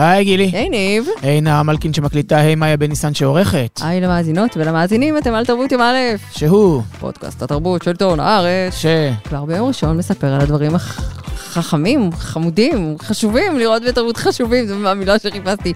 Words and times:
היי 0.00 0.24
גילי. 0.24 0.50
היי 0.52 0.68
ניב. 0.68 1.06
היי 1.22 1.40
נעה 1.40 1.62
מלכין 1.62 1.94
שמקליטה, 1.94 2.36
היי 2.36 2.54
מאיה 2.54 2.76
בן 2.76 2.88
ניסן 2.88 3.14
שעורכת. 3.14 3.80
היי 3.82 4.00
למאזינות 4.00 4.56
ולמאזינים, 4.56 5.18
אתם 5.18 5.34
על 5.34 5.44
תרבות 5.44 5.72
יום 5.72 5.80
א', 5.80 5.96
שהוא, 6.30 6.82
פודקאסט 7.00 7.42
התרבות 7.42 7.82
של 7.82 7.90
עיתון 7.90 8.20
הארץ. 8.20 8.74
ש... 8.74 8.86
כבר 9.24 9.44
ביום 9.44 9.68
ראשון 9.68 9.96
מספר 9.96 10.26
על 10.26 10.40
הדברים 10.40 10.74
החכמים, 10.74 12.10
חמודים, 12.12 12.96
חשובים, 12.98 13.58
לראות 13.58 13.82
בתרבות 13.88 14.16
חשובים, 14.16 14.66
זו 14.66 14.88
המילה 14.88 15.18
שחיפשתי, 15.18 15.72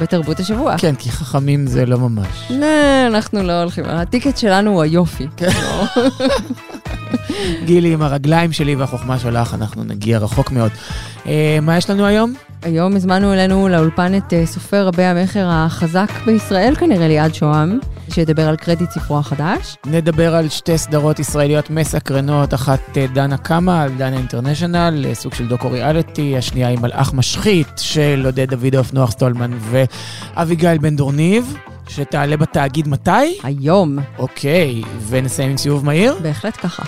בתרבות 0.00 0.40
השבוע. 0.40 0.78
כן, 0.78 0.94
כי 0.94 1.10
חכמים 1.10 1.66
זה 1.66 1.86
לא 1.86 1.98
ממש. 1.98 2.50
לא, 2.50 2.66
אנחנו 3.06 3.42
לא 3.42 3.62
הולכים, 3.62 3.84
הטיקט 3.84 4.36
שלנו 4.36 4.70
הוא 4.70 4.82
היופי. 4.82 5.26
גילי, 7.66 7.92
עם 7.92 8.02
הרגליים 8.02 8.52
שלי 8.52 8.74
והחוכמה 8.74 9.18
שלך, 9.18 9.54
אנחנו 9.54 9.84
נגיע 9.84 10.18
רחוק 10.18 10.50
מאוד. 10.50 10.70
אה, 11.26 11.58
מה 11.62 11.76
יש 11.76 11.90
לנו 11.90 12.06
היום? 12.06 12.34
היום 12.64 12.96
הזמנו 12.96 13.32
אלינו 13.32 13.68
לאולפן 13.68 14.16
את 14.16 14.32
אה, 14.32 14.46
סופר 14.46 14.86
רבי 14.86 15.02
המכר 15.02 15.46
החזק 15.50 16.10
בישראל, 16.26 16.74
כנראה 16.74 17.08
ליעד 17.08 17.34
שוהם, 17.34 17.78
שידבר 18.10 18.48
על 18.48 18.56
קרדיט 18.56 18.90
ספרו 18.90 19.18
החדש. 19.18 19.76
נדבר 19.86 20.34
על 20.34 20.48
שתי 20.48 20.78
סדרות 20.78 21.18
ישראליות 21.18 21.70
מסקרנות, 21.70 22.54
אחת 22.54 22.80
אה, 22.96 23.06
דנה 23.14 23.36
קמה 23.36 23.82
על 23.82 23.90
דנה 23.96 24.16
אינטרנשיונל, 24.16 25.04
אה, 25.08 25.14
סוג 25.14 25.34
של 25.34 25.48
דוקו 25.48 25.70
ריאליטי, 25.70 26.36
השנייה 26.38 26.68
היא 26.68 26.78
מלאך 26.78 27.14
משחית 27.14 27.68
של 27.76 28.22
עודד 28.24 28.54
דוידוף, 28.54 28.92
נוח 28.92 29.10
סטולמן 29.10 29.50
ואביגיל 29.70 30.78
בן 30.78 30.96
דורניב. 30.96 31.56
שתעלה 31.88 32.36
בתאגיד 32.36 32.88
מתי? 32.88 33.10
היום. 33.42 33.98
אוקיי, 34.18 34.82
ונסיים 35.08 35.50
עם 35.50 35.56
סיבוב 35.56 35.84
מהיר? 35.84 36.18
בהחלט 36.22 36.56
ככה. 36.56 36.82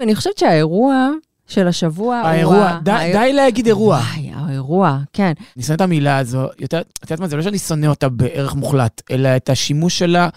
אני 0.00 0.14
חושבת 0.14 0.38
שהאירוע 0.38 1.08
של 1.46 1.68
השבוע 1.68 2.16
האירוע, 2.16 2.56
הוא... 2.56 2.64
ה- 2.64 2.80
די, 2.82 2.90
האיר- 2.92 3.18
די 3.20 3.32
להגיד 3.32 3.66
אירוע. 3.66 3.96
וואי, 3.96 4.30
האירוע, 4.34 4.98
כן. 5.12 5.32
אני 5.56 5.64
שונא 5.64 5.76
את 5.76 5.80
המילה 5.80 6.18
הזו, 6.18 6.46
יותר, 6.58 6.80
את 6.80 7.02
יודעת 7.02 7.20
מה, 7.20 7.28
זה 7.28 7.36
לא 7.36 7.42
שאני 7.42 7.58
שונא 7.58 7.86
אותה 7.86 8.08
בערך 8.08 8.54
מוחלט, 8.54 9.02
אלא 9.10 9.36
את 9.36 9.50
השימוש 9.50 9.98
שלה 9.98 10.28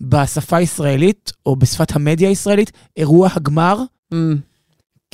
בשפה 0.00 0.56
הישראלית, 0.56 1.32
או 1.46 1.56
בשפת 1.56 1.96
המדיה 1.96 2.28
הישראלית, 2.28 2.72
אירוע 2.96 3.28
הגמר, 3.36 3.82
אמ, 4.12 4.36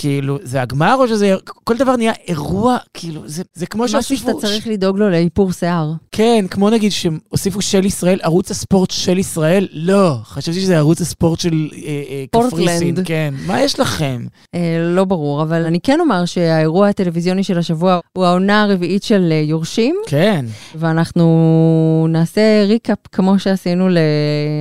כאילו, 0.01 0.39
זה 0.43 0.63
הגמר 0.63 0.97
או 0.99 1.09
שזה, 1.09 1.35
כל 1.65 1.77
דבר 1.77 1.97
נהיה 1.97 2.13
אירוע, 2.29 2.77
כאילו, 2.95 3.23
זה, 3.25 3.43
זה 3.55 3.67
כמו 3.67 3.85
משהו 3.85 4.03
שהוסיפו, 4.03 4.31
שאתה 4.31 4.47
צריך 4.47 4.67
לדאוג 4.67 4.99
לו 4.99 5.11
לאיפור 5.11 5.53
שיער. 5.53 5.93
כן, 6.13 6.45
כמו 6.51 6.71
נגיד 6.71 6.93
שהוסיפו 6.93 7.63
של 7.63 7.85
ישראל, 7.85 8.19
ערוץ 8.23 8.51
הספורט 8.51 8.91
של 8.91 9.19
ישראל, 9.19 9.69
לא, 9.73 10.17
חשבתי 10.25 10.61
שזה 10.61 10.77
ערוץ 10.77 11.01
הספורט 11.01 11.41
של 11.41 11.69
אה, 11.73 11.79
אה, 11.89 12.25
פורטלנד. 12.31 12.63
קפריסין, 12.63 12.95
כן, 13.05 13.35
מה 13.47 13.61
יש 13.61 13.81
לכם? 13.81 14.27
אה, 14.55 14.61
לא 14.83 15.05
ברור, 15.05 15.43
אבל 15.43 15.65
אני 15.65 15.81
כן 15.81 16.01
אומר 16.01 16.25
שהאירוע 16.25 16.89
הטלוויזיוני 16.89 17.45
של 17.45 17.59
השבוע 17.59 17.99
הוא 18.13 18.25
העונה 18.25 18.63
הרביעית 18.63 19.03
של 19.03 19.29
אה, 19.31 19.37
יורשים, 19.37 19.97
כן, 20.07 20.45
ואנחנו 20.75 22.07
נעשה 22.11 22.65
ריקאפ 22.67 22.99
כמו 23.13 23.39
שעשינו 23.39 23.89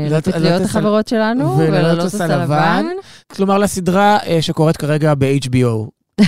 לפטריות 0.09 0.61
החברות 0.61 1.07
שלנו, 1.07 1.57
וללוטוס 1.57 2.21
הלבן. 2.21 2.85
כלומר 3.35 3.57
לסדרה 3.57 4.17
אה, 4.27 4.41
שקורית 4.41 4.77
כרגע 4.77 5.15
ב-HBO. 5.25 5.89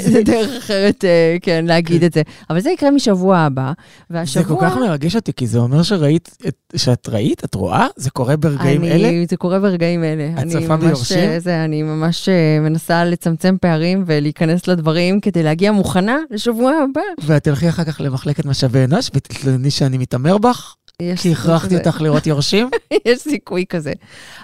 זה 0.00 0.22
דרך 0.22 0.50
אחרת, 0.58 1.04
אה, 1.04 1.36
כן, 1.42 1.64
להגיד 1.68 2.04
את 2.04 2.12
זה. 2.12 2.22
אבל 2.50 2.60
זה 2.60 2.70
יקרה 2.70 2.90
משבוע 2.90 3.38
הבא, 3.38 3.72
זה 4.10 4.16
והשבוע... 4.18 4.58
כל 4.60 4.66
כך 4.66 4.76
מרגש 4.76 5.16
אותי, 5.16 5.32
כי 5.32 5.46
זה 5.46 5.58
אומר 5.58 5.82
שראית, 5.82 6.36
את- 6.48 6.72
שאת 6.76 7.08
ראית, 7.08 7.44
את 7.44 7.54
רואה? 7.54 7.86
זה 7.96 8.10
קורה 8.10 8.36
ברגעים 8.36 8.84
אני, 8.84 8.92
אלה? 8.92 9.24
זה 9.30 9.36
קורה 9.36 9.58
ברגעים 9.58 10.04
אלה. 10.04 10.30
את 10.38 10.44
ממש, 10.68 10.80
ביורשים? 10.84 11.18
אה, 11.18 11.40
זה, 11.40 11.64
אני 11.64 11.82
ממש 11.82 12.28
אה, 12.28 12.60
מנסה 12.60 13.04
לצמצם 13.04 13.56
פערים 13.60 14.04
ולהיכנס 14.06 14.66
לדברים 14.68 15.20
כדי 15.20 15.42
להגיע 15.42 15.72
מוכנה 15.72 16.16
לשבוע 16.30 16.72
הבא. 16.72 17.00
ואת 17.26 17.44
תלכי 17.44 17.68
אחר 17.68 17.84
כך 17.84 18.00
למחלקת 18.00 18.44
משאבי 18.44 18.84
אנוש 18.84 19.10
ותתלונני 19.14 19.70
שאני 19.70 19.98
מתעמר 19.98 20.38
בך? 20.38 20.74
יש 21.02 21.20
כי 21.20 21.32
הכרחתי. 21.32 21.76
אותך 21.76 22.00
לראות 22.00 22.26
יורשים? 22.26 22.70
יש 23.08 23.18
סיכוי 23.18 23.64
כזה. 23.68 23.92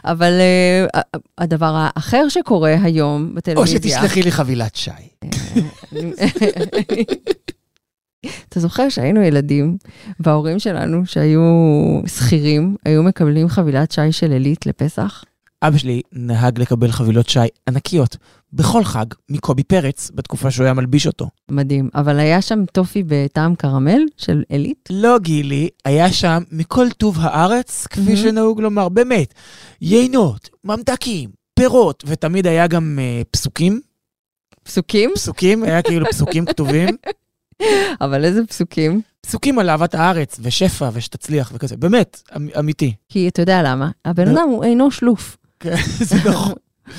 אבל 0.04 0.32
אה, 0.32 1.00
הדבר 1.38 1.74
האחר 1.76 2.28
שקורה 2.28 2.74
היום 2.82 3.28
או 3.30 3.34
בטלוויזיה... 3.34 3.78
שתשלחי 3.78 4.22
לי 4.22 4.32
חבילת 4.32 4.76
שי. 4.76 4.90
אתה 8.48 8.60
זוכר 8.60 8.88
שהיינו 8.88 9.22
ילדים, 9.22 9.76
וההורים 10.20 10.58
שלנו, 10.58 11.06
שהיו 11.06 11.42
שכירים, 12.06 12.76
היו 12.84 13.02
מקבלים 13.02 13.48
חבילת 13.48 13.92
שי 13.92 14.12
של 14.12 14.32
עילית 14.32 14.66
לפסח? 14.66 15.24
אבא 15.62 15.78
שלי 15.78 16.02
נהג 16.12 16.60
לקבל 16.60 16.92
חבילות 16.92 17.28
שי 17.28 17.40
ענקיות 17.68 18.16
בכל 18.54 18.84
חג 18.84 19.06
מקובי 19.30 19.62
פרץ 19.62 20.10
בתקופה 20.14 20.50
שהוא 20.50 20.64
היה 20.64 20.74
מלביש 20.74 21.06
אותו. 21.06 21.28
מדהים. 21.50 21.88
אבל 21.94 22.18
היה 22.18 22.42
שם 22.42 22.64
טופי 22.72 23.02
בטעם 23.06 23.54
קרמל 23.54 24.02
של 24.16 24.42
עילית? 24.48 24.88
לא 24.90 25.18
גילי, 25.18 25.68
היה 25.84 26.12
שם 26.12 26.42
מכל 26.52 26.90
טוב 26.90 27.16
הארץ, 27.20 27.86
כפי 27.86 28.00
מהמם. 28.00 28.16
שנהוג 28.16 28.60
לומר, 28.60 28.88
באמת, 28.88 29.34
יינות, 29.80 30.50
ממתקים, 30.64 31.30
פירות, 31.54 32.04
ותמיד 32.06 32.46
היה 32.46 32.66
גם 32.66 32.98
אה, 33.02 33.22
פסוקים, 33.30 33.80
פסוקים? 34.62 35.10
פסוקים, 35.14 35.62
היה 35.62 35.82
כאילו 35.82 36.06
פסוקים 36.06 36.46
כתובים, 36.46 36.88
אבל 38.04 38.24
איזה 38.24 38.46
פסוקים? 38.46 39.00
פסוקים 39.20 39.58
על 39.58 39.70
אהבת 39.70 39.94
הארץ, 39.94 40.40
ושפע, 40.42 40.90
ושתצליח 40.92 41.52
וכזה, 41.54 41.76
באמת, 41.76 42.22
אמ, 42.36 42.48
אמיתי. 42.58 42.94
כי 43.08 43.28
אתה 43.28 43.42
יודע 43.42 43.62
למה, 43.62 43.90
הבן. 44.04 44.28
אדם 44.28 44.48
הוא 44.48 44.64
אינו 44.64 44.90
שלוף. 44.90 45.36
כן, 45.60 45.76
זה 46.08 46.16
נכון, 46.30 46.54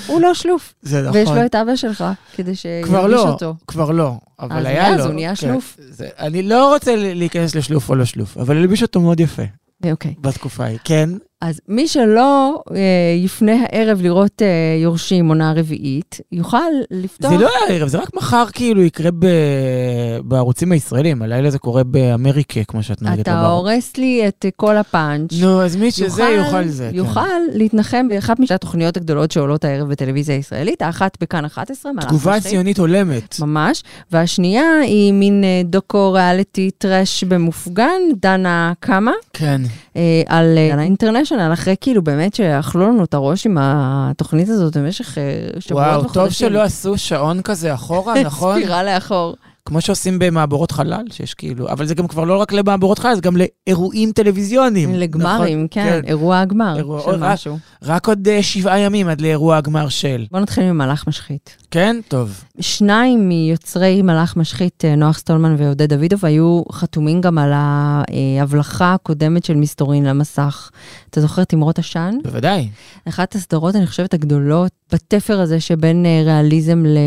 הוא 0.07 0.21
לא 0.21 0.33
שלוף. 0.33 0.73
זה 0.81 1.11
ויש 1.11 1.25
נכון. 1.27 1.39
לו 1.39 1.45
את 1.45 1.55
אבא 1.55 1.75
שלך, 1.75 2.03
כדי 2.35 2.51
כבר 2.83 3.01
שירגיש 3.01 3.11
לא, 3.15 3.29
אותו. 3.29 3.55
כבר 3.67 3.91
לא, 3.91 4.13
אבל 4.39 4.57
אז 4.59 4.65
היה 4.65 4.89
לו. 4.89 4.95
מאז 4.97 5.05
הוא 5.05 5.13
נהיה 5.13 5.29
כן. 5.29 5.35
שלוף. 5.35 5.77
זה- 5.89 6.09
אני 6.19 6.43
לא 6.43 6.73
רוצה 6.73 6.95
להיכנס 6.95 7.55
לשלוף 7.55 7.89
או 7.89 7.95
לא 7.95 8.05
שלוף, 8.05 8.37
אבל 8.37 8.57
הלביש 8.57 8.81
אותו 8.81 9.01
מאוד 9.01 9.19
יפה 9.19 9.43
אוקיי. 9.91 10.13
בתקופה 10.21 10.63
ההיא. 10.63 10.77
כן, 10.83 11.09
אז 11.45 11.59
מי 11.67 11.87
שלא 11.87 12.61
אה, 12.75 12.79
יפנה 13.17 13.51
הערב 13.61 14.01
לראות 14.01 14.41
אה, 14.41 14.47
יורשים 14.81 15.27
עונה 15.27 15.53
רביעית, 15.55 16.19
יוכל 16.31 16.57
לפתוח... 16.91 17.31
זה 17.31 17.37
לא 17.37 17.49
הערב, 17.67 17.87
זה 17.87 17.97
רק 17.97 18.15
מחר 18.15 18.45
כאילו 18.53 18.81
יקרה 18.81 19.11
ב- 19.11 20.19
בערוצים 20.23 20.71
הישראלים, 20.71 21.21
הלילה 21.21 21.49
זה 21.49 21.59
קורה 21.59 21.83
באמריקה, 21.83 22.63
כמו 22.63 22.83
שאת 22.83 23.01
נוהגת 23.01 23.19
אתה 23.19 23.35
לומר. 23.35 23.47
הורס 23.51 23.97
לי 23.97 24.27
את 24.27 24.45
כל 24.55 24.77
הפאנץ'. 24.77 25.33
נו, 25.41 25.61
אז 25.61 25.75
מי 25.75 25.91
שזה 25.91 26.23
יוכל 26.23 26.67
זה. 26.67 26.89
כן. 26.91 26.97
יוכל 26.97 27.39
להתנחם 27.53 28.07
באחת 28.07 28.39
משתי 28.39 28.53
התוכניות 28.53 28.97
הגדולות 28.97 29.31
שעולות 29.31 29.65
הערב 29.65 29.89
בטלוויזיה 29.89 30.35
הישראלית, 30.35 30.81
האחת 30.81 31.17
בכאן 31.21 31.45
11, 31.45 31.91
מלאך 31.91 32.05
תגובה. 32.05 32.39
ציונית 32.39 32.79
הולמת. 32.79 33.39
ממש, 33.39 33.83
והשנייה 34.11 34.79
היא 34.83 35.13
מין 35.13 35.43
אה, 35.43 35.61
דוקו 35.65 36.11
ריאליטי 36.11 36.71
טראש 36.77 37.23
במופגן, 37.23 38.01
דנה 38.15 38.73
קמה, 38.79 39.11
כן. 39.33 39.61
אה, 39.95 40.21
על 40.27 40.57
אה, 40.57 40.73
על 40.73 40.79
האינטרנשיונל, 40.79 41.53
אחרי 41.53 41.75
כאילו 41.81 42.03
באמת 42.03 42.35
שאכלו 42.35 42.87
לנו 42.87 43.03
את 43.03 43.13
הראש 43.13 43.45
עם 43.45 43.57
התוכנית 43.59 44.49
הזאת 44.49 44.77
במשך 44.77 45.17
אה, 45.17 45.23
שבועות 45.59 45.85
וואו, 45.85 45.99
וחודשים. 45.99 46.21
טוב 46.21 46.29
שלא 46.29 46.61
עשו 46.61 46.97
שעון 46.97 47.41
כזה 47.41 47.73
אחורה, 47.73 48.21
נכון? 48.23 48.55
ספירה 48.61 48.83
לאחור. 48.83 49.35
כמו 49.65 49.81
שעושים 49.81 50.19
במעבורות 50.19 50.71
חלל, 50.71 51.03
שיש 51.11 51.33
כאילו, 51.33 51.69
אבל 51.69 51.85
זה 51.85 51.95
גם 51.95 52.07
כבר 52.07 52.23
לא 52.23 52.37
רק 52.37 52.53
למעבורות 52.53 52.99
חלל, 52.99 53.15
זה 53.15 53.21
גם 53.21 53.33
לאירועים 53.37 54.11
טלוויזיוניים. 54.11 54.93
לגמרים, 54.95 55.57
נכון? 55.57 55.67
כן, 55.71 56.01
אירוע 56.07 56.39
הגמר 56.39 56.77
אירוע- 56.77 57.01
של 57.01 57.09
רק- 57.09 57.33
משהו. 57.33 57.57
רק 57.83 58.07
עוד 58.07 58.27
אה, 58.27 58.43
שבעה 58.43 58.79
ימים 58.79 59.07
עד 59.07 59.21
לאירוע 59.21 59.57
הגמר 59.57 59.89
של. 59.89 60.25
בוא 60.31 60.39
נתחיל 60.39 60.71
ממלאך 60.71 61.07
משחית. 61.07 61.57
כן? 61.71 61.95
טוב. 62.07 62.43
שניים 62.59 63.29
מיוצרי 63.29 64.01
מלאך 64.01 64.37
משחית, 64.37 64.85
אה, 64.85 64.95
נוח 64.95 65.17
סטולמן 65.17 65.55
ועודד 65.57 65.93
דוידוב, 65.93 66.25
היו 66.25 66.61
חתומים 66.71 67.21
גם 67.21 67.37
על 67.37 67.51
ההבלחה 67.53 68.93
הקודמת 68.93 69.45
של 69.45 69.53
מסתורין 69.55 70.03
למסך. 70.05 70.69
אתה 71.09 71.21
זוכר 71.21 71.43
תמרות 71.43 71.79
עשן? 71.79 72.15
בוודאי. 72.23 72.69
אחת 73.09 73.35
הסדרות, 73.35 73.75
אני 73.75 73.87
חושבת, 73.87 74.13
הגדולות 74.13 74.71
בתפר 74.93 75.39
הזה 75.39 75.59
שבין 75.59 76.05
אה, 76.05 76.21
ריאליזם 76.25 76.83
ל... 76.85 76.97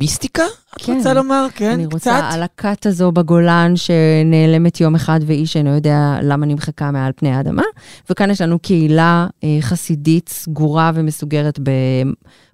מיסטיקה? 0.00 0.42
את 0.76 0.82
כן. 0.82 0.96
רוצה 0.96 1.14
לומר? 1.14 1.46
כן, 1.54 1.70
אני 1.70 1.84
קצת. 1.84 1.92
רוצה 1.92 2.28
על 2.32 2.42
הכת 2.42 2.86
הזו 2.86 3.12
בגולן 3.12 3.72
שנעלמת 3.76 4.80
יום 4.80 4.94
אחד 4.94 5.20
ואיש 5.26 5.56
אינו 5.56 5.74
יודע 5.74 6.18
למה 6.22 6.46
נמחקה 6.46 6.90
מעל 6.90 7.12
פני 7.16 7.30
האדמה. 7.30 7.62
וכאן 8.10 8.30
יש 8.30 8.40
לנו 8.40 8.58
קהילה 8.58 9.26
אה, 9.44 9.58
חסידית 9.60 10.28
סגורה 10.28 10.90
ומסוגרת 10.94 11.58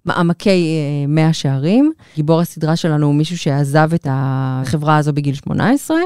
במעמקי 0.05 0.51
אה, 0.51 1.07
מאה 1.09 1.33
שערים. 1.33 1.93
גיבור 2.17 2.41
הסדרה 2.41 2.77
שלנו 2.77 3.07
הוא 3.07 3.15
מישהו 3.15 3.39
שעזב 3.39 3.89
את 3.95 4.07
החברה 4.11 4.97
הזו 4.97 5.13
בגיל 5.13 5.35
18 5.35 5.97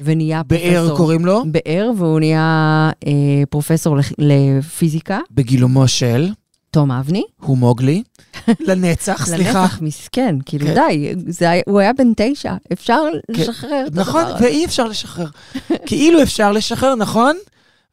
ונהיה 0.00 0.42
באר 0.42 0.58
פרופסור. 0.60 0.96
קוראים 0.96 1.24
לו? 1.26 1.42
באר, 1.46 1.90
והוא 1.96 2.20
נהיה 2.20 2.90
אה, 3.06 3.12
פרופסור 3.50 3.96
לפיזיקה, 4.18 5.18
בגילומו 5.30 5.88
של, 5.88 6.28
תום 6.70 6.90
אבני. 6.90 7.22
הוא 7.40 7.58
מוגלי. 7.58 8.02
לנצח, 8.68 9.26
סליחה. 9.26 9.60
לנצח 9.62 9.78
מסכן, 9.80 10.36
כאילו 10.46 10.66
כן. 10.66 10.74
די, 10.74 11.14
זה, 11.28 11.60
הוא 11.66 11.80
היה 11.80 11.92
בן 11.92 12.12
תשע, 12.16 12.54
אפשר 12.72 13.02
לשחרר 13.28 13.84
את 13.86 13.94
נכון, 13.94 14.20
הדבר 14.20 14.36
הזה. 14.36 14.44
ואי 14.44 14.64
אפשר 14.64 14.84
לשחרר. 14.84 15.26
כאילו 15.86 16.22
אפשר 16.22 16.52
לשחרר, 16.52 16.94
נכון? 16.94 17.36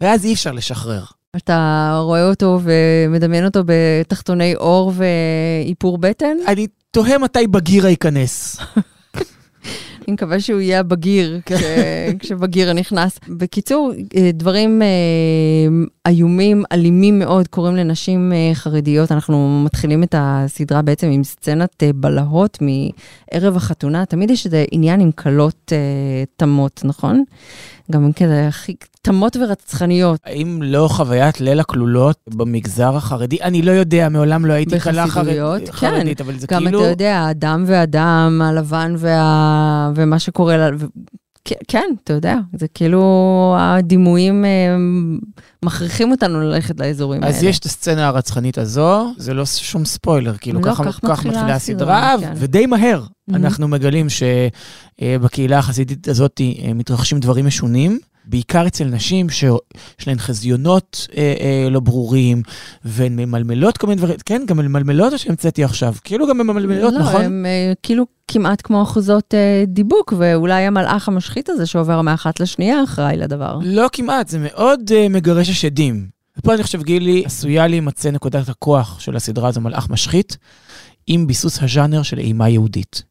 ואז 0.01 0.25
אי 0.25 0.33
אפשר 0.33 0.51
לשחרר. 0.51 1.03
אתה 1.37 1.99
רואה 2.01 2.29
אותו 2.29 2.59
ומדמיין 2.63 3.45
אותו 3.45 3.63
בתחתוני 3.65 4.53
עור 4.53 4.91
ואיפור 4.95 5.97
בטן? 5.97 6.37
אני 6.47 6.67
תוהה 6.91 7.17
מתי 7.17 7.47
בגירה 7.47 7.89
ייכנס. 7.89 8.57
אני 10.07 10.13
מקווה 10.13 10.39
שהוא 10.39 10.59
יהיה 10.61 10.79
הבגיר 10.79 11.39
כש- 11.45 11.53
כשבגיר 12.19 12.73
נכנס. 12.73 13.19
בקיצור, 13.29 13.91
אה, 14.15 14.29
דברים 14.33 14.81
אה, 14.81 14.87
איומים, 16.11 16.63
אלימים 16.71 17.19
מאוד, 17.19 17.47
קורים 17.47 17.75
לנשים 17.75 18.33
אה, 18.33 18.51
חרדיות. 18.55 19.11
אנחנו 19.11 19.61
מתחילים 19.65 20.03
את 20.03 20.15
הסדרה 20.17 20.81
בעצם 20.81 21.07
עם 21.07 21.23
סצנת 21.23 21.83
בלהות 21.95 22.57
מערב 22.61 23.55
החתונה. 23.57 24.05
תמיד 24.05 24.31
יש 24.31 24.45
איזה 24.45 24.65
עניין 24.71 24.99
עם 25.01 25.11
כלות 25.11 25.71
תמות, 26.37 26.81
נכון? 26.85 27.23
גם 27.91 28.13
כזה 28.13 28.47
הכי 28.47 28.75
תמות 29.01 29.37
ורצחניות. 29.37 30.19
האם 30.25 30.59
לא 30.63 30.87
חוויית 30.91 31.41
ליל 31.41 31.59
הכלולות 31.59 32.17
במגזר 32.27 32.95
החרדי? 32.95 33.37
אני 33.41 33.61
לא 33.61 33.71
יודע, 33.71 34.09
מעולם 34.09 34.45
לא 34.45 34.53
הייתי 34.53 34.79
כלה 34.79 35.07
חרד... 35.07 35.59
כן. 35.65 35.71
חרדית, 35.71 36.21
אבל 36.21 36.39
זה 36.39 36.47
גם 36.49 36.63
כאילו... 36.63 36.79
אתה 36.79 36.89
יודע, 36.89 37.17
האדם 37.17 37.63
והאדם, 37.67 38.41
הלבן 38.43 38.95
וה... 38.97 39.91
ומה 39.95 40.19
שקורה, 40.19 40.57
לה... 40.57 40.69
ו... 40.79 40.85
כן, 41.67 41.89
אתה 42.03 42.13
יודע, 42.13 42.37
זה 42.53 42.67
כאילו 42.67 43.55
הדימויים 43.59 44.45
אה, 44.45 44.49
מכריחים 45.65 46.11
אותנו 46.11 46.41
ללכת 46.41 46.79
לאזורים 46.79 47.23
האלה. 47.23 47.35
אז 47.35 47.43
יש 47.43 47.59
את 47.59 47.65
הסצנה 47.65 48.07
הרצחנית 48.07 48.57
הזו, 48.57 49.13
זה 49.17 49.33
לא 49.33 49.45
שום 49.45 49.85
ספוילר, 49.85 50.37
כאילו 50.37 50.59
לא, 50.59 50.65
ככה 50.65 50.83
כך 50.83 50.99
כך 51.07 51.25
מתחילה 51.25 51.55
הסדרה, 51.55 52.15
כן. 52.19 52.33
ודי 52.35 52.65
מהר 52.65 53.03
Mhm. 53.29 53.35
אנחנו 53.35 53.67
מגלים 53.67 54.07
שבקהילה 54.09 55.59
החסידית 55.59 56.07
הזאת 56.07 56.41
אה, 56.41 56.73
מתרחשים 56.73 57.19
דברים 57.19 57.45
משונים. 57.45 57.99
בעיקר 58.27 58.67
אצל 58.67 58.85
נשים 58.85 59.29
שיש 59.29 60.07
להן 60.07 60.17
חזיונות 60.17 61.07
אה, 61.17 61.33
אה, 61.39 61.69
לא 61.69 61.79
ברורים, 61.79 62.41
והן 62.85 63.15
ממלמלות 63.15 63.77
כל 63.77 63.87
מיני 63.87 63.97
דברים, 63.97 64.15
כן, 64.25 64.41
גם 64.47 64.57
ממלמלות 64.57 65.13
או 65.13 65.17
שהמצאתי 65.17 65.63
עכשיו? 65.63 65.93
כאילו 66.03 66.27
גם 66.27 66.37
ממלמלות, 66.37 66.93
לא, 66.93 66.99
נכון? 66.99 67.21
הם 67.21 67.45
אה, 67.45 67.73
כאילו 67.83 68.05
כמעט 68.27 68.61
כמו 68.63 68.83
אחוזות 68.83 69.33
אה, 69.33 69.63
דיבוק, 69.67 70.13
ואולי 70.17 70.63
המלאך 70.63 71.07
המשחית 71.07 71.49
הזה 71.49 71.65
שעובר 71.65 72.01
מאחת 72.01 72.39
לשנייה 72.39 72.83
אחראי 72.83 73.17
לדבר. 73.17 73.59
לא 73.63 73.87
כמעט, 73.91 74.27
זה 74.27 74.39
מאוד 74.41 74.79
uh, 74.89 75.09
מגרש 75.09 75.49
השדים. 75.49 76.07
ופה 76.37 76.53
אני 76.53 76.63
חושב, 76.63 76.83
גילי, 76.83 77.23
עשויה 77.25 77.67
להימצא 77.67 78.11
נקודת 78.11 78.49
הכוח 78.49 78.99
של 78.99 79.15
הסדרה 79.15 79.49
הזו, 79.49 79.61
מלאך 79.61 79.89
משחית, 79.89 80.37
עם 81.07 81.27
ביסוס 81.27 81.63
הז'אנר 81.63 82.03
של 82.03 82.19
אימה 82.19 82.49
יהודית. 82.49 83.03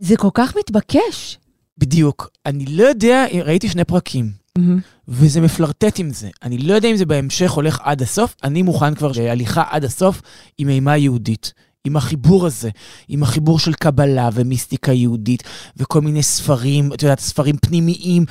זה 0.00 0.16
כל 0.16 0.28
כך 0.34 0.56
מתבקש. 0.58 1.38
בדיוק. 1.78 2.30
אני 2.46 2.66
לא 2.66 2.84
יודע, 2.84 3.26
ראיתי 3.44 3.68
שני 3.68 3.84
פרקים, 3.84 4.30
מהמם. 4.58 4.80
וזה 5.08 5.40
מפלרטט 5.40 5.98
עם 5.98 6.10
זה. 6.10 6.28
אני 6.42 6.58
לא 6.58 6.74
יודע 6.74 6.88
אם 6.88 6.96
זה 6.96 7.06
בהמשך 7.06 7.50
הולך 7.50 7.80
עד 7.82 8.02
הסוף, 8.02 8.36
אני 8.44 8.62
מוכן 8.62 8.94
כבר 8.94 9.12
להליכה 9.16 9.64
עד 9.70 9.84
הסוף 9.84 10.22
עם 10.58 10.68
אימה 10.68 10.96
יהודית. 10.96 11.52
עם 11.84 11.96
החיבור 11.96 12.46
הזה, 12.46 12.70
עם 13.08 13.22
החיבור 13.22 13.58
של 13.58 13.74
קבלה 13.74 14.28
ומיסטיקה 14.32 14.92
יהודית, 14.92 15.42
וכל 15.76 16.00
מיני 16.00 16.22
ספרים, 16.22 16.92
את 16.92 17.02
יודעת, 17.02 17.20
ספרים 17.20 17.56
פנימיים, 17.56 18.24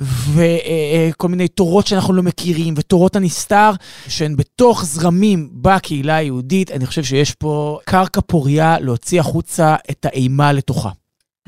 וכל 0.00 1.28
מיני 1.28 1.48
תורות 1.48 1.86
שאנחנו 1.86 2.14
לא 2.14 2.22
מכירים, 2.22 2.74
ותורות 2.76 3.16
הנסתר, 3.16 3.70
שהן 4.08 4.36
בתוך 4.36 4.84
זרמים 4.84 5.50
בקהילה 5.52 6.16
היהודית. 6.16 6.70
אני 6.70 6.86
חושב 6.86 7.04
שיש 7.04 7.34
פה 7.34 7.78
קרקע 7.84 8.20
פוריה 8.26 8.78
להוציא 8.80 9.20
החוצה 9.20 9.76
את 9.90 10.04
האימה 10.04 10.52
לתוכה. 10.52 10.90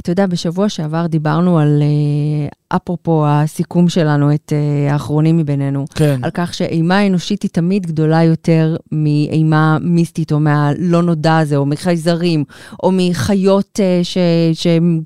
אתה 0.00 0.12
יודע, 0.12 0.26
בשבוע 0.26 0.68
שעבר 0.68 1.06
דיברנו 1.06 1.58
על, 1.58 1.82
אה, 1.82 2.76
אפרופו 2.76 3.24
הסיכום 3.26 3.88
שלנו, 3.88 4.34
את 4.34 4.52
אה, 4.52 4.92
האחרונים 4.92 5.36
מבינינו, 5.36 5.84
כן. 5.94 6.20
על 6.22 6.30
כך 6.34 6.54
שאימה 6.54 7.06
אנושית 7.06 7.42
היא 7.42 7.50
תמיד 7.50 7.86
גדולה 7.86 8.24
יותר 8.24 8.76
מאימה 8.92 9.78
מיסטית, 9.80 10.32
או 10.32 10.40
מהלא 10.40 11.02
נודע 11.02 11.38
הזה, 11.38 11.56
או 11.56 11.66
מחייזרים, 11.66 12.44
או 12.82 12.90
מחיות 12.92 13.80
אה, 13.82 14.00
ש... 14.02 14.18
שהם 14.52 15.00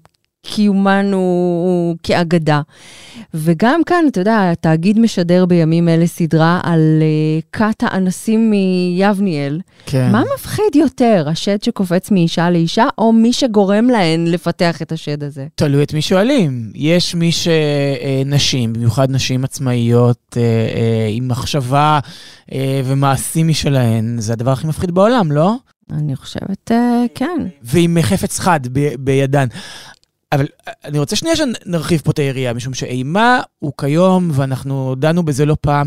קיומן 0.46 1.10
הוא, 1.12 1.66
הוא 1.66 1.96
כאגדה. 2.02 2.60
וגם 3.34 3.80
כאן, 3.86 4.04
אתה 4.08 4.20
יודע, 4.20 4.50
התאגיד 4.52 4.98
משדר 4.98 5.46
בימים 5.46 5.88
אלה 5.88 6.06
סדרה 6.06 6.60
על 6.62 6.80
uh, 7.00 7.44
כת 7.52 7.82
האנסים 7.82 8.50
מיבניאל. 8.50 9.60
כן. 9.86 10.12
מה 10.12 10.22
מפחיד 10.34 10.74
יותר, 10.74 11.26
השד 11.30 11.62
שקופץ 11.62 12.10
מאישה 12.10 12.50
לאישה, 12.50 12.84
או 12.98 13.12
מי 13.12 13.32
שגורם 13.32 13.86
להן 13.90 14.26
לפתח 14.26 14.82
את 14.82 14.92
השד 14.92 15.22
הזה? 15.22 15.46
תלוי 15.54 15.82
את 15.82 15.94
מי 15.94 16.02
שואלים. 16.02 16.70
יש 16.74 17.14
מי 17.14 17.30
שנשים, 17.32 18.72
במיוחד 18.72 19.10
נשים 19.10 19.44
עצמאיות, 19.44 20.36
אה, 20.36 20.42
אה, 20.42 21.08
עם 21.10 21.28
מחשבה 21.28 21.98
אה, 22.52 22.80
ומעשים 22.84 23.48
משלהן, 23.48 24.16
זה 24.18 24.32
הדבר 24.32 24.50
הכי 24.50 24.66
מפחיד 24.66 24.90
בעולם, 24.90 25.32
לא? 25.32 25.54
אני 25.92 26.16
חושבת, 26.16 26.70
uh, 26.70 26.74
כן. 27.14 27.46
ועם 27.62 27.98
חפץ 28.02 28.38
חד 28.38 28.60
ב- 28.72 28.94
בידן. 28.98 29.46
אבל 30.32 30.46
אני 30.84 30.98
רוצה 30.98 31.16
שנייה 31.16 31.36
שנרחיב 31.36 32.00
פה 32.04 32.10
את 32.10 32.18
היריעה, 32.18 32.52
משום 32.52 32.74
שאימה 32.74 33.40
הוא 33.58 33.72
כיום, 33.80 34.30
ואנחנו 34.32 34.94
דנו 34.98 35.22
בזה 35.22 35.46
לא 35.46 35.56
פעם, 35.60 35.86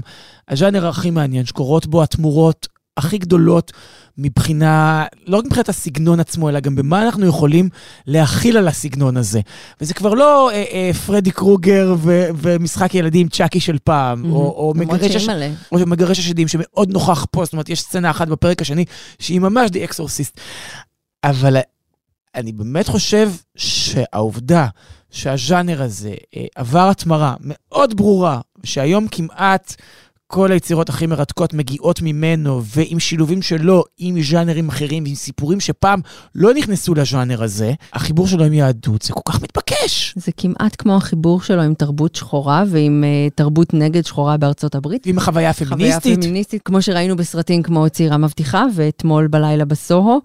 הז'אנר 0.49 0.87
הכי 0.87 1.11
מעניין, 1.11 1.45
שקורות 1.45 1.85
בו 1.85 2.03
התמורות 2.03 2.67
הכי 2.97 3.17
גדולות 3.17 3.71
מבחינה, 4.17 5.05
לא 5.27 5.37
רק 5.37 5.45
מבחינת 5.45 5.69
הסגנון 5.69 6.19
עצמו, 6.19 6.49
אלא 6.49 6.59
גם 6.59 6.75
במה 6.75 7.03
אנחנו 7.03 7.25
יכולים 7.25 7.69
להחיל 8.07 8.57
על 8.57 8.67
הסגנון 8.67 9.17
הזה. 9.17 9.41
וזה 9.81 9.93
כבר 9.93 10.13
לא 10.13 10.49
אה, 10.51 10.63
אה, 10.71 10.91
פרדי 11.05 11.31
קרוגר 11.31 11.95
ו- 11.97 12.27
ומשחק 12.35 12.95
ילדים 12.95 13.27
צ'אקי 13.27 13.59
של 13.59 13.77
פעם, 13.83 14.31
או, 14.31 14.37
או, 14.37 14.73
למרות 14.75 14.99
מגרש 14.99 15.15
הש... 15.15 15.29
או 15.71 15.77
מגרש 15.87 16.19
השדים 16.19 16.47
שמאוד 16.47 16.93
נוכח 16.93 17.25
פה, 17.31 17.45
זאת 17.45 17.53
אומרת, 17.53 17.69
יש 17.69 17.81
סצנה 17.81 18.09
אחת 18.09 18.27
בפרק 18.27 18.61
השני 18.61 18.85
שהיא 19.19 19.39
ממש 19.39 19.71
The 19.71 19.83
Exorcist. 19.83 20.39
אבל 21.23 21.57
אני 22.35 22.51
באמת 22.51 22.87
חושב 22.87 23.31
שהעובדה 23.57 24.67
שהז'אנר 25.11 25.81
הזה 25.81 26.13
אה, 26.35 26.45
עבר 26.55 26.89
התמרה 26.89 27.35
מאוד 27.39 27.97
ברורה, 27.97 28.39
שהיום 28.63 29.07
כמעט 29.07 29.75
כל 30.27 30.51
היצירות 30.51 30.89
הכי 30.89 31.07
מרתקות 31.07 31.53
מגיעות 31.53 32.01
ממנו, 32.01 32.61
ועם 32.75 32.99
שילובים 32.99 33.41
שלו, 33.41 33.83
עם 33.97 34.21
ז'אנרים 34.21 34.69
אחרים, 34.69 35.03
עם 35.05 35.15
סיפורים 35.15 35.59
שפעם 35.59 35.99
לא 36.35 36.53
נכנסו 36.53 36.95
לז'אנר 36.95 37.43
הזה, 37.43 37.73
החיבור 37.93 38.27
שלו 38.27 38.43
עם 38.45 38.53
יהדות 38.53 39.01
זה 39.01 39.13
כל 39.13 39.21
כך 39.25 39.41
מתבקש. 39.41 40.13
זה 40.17 40.31
כמעט 40.37 40.75
כמו 40.77 40.95
החיבור 40.97 41.41
שלו 41.41 41.61
עם 41.61 41.73
תרבות 41.73 42.15
שחורה 42.15 42.63
ועם 42.67 43.03
uh, 43.03 43.33
תרבות 43.35 43.73
נגד 43.73 44.05
שחורה 44.05 44.37
בארצות 44.37 44.75
הברית. 44.75 45.07
ועם 45.07 45.17
החוויה 45.17 45.53
חוויה 45.53 45.69
הפמיניסטית. 45.69 46.21
פמיניסטית, 46.21 46.61
כמו 46.61 46.81
שראינו 46.81 47.15
בסרטים 47.15 47.63
כמו 47.63 47.89
צעירה 47.89 48.17
מבטיחה 48.17 48.65
ואתמול 48.75 49.27
בלילה 49.27 49.65
בסוהו. 49.65 50.21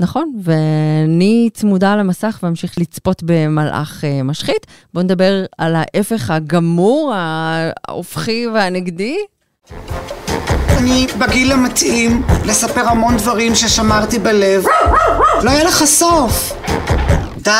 נכון, 0.00 0.32
ואני 0.42 1.50
צמודה 1.54 1.96
למסך 1.96 2.38
ואמשיך 2.42 2.78
לצפות 2.78 3.22
במלאך 3.26 4.04
uh, 4.04 4.06
משחית. 4.24 4.66
בואו 4.94 5.04
נדבר 5.04 5.44
על 5.58 5.76
ההפך 5.76 6.30
הגמור, 6.30 7.12
ההופכי 7.14 8.46
והנגדי. 8.54 9.16
אני 10.78 11.06
בגיל 11.18 11.52
המתאים 11.52 12.22
לספר 12.44 12.88
המון 12.88 13.16
דברים 13.16 13.54
ששמרתי 13.54 14.18
בלב. 14.18 14.64
לא 15.42 15.50
יהיה 15.50 15.64
לך 15.64 15.84
סוף. 15.84 16.52
די, 17.42 17.50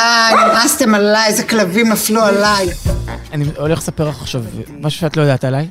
נמאסתם 0.45 0.95
עליי, 0.95 1.27
איזה 1.27 1.43
כלבים 1.43 1.89
נפלו 1.89 2.21
עליי. 2.21 2.67
אני 3.33 3.45
הולך 3.57 3.79
לספר 3.79 4.09
לך 4.09 4.21
עכשיו 4.21 4.43
משהו 4.79 4.99
שאת 4.99 5.17
לא 5.17 5.21
יודעת 5.21 5.43
עליי, 5.43 5.69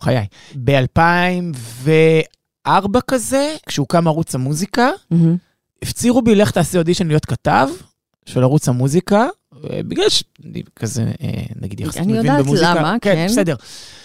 חיי. 0.00 0.26
ב-2004 0.64 3.00
כזה, 3.06 3.54
כשהוקם 3.66 4.08
ערוץ 4.08 4.34
המוזיקה. 4.34 4.90
הפצירו 5.82 6.22
בי, 6.22 6.34
לך 6.34 6.50
תעשה 6.50 6.78
אודישן 6.78 7.06
להיות 7.06 7.24
כתב 7.24 7.68
של 8.26 8.42
ערוץ 8.42 8.68
המוזיקה, 8.68 9.26
בגלל 9.62 10.08
שאני 10.08 10.62
כזה, 10.76 11.02
אה, 11.02 11.42
נגיד, 11.60 11.80
יחסית 11.80 12.02
אני 12.02 12.12
מבין 12.12 12.26
יודעת 12.26 12.44
במוזיקה. 12.44 12.74
למה, 12.74 12.96
כן. 13.00 13.14
כן. 13.14 13.26
בסדר. 13.26 13.54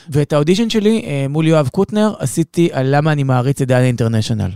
ואת 0.10 0.34
האודישן 0.34 0.70
שלי 0.70 1.02
אה, 1.06 1.26
מול 1.30 1.48
יואב 1.48 1.68
קוטנר 1.68 2.14
עשיתי 2.20 2.70
על 2.72 2.96
למה 2.96 3.12
אני 3.12 3.24
מעריץ 3.24 3.62
את 3.62 3.68
דנה 3.68 3.84
אינטרנשיונל. 3.84 4.52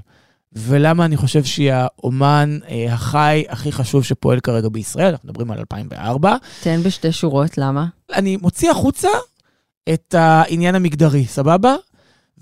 ולמה 0.53 1.05
אני 1.05 1.17
חושב 1.17 1.43
שהיא 1.43 1.71
האומן 1.71 2.59
אה, 2.69 2.93
החי 2.93 3.43
הכי 3.49 3.71
חשוב 3.71 4.03
שפועל 4.03 4.39
כרגע 4.39 4.69
בישראל, 4.69 5.09
אנחנו 5.09 5.29
מדברים 5.29 5.51
על 5.51 5.57
2004. 5.59 6.35
תן 6.63 6.81
בשתי 6.83 7.11
שורות, 7.11 7.57
למה? 7.57 7.85
אני 8.13 8.37
מוציא 8.37 8.71
החוצה 8.71 9.09
את 9.93 10.15
העניין 10.17 10.75
המגדרי, 10.75 11.25
סבבה? 11.25 11.75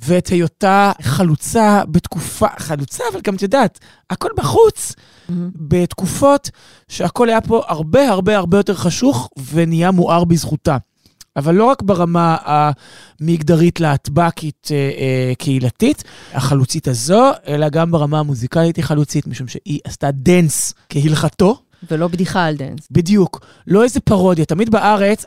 ואת 0.06 0.28
היותה 0.28 0.92
חלוצה 1.02 1.84
בתקופה, 1.88 2.48
חלוצה, 2.58 3.04
אבל 3.12 3.22
גם 3.24 3.36
את 3.36 3.42
יודעת, 3.42 3.80
הכל 4.10 4.30
בחוץ, 4.38 4.96
מהמם. 5.30 5.52
בתקופות 5.56 6.50
שהכל 6.88 7.30
היה 7.30 7.42
פה 7.42 7.62
הרבה 7.68 8.10
הרבה 8.10 8.38
הרבה 8.38 8.58
יותר 8.58 8.74
חשוך 8.74 9.30
ונהיה 9.54 9.92
מואר 9.92 10.24
בזכותה. 10.24 10.78
אבל 11.36 11.56
לא 11.56 11.66
רק 11.66 11.82
ברמה 11.82 12.38
המגדרית 12.46 13.80
להט"בקית 13.80 14.68
אה, 14.72 14.76
אה, 14.78 15.34
קהילתית, 15.38 16.04
החלוצית 16.34 16.88
הזו, 16.88 17.32
אלא 17.48 17.70
גם 17.70 17.92
ברמה 17.92 18.20
המוזיקלית 18.20 18.76
היא 18.76 18.86
חלוצית, 18.86 19.28
משום 19.28 19.48
שהיא 19.48 19.80
עשתה 19.84 20.12
דנס 20.12 20.74
כהלכתו. 20.90 21.58
ולא 21.92 22.08
בדיחה 22.08 22.46
על 22.46 22.56
דנס. 22.56 22.88
בדיוק. 22.92 23.46
לא 23.68 23.84
איזה 23.84 24.00
פרודיה. 24.00 24.46
תמיד 24.46 24.70
בארץ, 24.70 25.26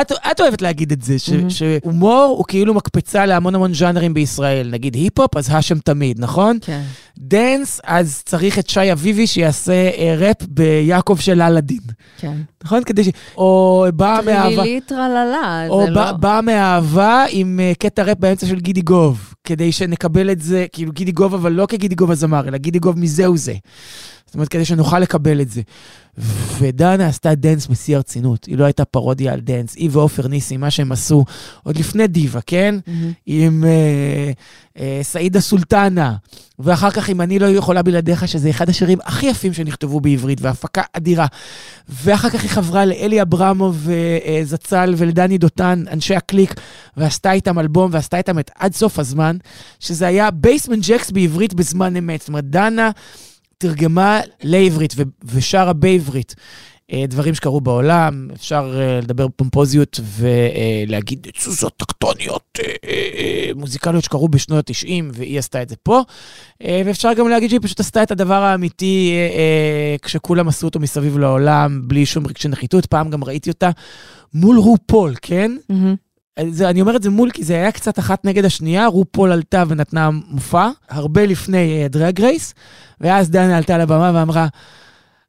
את, 0.00 0.12
את 0.30 0.40
אוהבת 0.40 0.62
להגיד 0.62 0.92
את 0.92 1.02
זה, 1.02 1.18
ש, 1.18 1.28
מהמם. 1.30 1.50
שהומור 1.50 2.34
הוא 2.38 2.44
כאילו 2.48 2.74
מקפצה 2.74 3.26
להמון 3.26 3.54
המון 3.54 3.74
ז'אנרים 3.74 4.14
בישראל. 4.14 4.68
נגיד 4.72 4.94
היפ-הופ, 4.94 5.36
אז 5.36 5.48
האשם 5.50 5.78
תמיד, 5.78 6.20
נכון? 6.20 6.58
כן. 6.60 6.82
דנס, 7.18 7.80
אז 7.84 8.22
צריך 8.26 8.58
את 8.58 8.68
שי 8.68 8.92
אביבי 8.92 9.26
שיעשה 9.26 9.72
אה, 9.98 10.14
ראפ 10.18 10.36
ביעקב 10.48 11.16
של 11.20 11.42
אלאדין. 11.42 11.80
כן. 12.18 12.36
נכון? 12.64 12.84
כדי 12.84 13.04
ש... 13.04 13.08
או 13.36 13.86
באה 13.96 14.22
מאהבה... 14.22 14.56
טרילילי 14.56 14.80
טרללה, 14.80 15.66
או 15.68 15.84
זה 15.84 15.90
לא... 15.90 16.02
בא- 16.02 16.12
באה 16.12 16.40
מאהבה 16.40 17.24
עם 17.30 17.60
אה, 17.62 17.72
קטע 17.78 18.02
ראפ 18.02 18.18
באמצע 18.18 18.46
של 18.46 18.60
גידי 18.60 18.80
גוב, 18.82 19.34
כדי 19.44 19.72
שנקבל 19.72 20.30
את 20.30 20.40
זה, 20.40 20.66
כאילו 20.72 20.92
גידי 20.92 21.12
גוב, 21.12 21.34
אבל 21.34 21.52
לא 21.52 21.66
כגידי 21.66 21.94
גוב 21.94 22.10
הזמר, 22.10 22.48
אלא 22.48 22.58
גידי 22.58 22.78
גוב 22.78 22.98
מזהו 22.98 23.36
זה. 23.36 23.54
זאת 24.26 24.34
אומרת, 24.34 24.48
כדי 24.48 24.64
שנוכל 24.64 24.98
לקבל 24.98 25.40
את 25.40 25.50
זה. 25.50 25.60
ודנה 26.58 27.06
עשתה 27.06 27.34
דנס 27.34 27.66
בשיא 27.66 27.96
הרצינות. 27.96 28.44
היא 28.44 28.58
לא 28.58 28.64
הייתה 28.64 28.84
פרודיה 28.84 29.32
על 29.32 29.40
דנס. 29.40 29.74
היא 29.74 29.90
ועופר 29.92 30.28
ניסים, 30.28 30.56
מה 30.56 30.70
שהם 30.70 30.92
עשו 30.92 31.24
עוד 31.62 31.76
לפני 31.76 32.06
דיווה, 32.06 32.40
כן? 32.40 32.74
מהמם. 32.86 33.12
עם 33.26 33.64
אה, 33.64 34.32
אה, 34.78 35.00
סעידה 35.02 35.40
סולטנה, 35.40 36.14
ואחר 36.58 36.90
כך 36.90 37.08
עם 37.08 37.20
אני 37.20 37.38
לא 37.38 37.46
יכולה 37.46 37.82
בלעדיך, 37.82 38.28
שזה 38.28 38.50
אחד 38.50 38.68
השירים 38.68 38.98
הכי 39.04 39.26
יפים 39.26 39.52
שנכתבו 39.52 40.00
בעברית, 40.00 40.40
והפקה 40.40 40.82
אדירה. 40.92 41.26
ואחר 41.88 42.30
כך 42.30 42.42
היא 42.42 42.50
חברה 42.50 42.84
לאלי 42.84 43.22
אברמוב 43.22 43.88
אה, 43.90 44.40
זצ"ל 44.44 44.94
ולדני 44.96 45.38
דותן, 45.38 45.84
אנשי 45.92 46.14
הקליק, 46.14 46.60
ועשתה 46.96 47.32
איתם 47.32 47.58
אלבום, 47.58 47.90
ועשתה 47.92 48.16
איתם 48.16 48.38
את 48.38 48.50
עד 48.58 48.74
סוף 48.74 48.98
הזמן, 48.98 49.36
שזה 49.80 50.06
היה 50.06 50.30
Basement 50.30 50.84
Jaxx 50.88 51.10
בעברית 51.10 51.54
בזמן 51.54 51.96
אמת. 51.96 52.20
זאת 52.20 52.28
אומרת, 52.28 52.44
דנה 52.44 52.90
תרגמה 53.58 54.20
לעברית 54.42 54.94
ו- 54.96 55.02
ושרה 55.24 55.72
בעברית. 55.72 56.34
אה, 56.92 57.04
דברים 57.08 57.34
שקרו 57.34 57.60
בעולם, 57.60 58.28
אפשר 58.34 58.74
אה, 58.78 59.00
לדבר 59.00 59.26
פומפוזיות 59.36 60.00
ולהגיד 60.02 61.26
תזוזות 61.38 61.76
טקטוניות 61.76 62.58
אה, 62.84 63.50
מוזיקליות 63.54 64.04
שקרו 64.04 64.28
בשנות 64.28 64.70
ה-90, 64.70 65.04
והיא 65.12 65.38
עשתה 65.38 65.62
את 65.62 65.68
זה 65.68 65.76
פה. 65.82 66.00
ואפשר 66.60 67.12
גם 67.12 67.28
להגיד 67.28 67.50
שהיא 67.50 67.60
פשוט 67.62 67.80
עשתה 67.80 68.02
את 68.02 68.10
הדבר 68.10 68.42
האמיתי 68.42 69.14
כשכולם 70.02 70.48
עשו 70.48 70.66
אותו 70.66 70.80
מסביב 70.80 71.18
לעולם, 71.18 71.80
בלי 71.84 72.06
שום 72.06 72.26
רגשי 72.26 72.48
נחיתות. 72.48 72.86
פעם 72.86 73.10
גם 73.10 73.24
ראיתי 73.24 73.50
אותה 73.50 73.70
מול 74.34 74.58
רופול, 74.58 75.14
כן? 75.22 75.56
מהמם. 75.68 75.94
זה, 76.50 76.70
אני 76.70 76.80
אומר 76.80 76.96
את 76.96 77.02
זה 77.02 77.10
מול, 77.10 77.30
כי 77.30 77.44
זה 77.44 77.54
היה 77.54 77.72
קצת 77.72 77.98
אחת 77.98 78.24
נגד 78.24 78.44
השנייה, 78.44 78.86
רופול 78.86 79.32
עלתה 79.32 79.62
ונתנה 79.68 80.10
מופע, 80.10 80.68
הרבה 80.90 81.26
לפני 81.26 81.88
דרג 81.88 82.20
רייס, 82.20 82.54
ואז 83.00 83.30
דנה 83.30 83.56
עלתה 83.56 83.78
לבמה 83.78 84.10
ואמרה, 84.14 84.46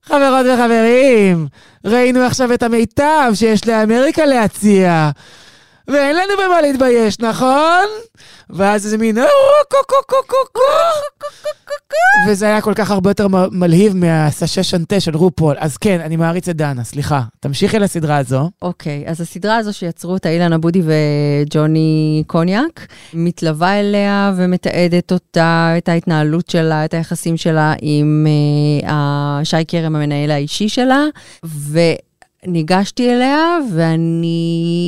חברות 0.03 0.45
וחברים, 0.53 1.47
ראינו 1.85 2.19
עכשיו 2.19 2.53
את 2.53 2.63
המיטב 2.63 3.31
שיש 3.33 3.67
לאמריקה 3.67 4.25
להציע, 4.25 5.09
ואין 5.87 6.15
לנו 6.15 6.33
במה 6.45 6.61
להתבייש, 6.61 7.19
נכון? 7.19 7.85
ואז 8.49 8.85
איזה 8.85 8.97
מין, 8.97 9.17
"אה, 9.17 9.23
קו 9.71 9.77
וזה 12.27 12.45
היה 12.45 12.61
כל 12.61 12.73
כך 12.73 12.91
הרבה 12.91 13.09
יותר 13.09 13.27
מלהיב 13.51 13.95
מהסשה 13.95 14.63
שנטה 14.63 14.99
של 14.99 15.15
רופול. 15.15 15.55
אז 15.59 15.77
כן, 15.77 15.99
אני 16.01 16.15
מעריץ 16.15 16.49
את 16.49 16.55
דנה, 16.55 16.83
סליחה. 16.83 17.21
תמשיכי 17.39 17.79
לסדרה 17.79 18.17
הזו. 18.17 18.49
אוקיי, 18.61 19.03
אז 19.07 19.21
הסדרה 19.21 19.57
הזו 19.57 19.73
שיצרו 19.73 20.11
אותה 20.13 20.29
אילן 20.29 20.53
אבודי 20.53 20.81
וג'וני 20.85 22.23
קוניאק, 22.27 22.87
מתלווה 23.13 23.79
אליה 23.79 24.33
ומתעדת 24.37 25.11
אותה, 25.11 25.73
את 25.77 25.89
ההתנהלות 25.89 26.49
שלה, 26.49 26.85
את 26.85 26.93
היחסים 26.93 27.37
שלה 27.37 27.73
עם 27.81 28.27
אה, 28.87 29.39
שי 29.43 29.65
כרם, 29.67 29.95
המנהל 29.95 30.31
האישי 30.31 30.69
שלה, 30.69 31.03
וניגשתי 32.43 33.13
אליה, 33.13 33.57
ואני... 33.73 34.87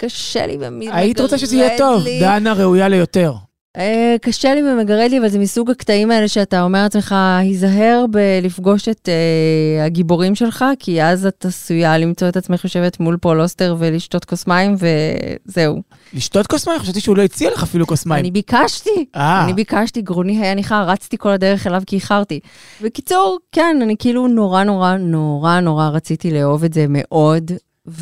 קשה 0.00 0.46
לי 0.46 0.58
במגרד 0.58 0.94
היית 0.94 1.20
רוצה 1.20 1.38
שזה 1.38 1.56
יהיה 1.56 1.78
טוב, 1.78 2.04
לי. 2.04 2.20
דנה 2.20 2.52
ראויה 2.52 2.88
ליותר. 2.88 3.32
אה, 3.76 4.16
קשה 4.20 4.54
לי 4.54 4.62
ומגרד 4.62 5.10
לי, 5.10 5.18
אבל 5.18 5.28
זה 5.28 5.38
מסוג 5.38 5.70
הקטעים 5.70 6.10
האלה 6.10 6.28
שאתה 6.28 6.62
אומר 6.62 6.82
לעצמך, 6.82 7.14
היזהר 7.38 8.04
בלפגוש 8.10 8.88
את 8.88 9.08
אה, 9.08 9.84
הגיבורים 9.84 10.34
שלך, 10.34 10.64
כי 10.78 11.02
אז 11.02 11.26
את 11.26 11.44
עשויה 11.44 11.98
למצוא 11.98 12.28
את 12.28 12.36
עצמך 12.36 12.64
יושבת 12.64 13.00
מול 13.00 13.16
פול 13.16 13.40
אוסטר 13.40 13.76
ולשתות 13.78 14.24
כוס 14.24 14.46
מים, 14.46 14.74
וזהו. 14.78 15.82
לשתות 16.14 16.46
כוס 16.46 16.68
מים? 16.68 16.78
חשבתי 16.78 17.00
שהוא 17.00 17.16
לא 17.16 17.22
הציע 17.22 17.50
לך 17.50 17.62
אפילו 17.62 17.86
כוס 17.86 18.06
מים. 18.06 18.18
אני 18.18 18.30
ביקשתי, 18.30 19.04
אה. 19.16 19.44
אני 19.44 19.52
ביקשתי, 19.52 20.02
גרוני 20.02 20.38
היה 20.42 20.54
ניחר, 20.54 20.88
רצתי 20.88 21.16
כל 21.18 21.30
הדרך 21.30 21.66
אליו 21.66 21.82
כי 21.86 21.96
איחרתי. 21.96 22.40
בקיצור, 22.82 23.38
כן, 23.52 23.78
אני 23.82 23.96
כאילו 23.98 24.28
נורא 24.28 24.64
נורא 24.64 24.96
נורא 24.96 25.60
נורא 25.60 25.88
רציתי 25.88 26.30
לאהוב 26.30 26.64
את 26.64 26.72
זה 26.72 26.86
מאוד, 26.88 27.52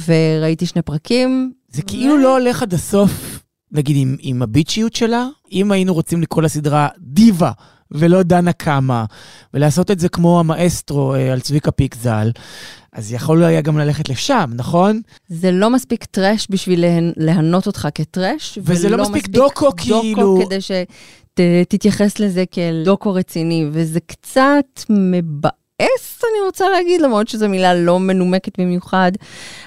וראיתי 0.07 0.67
שני 0.67 0.83
פרקים. 0.83 1.58
זה 1.73 1.83
כאילו 1.83 2.19
לא 2.19 2.39
הולך 2.39 2.63
עד 2.63 2.75
הסוף, 2.75 3.43
נגיד, 3.73 3.97
עם, 3.99 4.17
עם 4.21 4.43
הביצ'יות 4.43 4.95
שלה. 4.95 5.27
אם 5.53 5.73
היינו 5.73 5.95
רוצים 5.95 6.23
לקרוא 6.23 6.43
לסדרה 6.43 6.89
דיבה, 6.99 7.53
ולא 7.91 8.23
דנה 8.23 8.53
קמה, 8.53 9.05
ולעשות 9.55 9.91
את 9.91 9.99
זה 9.99 10.09
כמו 10.09 10.41
המאסטרו 10.41 11.15
אה, 11.15 11.33
על 11.33 11.41
צביקה 11.41 11.71
פיק 11.71 11.95
ז"ל, 11.95 12.31
אז 12.93 13.13
יכול 13.13 13.45
היה 13.45 13.61
גם 13.61 13.79
ללכת 13.79 14.09
לשם, 14.09 14.51
נכון? 14.55 15.01
זה 15.29 15.51
לא 15.51 15.71
מספיק 15.71 16.05
טראש 16.05 16.47
בשביל 16.51 16.81
להנ- 16.85 17.13
להנות 17.17 17.67
אותך 17.67 17.89
כטראש. 17.95 18.59
וזה 18.63 18.89
לא 18.89 18.95
ולא 18.95 19.05
מספיק 19.05 19.29
דוקו, 19.29 19.71
כאילו- 19.77 20.03
דוקו 20.17 20.47
כדי 20.47 20.59
שתתייחס 20.61 22.19
לזה 22.19 22.45
כאל 22.51 22.83
דוקו 22.85 23.13
רציני, 23.13 23.67
וזה 23.73 24.01
קצת 24.01 24.65
מבאס, 24.91 25.53
אני 25.83 26.47
רוצה 26.47 26.69
להגיד, 26.69 27.01
למרות 27.01 27.29
שזו 27.29 27.49
מילה 27.49 27.75
לא 27.75 28.01
מנומקת 28.01 28.61
במיוחד. 28.61 29.13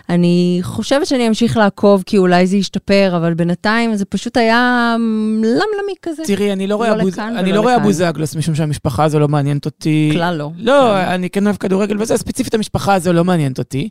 אני 0.10 0.60
חושבת 0.62 1.08
שאני 1.08 1.28
אמשיך 1.28 1.58
לעקוב, 1.58 2.04
כי 2.06 2.18
אולי 2.18 2.48
זה 2.48 2.58
ישתפר, 2.58 3.14
אבל 3.18 3.34
בינתיים 3.34 3.96
זה 3.96 4.06
פשוט 4.06 4.38
היה 4.38 4.96
למלמי 5.38 5.94
כזה. 6.02 6.24
תראי, 6.26 6.52
אני 6.52 6.68
לא 6.68 6.76
רואה, 6.76 6.90
לא 6.90 6.94
ולא 6.94 7.04
לא 7.52 7.60
רואה 7.62 7.74
לכאן. 7.74 7.84
אבוזגלוס, 7.84 8.36
משום 8.36 8.56
שהמשפחה 8.56 9.04
הזו 9.04 9.20
לא 9.20 9.28
מעניינת 9.28 9.66
אותי. 9.66 10.10
כלל 10.14 10.36
לא. 10.38 10.52
לא, 10.58 10.94
כן. 10.94 11.12
אני 11.12 11.30
כן 11.30 11.46
אוהב 11.46 11.56
כדורגל 11.56 12.02
וזה, 12.02 12.18
ספציפית 12.18 12.54
המשפחה 12.54 12.94
הזו 12.94 13.14
לא 13.14 13.24
מעניינת 13.24 13.60
אותי. 13.60 13.90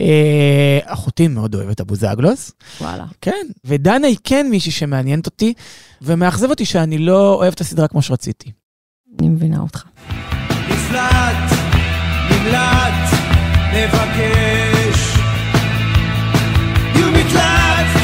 אה, 0.00 0.78
אחותי 0.84 1.28
מאוד 1.28 1.54
אוהבת 1.54 1.80
אבוזגלוס. 1.80 2.52
וואלה. 2.80 3.04
כן, 3.20 3.46
ודנה 3.64 4.06
היא 4.06 4.16
כן 4.24 4.46
מישהי 4.50 4.72
שמעניינת 4.72 5.26
אותי, 5.26 5.54
ומאכזב 6.02 6.50
אותי 6.50 6.64
שאני 6.64 6.98
לא 6.98 7.34
אוהב 7.34 7.52
את 7.52 7.60
הסדרה 7.60 7.88
כמו 7.88 8.02
שרציתי. 8.02 8.50
אני 9.20 9.28
מבינה 9.28 9.60
אותך. 9.60 9.84
נפלט, 10.70 11.49
נמלט, 12.30 13.10
מבקש. 13.72 15.16
יום 16.94 17.14
מקלט, 17.14 18.00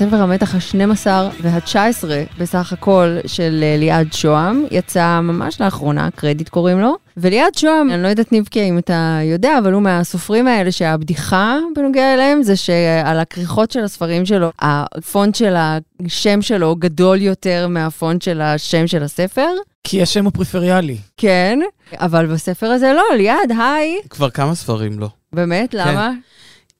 יום 0.00 0.14
המתח 0.14 0.54
ה-12 0.54 1.06
וה-19 1.42 2.04
בסך 2.38 2.72
הכל 2.72 3.16
של 3.26 3.60
אה, 3.62 3.76
ליעד 3.78 4.12
שוהם, 4.12 4.64
יצא 4.70 5.20
ממש 5.20 5.60
לאחרונה, 5.60 6.08
קרדיט 6.16 6.48
קוראים 6.48 6.80
לו. 6.80 6.96
וליעד 7.16 7.54
שוהם, 7.54 7.90
אני 7.90 8.02
לא 8.02 8.08
יודעת 8.08 8.32
ניבקי 8.32 8.68
אם 8.68 8.78
אתה 8.78 9.18
יודע, 9.22 9.58
אבל 9.58 9.72
הוא 9.72 9.82
מהסופרים 9.82 10.48
האלה 10.48 10.72
שהבדיחה 10.72 11.58
בנוגע 11.76 12.14
אליהם 12.14 12.42
זה 12.42 12.56
שעל 12.56 13.18
הכריכות 13.18 13.70
של 13.70 13.84
הספרים 13.84 14.26
שלו, 14.26 14.50
הפונט 14.58 15.34
של 15.34 15.54
השם 15.56 16.42
שלו 16.42 16.76
גדול 16.76 17.22
יותר 17.22 17.66
מהפונט 17.68 18.22
של 18.22 18.40
השם 18.40 18.86
של 18.86 19.02
הספר. 19.02 19.48
כי 19.84 20.02
השם 20.02 20.24
הוא 20.24 20.32
פריפריאלי. 20.32 20.96
כן, 21.16 21.58
אבל 21.92 22.26
בספר 22.26 22.66
הזה 22.66 22.92
לא, 22.96 23.16
ליעד, 23.16 23.52
היי. 23.58 24.00
כבר 24.10 24.30
כמה 24.30 24.54
ספרים 24.54 24.98
לא. 24.98 25.08
באמת, 25.32 25.74
למה? 25.74 26.12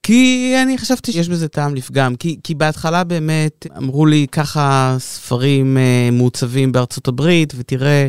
כי 0.03 0.53
אני 0.63 0.77
חשבתי 0.77 1.11
שיש 1.11 1.29
בזה 1.29 1.47
טעם 1.47 1.75
לפגם. 1.75 2.15
כי, 2.15 2.39
כי 2.43 2.55
בהתחלה 2.55 3.03
באמת 3.03 3.67
אמרו 3.77 4.05
לי 4.05 4.27
ככה 4.31 4.95
ספרים 4.99 5.77
אה, 5.77 6.09
מעוצבים 6.11 6.71
בארצות 6.71 7.07
הברית, 7.07 7.53
ותראה, 7.57 8.07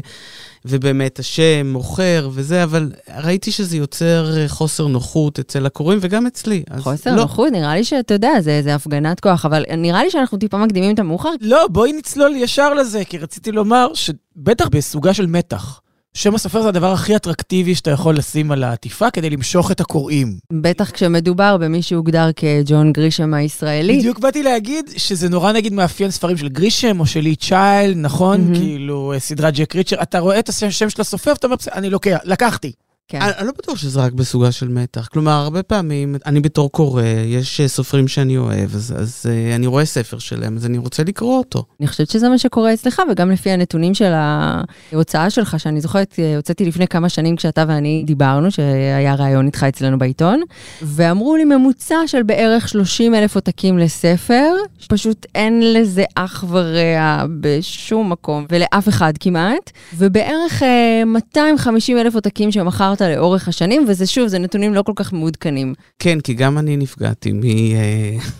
ובאמת 0.64 1.18
השם 1.18 1.66
מוכר 1.66 2.28
וזה, 2.32 2.64
אבל 2.64 2.92
ראיתי 3.24 3.52
שזה 3.52 3.76
יוצר 3.76 4.36
אה, 4.36 4.48
חוסר 4.48 4.86
נוחות 4.86 5.38
אצל 5.38 5.66
הקוראים 5.66 5.98
וגם 6.02 6.26
אצלי. 6.26 6.62
חוסר 6.78 7.10
לא. 7.10 7.22
נוחות, 7.22 7.52
נראה 7.52 7.74
לי 7.74 7.84
שאתה 7.84 8.14
יודע, 8.14 8.40
זה, 8.40 8.60
זה 8.62 8.74
הפגנת 8.74 9.20
כוח, 9.20 9.44
אבל 9.44 9.64
נראה 9.76 10.04
לי 10.04 10.10
שאנחנו 10.10 10.38
טיפה 10.38 10.58
מקדימים 10.58 10.94
את 10.94 10.98
המאוחר, 10.98 11.30
לא, 11.40 11.66
בואי 11.70 11.92
נצלול 11.92 12.36
ישר 12.36 12.74
לזה, 12.74 13.04
כי 13.04 13.18
רציתי 13.18 13.52
לומר 13.52 13.88
שבטח 13.94 14.68
בסוגה 14.68 15.14
של 15.14 15.26
מתח. 15.26 15.80
שם 16.16 16.34
הסופר 16.34 16.62
זה 16.62 16.68
הדבר 16.68 16.92
הכי 16.92 17.16
אטרקטיבי 17.16 17.74
שאתה 17.74 17.90
יכול 17.90 18.16
לשים 18.16 18.50
על 18.50 18.64
העטיפה 18.64 19.10
כדי 19.10 19.30
למשוך 19.30 19.70
את 19.70 19.80
הקוראים. 19.80 20.38
בטח 20.52 20.90
כשמדובר 20.90 21.56
במי 21.56 21.82
שהוגדר 21.82 22.30
כג'ון 22.36 22.92
גרישם 22.92 23.34
הישראלי. 23.34 23.98
בדיוק 23.98 24.18
באתי 24.18 24.42
להגיד 24.42 24.90
שזה 24.96 25.28
נורא 25.28 25.52
נגיד 25.52 25.72
מאפיין 25.72 26.10
ספרים 26.10 26.36
של 26.36 26.48
גרישם 26.48 27.00
או 27.00 27.06
של 27.06 27.20
לי 27.20 27.36
צ'יילד, 27.36 27.96
נכון? 27.96 28.40
מהמם. 28.40 28.54
כאילו, 28.54 29.12
אה, 29.12 29.18
סדרת 29.18 29.54
ג'ק 29.54 29.76
ריצ'ר, 29.76 30.02
אתה 30.02 30.18
רואה 30.18 30.38
את 30.38 30.48
השם 30.48 30.70
של 30.90 31.00
הסופר 31.00 31.30
ואתה 31.30 31.46
אומר, 31.46 31.56
"בסדר, 31.56 31.74
אני 31.74 31.90
לוקח, 31.90 32.16
לקחתי. 32.24 32.72
כן. 33.08 33.22
אני, 33.22 33.46
לא 33.46 33.52
בטוח 33.58 33.78
שזה 33.78 34.00
רק 34.00 34.12
בסוגה 34.12 34.52
של 34.52 34.68
מתח. 34.68 35.08
כלומר, 35.12 35.32
הרבה 35.32 35.62
פעמים, 35.62 36.16
אני 36.26 36.40
בתור 36.40 36.70
קורא, 36.70 37.02
יש 37.26 37.60
אה, 37.60 37.68
סופרים 37.68 38.08
שאני 38.08 38.36
אוהב, 38.36 38.74
אז, 38.74 38.94
אז 38.96 39.26
uh, 39.26 39.54
אני 39.56 39.66
רואה 39.66 39.84
ספר 39.84 40.18
שלהם, 40.18 40.56
אז 40.56 40.66
אני 40.66 40.78
רוצה 40.78 41.02
לקרוא 41.04 41.38
אותו. 41.38 41.64
אני 41.80 41.88
חושבת 41.88 42.10
שזה 42.10 42.28
מה 42.28 42.38
שקורה 42.38 42.74
אצלך, 42.74 43.02
וגם 43.10 43.30
לפי 43.30 43.50
הנתונים 43.50 43.94
של 43.94 44.12
ההוצאה 44.14 45.30
שלך, 45.30 45.60
שאני 45.60 45.80
זוכרת, 45.80 46.14
אה, 46.18 46.36
הוצאתי 46.36 46.64
לפני 46.64 46.86
כמה 46.86 47.08
שנים 47.08 47.36
כשאתה 47.36 47.64
ואני 47.68 48.02
דיברנו, 48.06 48.50
שהיה 48.50 49.14
ראיון 49.14 49.46
איתך 49.46 49.62
אצלנו 49.68 49.98
בעיתון, 49.98 50.42
ואמרו 50.82 51.36
לי 51.36 51.44
ממוצע 51.44 51.98
של 52.06 52.22
בערך 52.22 52.68
30 52.68 53.14
אלף 53.14 53.34
עותקים 53.34 53.78
לספר, 53.78 54.52
פשוט 54.88 55.26
אין 55.34 55.72
לזה 55.72 56.04
אח 56.14 56.44
ורע 56.48 57.24
בשום 57.40 58.12
מקום, 58.12 58.46
ולאף 58.50 58.88
אחד 58.88 59.12
כמעט, 59.20 59.70
ובערך 59.94 60.62
אה, 60.62 61.02
250 61.06 61.98
אלף 61.98 62.14
עותקים 62.14 62.52
שמכרת 62.94 63.16
לאורך 63.16 63.48
השנים, 63.48 63.84
וזה 63.88 64.06
שוב, 64.06 64.28
זה 64.28 64.38
נתונים 64.38 64.74
לא 64.74 64.82
כל 64.82 64.92
כך 64.96 65.12
מעודכנים. 65.12 65.74
כן, 65.98 66.20
כי 66.20 66.34
גם 66.34 66.58
אני 66.58 66.76
נפגעתי 66.76 67.32
מ, 67.32 67.40
uh, 67.42 67.44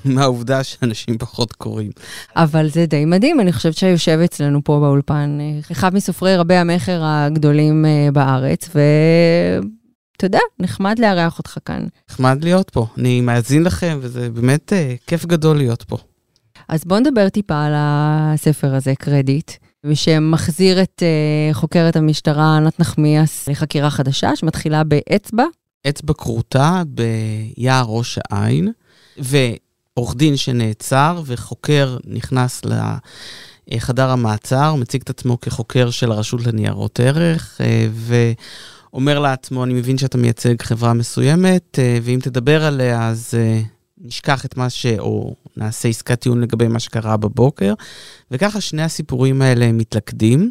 מהעובדה 0.15 0.65
שאנשים 0.65 1.19
פחות 1.19 1.53
קוראים. 1.53 1.91
אבל 2.37 2.69
זה 2.69 2.87
די 2.87 3.05
מדהים, 3.05 3.41
אני 3.41 3.53
חושבת 3.53 3.77
שיושב 3.77 4.19
אצלנו 4.25 4.65
פה 4.65 4.81
באולפן, 4.81 5.39
אה, 5.41 5.61
אחד 5.73 5.95
מסופרי 5.95 6.37
רבי 6.37 6.55
המכר 6.55 7.01
הגדולים 7.05 7.85
אה, 7.87 8.09
בארץ, 8.13 8.69
ואתה 8.69 10.27
יודע, 10.27 10.41
נחמד 10.59 10.99
לארח 10.99 11.39
אותך 11.39 11.59
כאן. 11.65 11.87
נחמד 12.11 12.45
להיות 12.45 12.71
פה. 12.71 12.87
אני 12.99 13.21
מאזין 13.21 13.63
לכם, 13.63 13.99
וזה 14.01 14.31
באמת 14.31 14.73
uh, 14.73 15.07
כיף 15.07 15.27
גדול 15.27 15.57
להיות 15.57 15.83
פה. 15.83 15.97
אז 16.69 16.85
בוא 16.85 16.99
נדבר 16.99 17.29
טיפה 17.29 17.65
על 17.65 17.73
הספר 17.77 18.75
הזה, 18.75 18.93
קרדיט, 18.99 19.51
שמחזיר 19.95 20.83
את 20.83 21.03
uh, 21.03 21.55
חוקרת 21.55 21.97
המשטרה 21.97 22.57
ענת 22.57 22.81
נחמיאס 22.81 23.49
לחקירה 23.49 23.91
חדשה, 23.91 24.37
שמתחילה 24.37 24.85
באצבע. 24.85 25.45
אצבע 25.89 26.15
כרותה 26.15 26.83
ביער 26.87 27.85
ראש 27.89 28.19
העין, 28.31 28.73
ועורך 29.19 30.17
דין 30.17 30.37
שנעצר, 30.37 31.23
וחוקר 31.27 31.97
נכנס 32.05 32.63
לחדר 33.69 34.11
המעצר, 34.11 34.75
מציג 34.75 35.03
את 35.03 35.11
עצמו 35.11 35.41
כחוקר 35.41 35.91
של 35.91 36.13
הרשות 36.13 36.47
לניירות 36.47 37.01
ערך, 37.01 37.61
אה, 37.61 37.87
ואומר 38.93 39.19
לעצמו, 39.19 39.65
אני 39.65 39.75
מבין 39.75 39.99
שאתה 39.99 40.19
מייצג 40.19 40.63
חברה 40.63 40.93
מסוימת, 40.93 41.79
אה, 41.79 41.99
ואם 42.03 42.19
תדבר 42.23 42.65
עליה, 42.65 43.09
אז 43.09 43.35
נשכח 43.99 44.45
את 44.45 44.57
מה 44.57 44.71
ש... 44.71 44.87
או 44.99 45.35
נעשה 45.57 45.89
עסקת 45.89 46.21
טיעון 46.21 46.41
לגבי 46.41 46.69
מה 46.69 46.81
שקרה 46.81 47.17
בבוקר. 47.17 47.75
וככה 48.31 48.61
שני 48.61 48.83
הסיפורים 48.83 49.43
האלה 49.43 49.73
מתלכדים. 49.73 50.51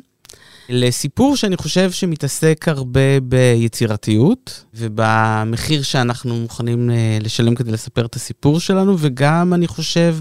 לסיפור 0.70 1.36
שאני 1.36 1.58
חושב 1.58 1.92
שמתעסק 1.92 2.66
הרבה 2.68 3.20
ביצירתיות 3.24 4.66
ובמחיר 4.74 5.84
שאנחנו 5.84 6.36
מוכנים 6.36 6.92
אה, 6.92 7.18
לשלם 7.22 7.56
כדי 7.56 7.72
לספר 7.72 8.06
את 8.06 8.16
הסיפור 8.16 8.60
שלנו, 8.60 8.96
וגם 9.00 9.54
אני 9.54 9.68
חושב 9.68 10.16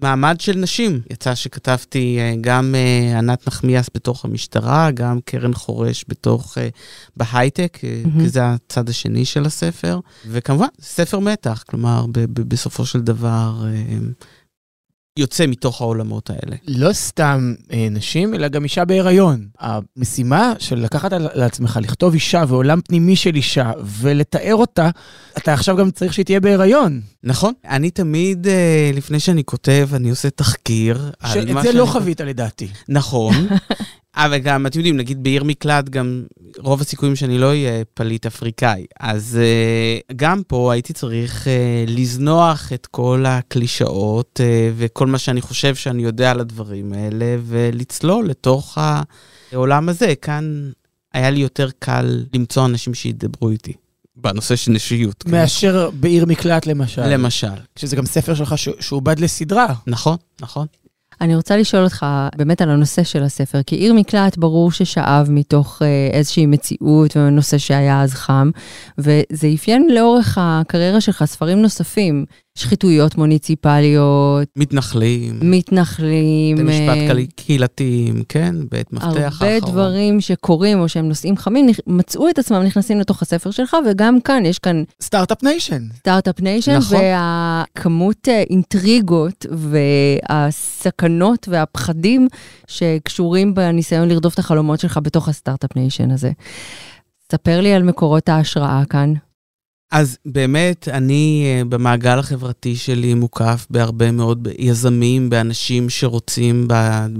במעמד 0.00 0.40
של 0.40 0.56
נשים. 0.56 1.00
יצא 1.10 1.34
שכתבתי 1.34 2.16
אה, 2.18 2.34
גם 2.40 2.74
אה, 2.74 3.18
ענת 3.18 3.46
נחמיאס 3.48 3.90
בתוך 3.94 4.24
המשטרה, 4.24 4.90
גם 4.90 5.18
קרן 5.24 5.54
חורש 5.54 6.04
בתוך, 6.08 6.58
בהייטק, 7.16 7.78
מהמם. 8.04 8.20
כי 8.20 8.28
זה 8.28 8.40
הצד 8.44 8.88
השני 8.88 9.24
של 9.24 9.46
הספר, 9.46 10.00
וכמובן, 10.26 10.66
ספר 10.80 11.18
מתח, 11.18 11.64
כלומר, 11.68 12.06
ב- 12.06 12.18
ב- 12.18 12.48
בסופו 12.48 12.86
של 12.86 13.00
דבר... 13.00 13.64
יוצא 15.16 15.46
מתוך 15.46 15.80
העולמות 15.80 16.30
האלה. 16.30 16.56
לא 16.68 16.92
סתם 16.92 17.54
אה, 17.72 17.88
נשים, 17.90 18.34
אלא 18.34 18.48
גם 18.48 18.64
אישה 18.64 18.84
בהיריון. 18.84 19.46
המשימה 19.58 20.52
של 20.58 20.78
לקחת 20.78 21.12
על 21.12 21.28
לעצמך, 21.34 21.78
לכתוב 21.82 22.14
אישה 22.14 22.44
ועולם 22.48 22.80
פנימי 22.80 23.16
של 23.16 23.34
אישה 23.34 23.72
ולתאר 23.84 24.54
אותה, 24.54 24.90
אתה 25.38 25.52
עכשיו 25.52 25.76
גם 25.76 25.90
צריך 25.90 26.14
שהיא 26.14 26.24
תהיה 26.24 26.40
בהיריון. 26.40 27.00
נכון. 27.24 27.52
אני 27.64 27.90
תמיד, 27.90 28.46
אה, 28.46 28.90
לפני 28.94 29.20
שאני 29.20 29.44
כותב, 29.44 29.88
אני 29.92 30.10
עושה 30.10 30.30
תחקיר. 30.30 31.10
על 31.20 31.30
שאת 31.30 31.50
מה 31.50 31.62
זה 31.62 31.68
שאני 31.68 31.78
לא. 31.78 31.86
חווית 31.86 32.20
לדעתי. 32.20 32.68
נכון. 32.88 33.34
אבל 34.16 34.38
גם, 34.38 34.66
אתם 34.66 34.78
יודעים, 34.78 34.96
נגיד 34.96 35.22
בעיר 35.22 35.44
מקלט, 35.44 35.88
גם 35.88 36.24
רוב 36.58 36.80
הסיכויים 36.80 37.16
שאני 37.16 37.38
לא 37.38 37.46
אהיה 37.46 37.84
פליט 37.94 38.26
אפריקאי. 38.26 38.86
אז 39.00 39.38
uh, 39.40 40.12
גם 40.16 40.42
פה 40.46 40.72
הייתי 40.72 40.92
צריך 40.92 41.44
uh, 41.44 41.90
לזנוח 41.90 42.72
את 42.72 42.86
כל 42.86 43.24
הקלישאות 43.28 44.40
וכל 44.76 45.06
מה 45.06 45.18
שאני 45.18 45.40
חושב 45.40 45.74
שאני 45.74 46.02
יודע 46.02 46.30
על 46.30 46.40
הדברים 46.40 46.92
האלה, 46.92 47.36
ולצלול 47.42 48.28
לתוך 48.28 48.78
העולם 49.52 49.88
הזה. 49.88 50.14
כאן 50.22 50.70
היה 51.14 51.30
לי 51.30 51.40
יותר 51.40 51.68
קל 51.78 52.24
למצוא 52.34 52.66
אנשים 52.66 52.94
שידברו 52.94 53.50
איתי. 53.50 53.72
בנושא 54.16 54.56
של 54.56 54.72
נשיות. 54.72 55.22
כן. 55.22 55.30
מאשר 55.30 55.90
בעיר 55.90 56.26
מקלט 56.26 56.66
למשל. 56.66 57.06
למשל. 57.06 57.46
שזה 57.76 57.96
גם 57.96 58.06
ספר 58.06 58.34
שלך 58.34 58.54
שעובד 58.80 59.18
לסדרה. 59.18 59.74
נכון, 59.86 60.16
נכון. 60.40 60.66
אני 61.20 61.36
רוצה 61.36 61.56
לשאול 61.56 61.84
אותך 61.84 62.06
באמת 62.36 62.62
על 62.62 62.70
הנושא 62.70 63.02
של 63.04 63.22
הספר, 63.22 63.62
כי 63.62 63.76
עיר 63.76 63.94
מקלט 63.94 64.36
ברור 64.36 64.72
ששאב 64.72 65.26
מתוך 65.30 65.82
אה, 65.82 66.08
איזושהי 66.12 66.46
מציאות 66.46 67.16
ונושא 67.16 67.58
שהיה 67.58 68.02
אז 68.02 68.14
חם, 68.14 68.50
וזה 68.98 69.48
אפיין 69.54 69.88
לאורך 69.90 70.38
הקריירה 70.40 71.00
שלך 71.00 71.24
ספרים 71.24 71.62
נוספים, 71.62 72.24
שחיתויות 72.60 73.18
מוניציפליות, 73.18 74.48
מתנחלים. 74.56 75.38
מתנחלים, 75.42 76.56
בתי 76.56 76.64
משפט 76.66 76.88
אה, 76.96 77.06
קהיל- 77.14 77.26
קהילתיים, 77.36 78.22
כן, 78.28 78.54
בית 78.70 78.92
מפתח 78.92 79.06
הרבה 79.06 79.24
האחרון. 79.24 79.72
דברים 79.72 80.20
שקורים 80.20 80.80
או 80.80 80.88
שהם 80.88 81.08
נושאים 81.08 81.36
חמים, 81.36 81.66
מצאו 81.86 82.28
את 82.28 82.38
עצמם 82.38 82.62
נכנסים 82.62 83.00
לתוך 83.00 83.22
הספר 83.22 83.50
שלך, 83.50 83.76
וגם 83.90 84.20
כאן 84.20 84.46
יש 84.46 84.58
כאן 84.58 84.82
start-up 85.02 85.42
nation. 85.42 85.82
Start-up 85.98 86.40
nation, 86.40 86.76
נכון. 86.76 86.98
והכמות 87.00 88.28
אה, 88.28 88.42
אינטריגות 88.50 89.46
והסכנות 90.30 91.48
והפחדים 91.50 92.28
שקשורים 92.66 93.54
בניסיון 93.54 94.08
לרדוף 94.08 94.34
את 94.34 94.38
החלומות 94.38 94.80
שלך 94.80 94.98
בתוך 95.02 95.28
ה 95.28 95.33
start-up 95.33 95.76
nation 95.76 96.10
הזה. 96.10 96.30
ספר 97.32 97.60
לי 97.60 97.72
על 97.74 97.82
מקורות 97.82 98.28
ההשראה 98.28 98.82
כאן. 98.90 99.12
אז 99.90 100.18
באמת, 100.26 100.88
אני 100.88 101.44
אה, 101.46 101.64
במעגל 101.64 102.18
החברתי 102.18 102.76
שלי 102.76 103.14
מוקף 103.14 103.66
בהרבה 103.70 104.12
מאוד 104.12 104.48
יזמים, 104.58 105.30
באנשים 105.30 105.90
שרוצים 105.90 106.68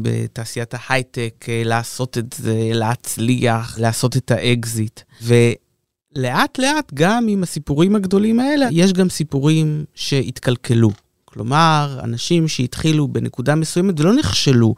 בתעשיית 0.03 0.75
ההייטק 0.79 1.47
אה, 1.49 1.63
לעשות 1.65 2.19
את 2.19 2.35
זה, 2.37 2.71
להצליח, 2.75 3.79
לעשות 3.79 4.17
את 4.17 4.31
האקזיט. 4.31 5.01
ולאט 5.23 6.59
לאט, 6.59 6.93
גם 6.95 7.27
עם 7.29 7.43
הסיפורים 7.43 7.97
הגדולים 7.97 8.41
האלה, 8.41 8.69
יש 8.73 8.93
גם 8.93 9.09
סיפורים 9.09 9.85
שהתקלקלו. 9.95 10.91
כלומר, 11.25 11.99
אנשים 12.03 12.49
שהתחילו 12.49 13.09
בנקודה 13.09 13.55
מסוימת 13.55 14.01
ולא 14.01 14.15
נכשלו, 14.15 14.75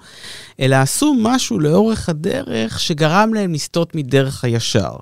אלא 0.61 0.76
עשו 0.76 1.14
משהו 1.18 1.59
לאורך 1.59 2.09
הדרך 2.09 2.81
שגרם 2.81 3.35
להם 3.35 3.55
לסטות 3.55 3.94
מדרך 3.94 4.44
הישר. 4.44 4.96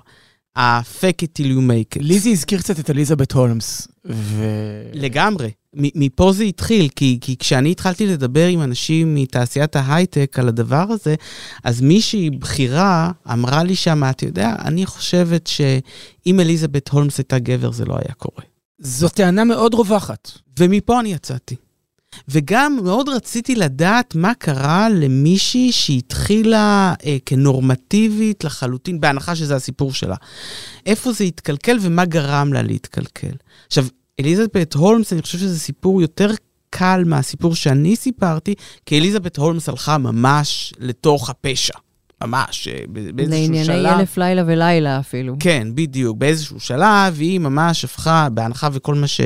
ה-fake 0.55 1.23
it 1.23 1.41
till 1.41 1.45
you 1.45 1.61
make 1.61 1.97
it. 1.97 2.01
ליזי 2.01 2.31
הזכיר 2.31 2.59
קצת 2.59 2.79
את 2.79 2.89
אליזבת 2.89 3.31
הולמס, 3.31 3.87
ו... 4.05 4.45
לגמרי. 4.93 5.51
מפה 5.73 6.31
זה 6.33 6.43
התחיל, 6.43 6.87
כי, 6.95 7.17
כי 7.21 7.37
כשאני 7.37 7.71
התחלתי 7.71 8.07
לדבר 8.07 8.47
עם 8.47 8.61
אנשים 8.61 9.15
מתעשיית 9.15 9.75
ההייטק 9.75 10.39
על 10.39 10.47
הדבר 10.47 10.85
הזה, 10.89 11.15
אז 11.63 11.81
מישהי 11.81 12.29
בכירה 12.29 13.11
אמרה 13.33 13.63
לי 13.63 13.75
שמה, 13.75 14.09
אתה 14.09 14.25
יודע, 14.25 14.55
אני 14.65 14.85
חושבת 14.85 15.47
שאם 15.47 16.39
אליזבת 16.39 16.89
הולמס 16.89 17.17
הייתה 17.17 17.39
גבר, 17.39 17.71
זה 17.71 17.85
לא 17.85 17.93
היה 17.93 18.13
קורה. 18.13 18.43
זו 18.79 19.09
טענה 19.09 19.43
מאוד 19.43 19.73
רווחת. 19.73 20.31
ומפה 20.59 20.99
אני 20.99 21.13
יצאתי. 21.13 21.55
וגם 22.27 22.79
מאוד 22.83 23.09
רציתי 23.09 23.55
לדעת 23.55 24.15
מה 24.15 24.33
קרה 24.33 24.89
למישהי 24.89 25.71
שהתחילה 25.71 26.93
אה, 27.05 27.17
כנורמטיבית 27.25 28.43
לחלוטין, 28.43 29.01
בהנחה 29.01 29.35
שזה 29.35 29.55
הסיפור 29.55 29.93
שלה. 29.93 30.15
איפה 30.85 31.11
זה 31.11 31.23
התקלקל 31.23 31.77
ומה 31.81 32.05
גרם 32.05 32.53
לה 32.53 32.61
להתקלקל. 32.61 33.35
עכשיו, 33.67 33.85
אליזבת 34.19 34.73
הולמס, 34.73 35.13
אני 35.13 35.21
חושב 35.21 35.37
שזה 35.37 35.59
סיפור 35.59 36.01
יותר 36.01 36.31
קל 36.69 37.03
מהסיפור 37.05 37.55
שאני 37.55 37.95
סיפרתי, 37.95 38.55
כי 38.85 38.97
אליזבת 38.99 39.37
הולמס 39.37 39.69
הלכה 39.69 39.97
ממש 39.97 40.73
לתוך 40.79 41.29
הפשע. 41.29 41.73
ממש, 42.21 42.67
אה, 42.67 42.83
באיזשהו 42.87 43.65
שלב. 43.65 43.75
לענייני 43.75 43.89
אלף 43.89 44.17
לילה 44.17 44.43
ולילה 44.47 44.99
אפילו. 44.99 45.35
כן, 45.39 45.67
בדיוק, 45.75 46.17
באיזשהו 46.17 46.59
שלב, 46.59 47.15
היא 47.19 47.39
ממש 47.39 47.85
הפכה, 47.85 48.27
בהנחה 48.29 48.69
וכל 48.73 48.95
מה 48.95 49.07
ש... 49.07 49.21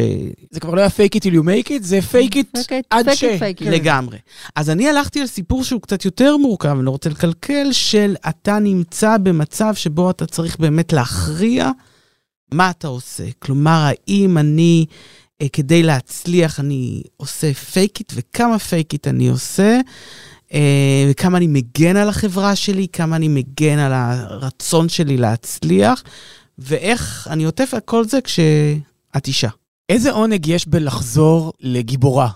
זה 0.52 0.60
כבר 0.60 0.74
לא 0.74 0.82
היה 0.82 0.90
fake 0.90 1.16
it 1.16 1.20
till 1.20 1.34
you 1.34 1.44
make 1.44 1.68
it, 1.68 1.82
זה 1.82 2.00
fake 2.12 2.34
it 2.34 2.58
Fake 2.58 2.70
it, 2.70 2.84
עד 2.90 3.10
fake 3.10 3.16
ש... 3.16 3.24
it, 3.24 3.28
fake 3.40 3.62
it. 3.62 3.70
לגמרי. 3.70 4.18
אז 4.56 4.70
אני 4.70 4.90
הלכתי 4.90 5.22
על 5.22 5.28
סיפור 5.28 5.64
שהוא 5.64 5.82
קצת 5.82 6.06
יותר 6.06 6.38
מורכב, 6.38 6.70
אני 6.78 6.86
לא 6.86 6.92
רוצה 6.92 7.10
לקלקל, 7.10 7.72
של 7.72 8.16
אתה 8.30 8.60
נמצא 8.60 9.18
במצב 9.18 9.76
שבו 9.76 10.10
אתה 10.10 10.26
צריך 10.26 10.60
באמת 10.60 10.94
להכריע 10.94 11.72
מה 12.52 12.70
אתה 12.70 12.88
עושה. 12.88 13.24
כלומר, 13.40 13.90
האם 13.90 14.38
אני, 14.38 14.86
אה, 15.42 15.48
כדי 15.54 15.84
להצליח, 15.84 16.60
אני 16.60 17.04
עושה 17.18 17.54
fake 17.54 18.00
it, 18.00 18.14
וכמה 18.16 18.60
fake 18.60 18.94
it 18.94 19.08
אני 19.08 19.28
עושה, 19.28 19.80
אה, 20.56 21.12
כמה 21.18 21.38
אני 21.38 21.48
מגן 21.48 21.96
על 21.96 22.10
החברה 22.10 22.56
שלי, 22.56 22.88
כמה 22.94 23.16
אני 23.16 23.28
מגן 23.28 23.80
על 23.80 23.94
הרצון 23.94 24.90
שלי 24.90 25.18
להצליח, 25.18 26.04
ואיך 26.58 27.28
אני 27.32 27.44
עוטף 27.44 27.74
על 27.74 27.80
כל 27.80 28.06
זה 28.06 28.22
כשאת 28.22 29.28
אישה. 29.28 29.50
איזה 29.90 30.12
עונג 30.12 30.48
יש 30.48 30.68
בלחזור 30.68 31.54
לגיבורה? 31.60 32.30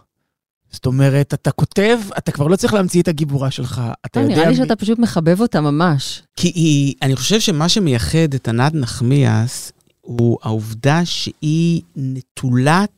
זאת 0.72 0.86
אומרת, 0.86 1.34
אתה 1.34 1.52
כותב, 1.52 2.00
אתה 2.18 2.32
כבר 2.32 2.48
לא 2.48 2.56
צריך 2.56 2.74
להמציא 2.74 3.02
את 3.02 3.08
הגיבורה 3.08 3.52
שלך. 3.52 3.82
אתה 4.06 4.20
יודע... 4.20 4.36
נראה 4.36 4.50
לי 4.50 4.56
שאתה 4.56 4.76
פשוט 4.76 5.00
מחבב 5.00 5.42
אותה 5.42 5.62
ממש. 5.62 6.22
כי 6.36 6.48
היא, 6.48 6.94
אני 7.02 7.16
חושב 7.16 7.40
שמה 7.40 7.70
שמייחד 7.70 8.34
את 8.36 8.48
ענת 8.48 8.74
נחמיאס 8.74 9.72
הוא 10.02 10.38
העובדה 10.44 11.06
שהיא 11.06 11.82
נטולת 11.96 12.90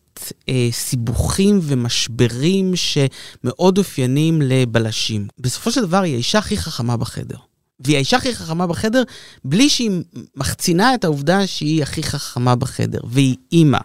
אה, 0.49 0.67
סיבוכים 0.71 1.59
ומשברים 1.63 2.73
שמאוד 2.75 3.77
אופיינים 3.77 4.41
לבלשים. 4.41 5.27
בסופו 5.39 5.71
של 5.71 5.81
דבר 5.81 6.01
היא 6.01 6.13
האישה 6.13 6.39
הכי 6.39 6.57
חכמה 6.57 6.97
בחדר. 6.97 7.37
והיא 7.79 7.95
האישה 7.95 8.17
הכי 8.17 8.35
חכמה 8.35 8.67
בחדר 8.67 9.03
בלי 9.45 9.69
שהיא 9.69 9.91
מחצינה 10.35 10.95
את 10.95 11.03
העובדה 11.03 11.47
שהיא 11.47 11.83
הכי 11.83 12.03
חכמה 12.03 12.55
בחדר. 12.55 12.99
והיא 13.03 13.35
אימא, 13.51 13.79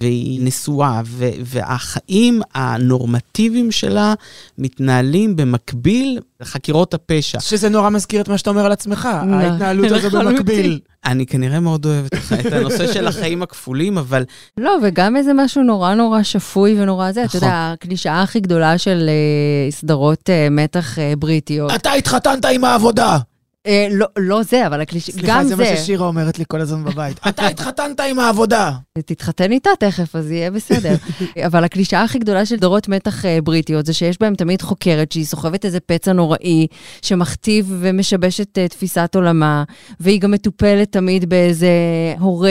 והיא 0.00 0.40
נשואה, 0.42 1.00
ו- 1.04 1.30
והחיים 1.44 2.42
הנורמטיביים 2.54 3.72
שלה 3.72 4.14
מתנהלים 4.58 5.36
במקביל 5.36 6.18
לחקירות 6.40 6.94
הפשע. 6.94 7.40
שזה 7.40 7.68
נורא 7.68 7.90
מזכיר 7.90 8.20
את 8.20 8.28
מה 8.28 8.38
שאתה 8.38 8.50
אומר 8.50 8.66
על 8.66 8.72
עצמך, 8.72 9.08
לא, 9.26 9.34
ההתנהלות 9.34 9.92
הזו. 9.92 10.10
במקביל. 10.10 10.80
אני 11.04 11.26
כנראה 11.26 11.60
מאוד 11.60 11.86
אוהב 11.86 12.06
את 12.46 12.52
הנושא 12.52 12.92
של 12.92 13.06
החיים 13.06 13.42
הכפולים, 13.42 13.98
אבל 13.98 14.24
לא, 14.56 14.76
וגם 14.82 15.16
איזה 15.16 15.32
משהו 15.34 15.62
נורא 15.62 15.94
נורא 15.94 16.22
שפוי 16.22 16.82
ונורא 16.82 17.12
זה. 17.12 17.24
אתה 17.24 17.36
נכון. 17.36 17.48
יודע, 17.48 17.72
הקלישאה 17.72 18.22
הכי 18.22 18.40
גדולה 18.40 18.78
של 18.78 19.08
אה, 19.08 19.70
סדרות 19.70 20.30
אה, 20.30 20.48
מתח 20.50 20.98
אה, 20.98 21.12
בריטיות. 21.18 21.74
אתה 21.74 21.92
התחתנת 21.92 22.44
עם 22.44 22.64
העבודה. 22.64 23.18
אה, 23.66 23.88
לא- 23.90 24.06
לא 24.18 24.42
זה, 24.42 24.66
אבל 24.66 24.80
הקלישאה, 24.80 25.14
סליחה, 25.14 25.28
גם 25.28 25.44
זה 25.44 25.56
מה 25.56 25.64
זה. 25.64 25.76
ששירה 25.76 26.06
אומרת 26.06 26.38
לי 26.38 26.44
כל 26.48 26.60
הזמן 26.60 26.84
בבית. 26.84 27.20
אתה 27.28 27.46
התחתנת 27.46 28.00
עם 28.00 28.18
העבודה. 28.18 28.72
תתחתן 29.06 29.52
איתה 29.52 29.70
תכף, 29.78 30.16
אז 30.16 30.30
יהיה 30.30 30.50
בסדר. 30.50 30.94
אבל 31.46 31.64
הקלישאה 31.64 32.02
הכי 32.02 32.18
גדולה 32.18 32.46
של 32.46 32.56
סדרות 32.56 32.88
מתח 32.88 33.24
אה, 33.24 33.38
בריטיות 33.44 33.86
זה 33.86 33.92
שיש 33.92 34.16
בהן 34.20 34.34
תמיד 34.34 34.62
חוקרת 34.62 35.12
שהיא 35.12 35.24
סוחבת 35.24 35.64
איזה 35.64 35.80
פצע 35.80 36.12
נוראי, 36.12 36.66
שמכתיב 37.02 37.76
ומשבש 37.80 38.40
את 38.40 38.58
אה, 38.58 38.68
תפיסת 38.68 39.10
עולמה, 39.14 39.64
והיא 40.00 40.20
גם 40.20 40.30
מטופלת 40.30 40.92
תמיד 40.92 41.28
באיזה 41.28 41.70
הורה, 42.18 42.50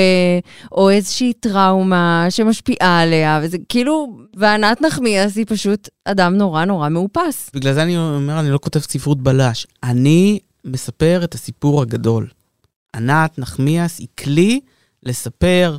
או 0.72 0.90
איזושהי 0.90 1.34
טראומה 1.34 2.26
שמשפיעה 2.30 3.02
עליה, 3.02 3.40
וזה 3.44 3.58
כאילו, 3.70 4.18
וענת 4.36 4.82
נחמיאס 4.82 5.38
היא 5.38 5.46
פשוט 5.48 5.90
אדם 6.06 6.36
נורא 6.36 6.66
נורא 6.66 6.90
מאופס. 6.90 7.50
בגלל 7.54 7.74
זה 7.74 7.84
אני 7.84 7.98
אומר, 7.98 8.40
אני 8.40 8.50
לא 8.52 8.60
כותב 8.62 8.80
ספרות 8.80 9.22
בלש. 9.22 9.68
אני 9.84 10.40
מספר 10.66 11.22
את 11.24 11.34
הסיפור 11.34 11.82
הגדול. 11.82 12.28
ענת 12.96 13.40
נחמיאס 13.40 14.00
היא 14.00 14.08
כלי 14.18 14.60
לספר 15.04 15.78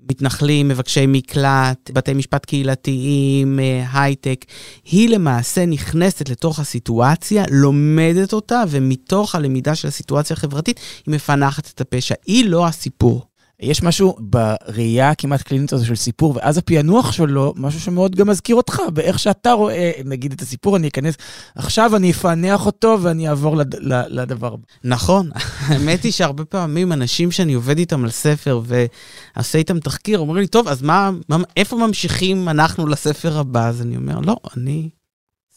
מתנחלים, 0.00 0.68
מבקשי 0.68 1.04
מקלט, 1.06 1.90
בתי 1.92 2.14
משפט 2.14 2.44
קהילתיים, 2.44 3.60
אה, 3.60 3.84
הייטק. 3.92 4.44
היא 4.84 5.08
למעשה 5.08 5.66
נכנסת 5.66 6.28
לתוך 6.28 6.58
הסיטואציה, 6.58 7.44
לומדת 7.50 8.32
אותה, 8.32 8.62
ומתוך 8.68 9.34
הלמידה 9.34 9.74
של 9.74 9.88
הסיטואציה 9.88 10.34
החברתית, 10.34 10.80
היא 11.06 11.14
מפענחת 11.14 11.70
את 11.74 11.80
הפשע. 11.80 12.14
היא 12.26 12.44
לא 12.44 12.66
הסיפור. 12.66 13.27
יש 13.60 13.82
משהו 13.82 14.16
בראייה 14.18 15.10
הכמעט 15.10 15.42
קלינית 15.42 15.72
הזו 15.72 15.86
של 15.86 15.94
סיפור, 15.94 16.36
ואז 16.36 16.58
הפענוח 16.58 17.12
שלו, 17.12 17.54
משהו 17.56 17.80
שמאוד 17.80 18.16
גם 18.16 18.28
מזכיר 18.28 18.56
אותך, 18.56 18.80
באיך 18.92 19.18
שאתה 19.18 19.52
רואה, 19.52 19.90
נגיד, 20.04 20.32
את 20.32 20.42
הסיפור, 20.42 20.76
אני 20.76 20.88
אכנס, 20.88 21.14
עכשיו 21.54 21.96
אני 21.96 22.10
אפענח 22.10 22.66
אותו 22.66 22.98
ואני 23.02 23.28
אעבור 23.28 23.56
לד, 23.56 23.74
לדבר. 24.08 24.54
נכון, 24.84 25.30
האמת 25.66 26.02
היא 26.02 26.12
שהרבה 26.12 26.44
פעמים 26.44 26.92
אנשים 26.92 27.30
שאני 27.30 27.54
עובד 27.54 27.78
איתם 27.78 28.04
על 28.04 28.10
ספר 28.10 28.60
ועושה 28.64 29.58
איתם 29.58 29.80
תחקיר, 29.80 30.18
אומרים 30.18 30.40
לי, 30.40 30.46
טוב, 30.46 30.68
אז 30.68 30.82
מה, 30.82 31.10
מה, 31.28 31.36
איפה 31.56 31.76
ממשיכים 31.76 32.48
אנחנו 32.48 32.86
לספר 32.86 33.38
הבא? 33.38 33.68
אז 33.68 33.82
אני 33.82 33.96
אומר, 33.96 34.20
לא, 34.20 34.36
אני... 34.56 34.88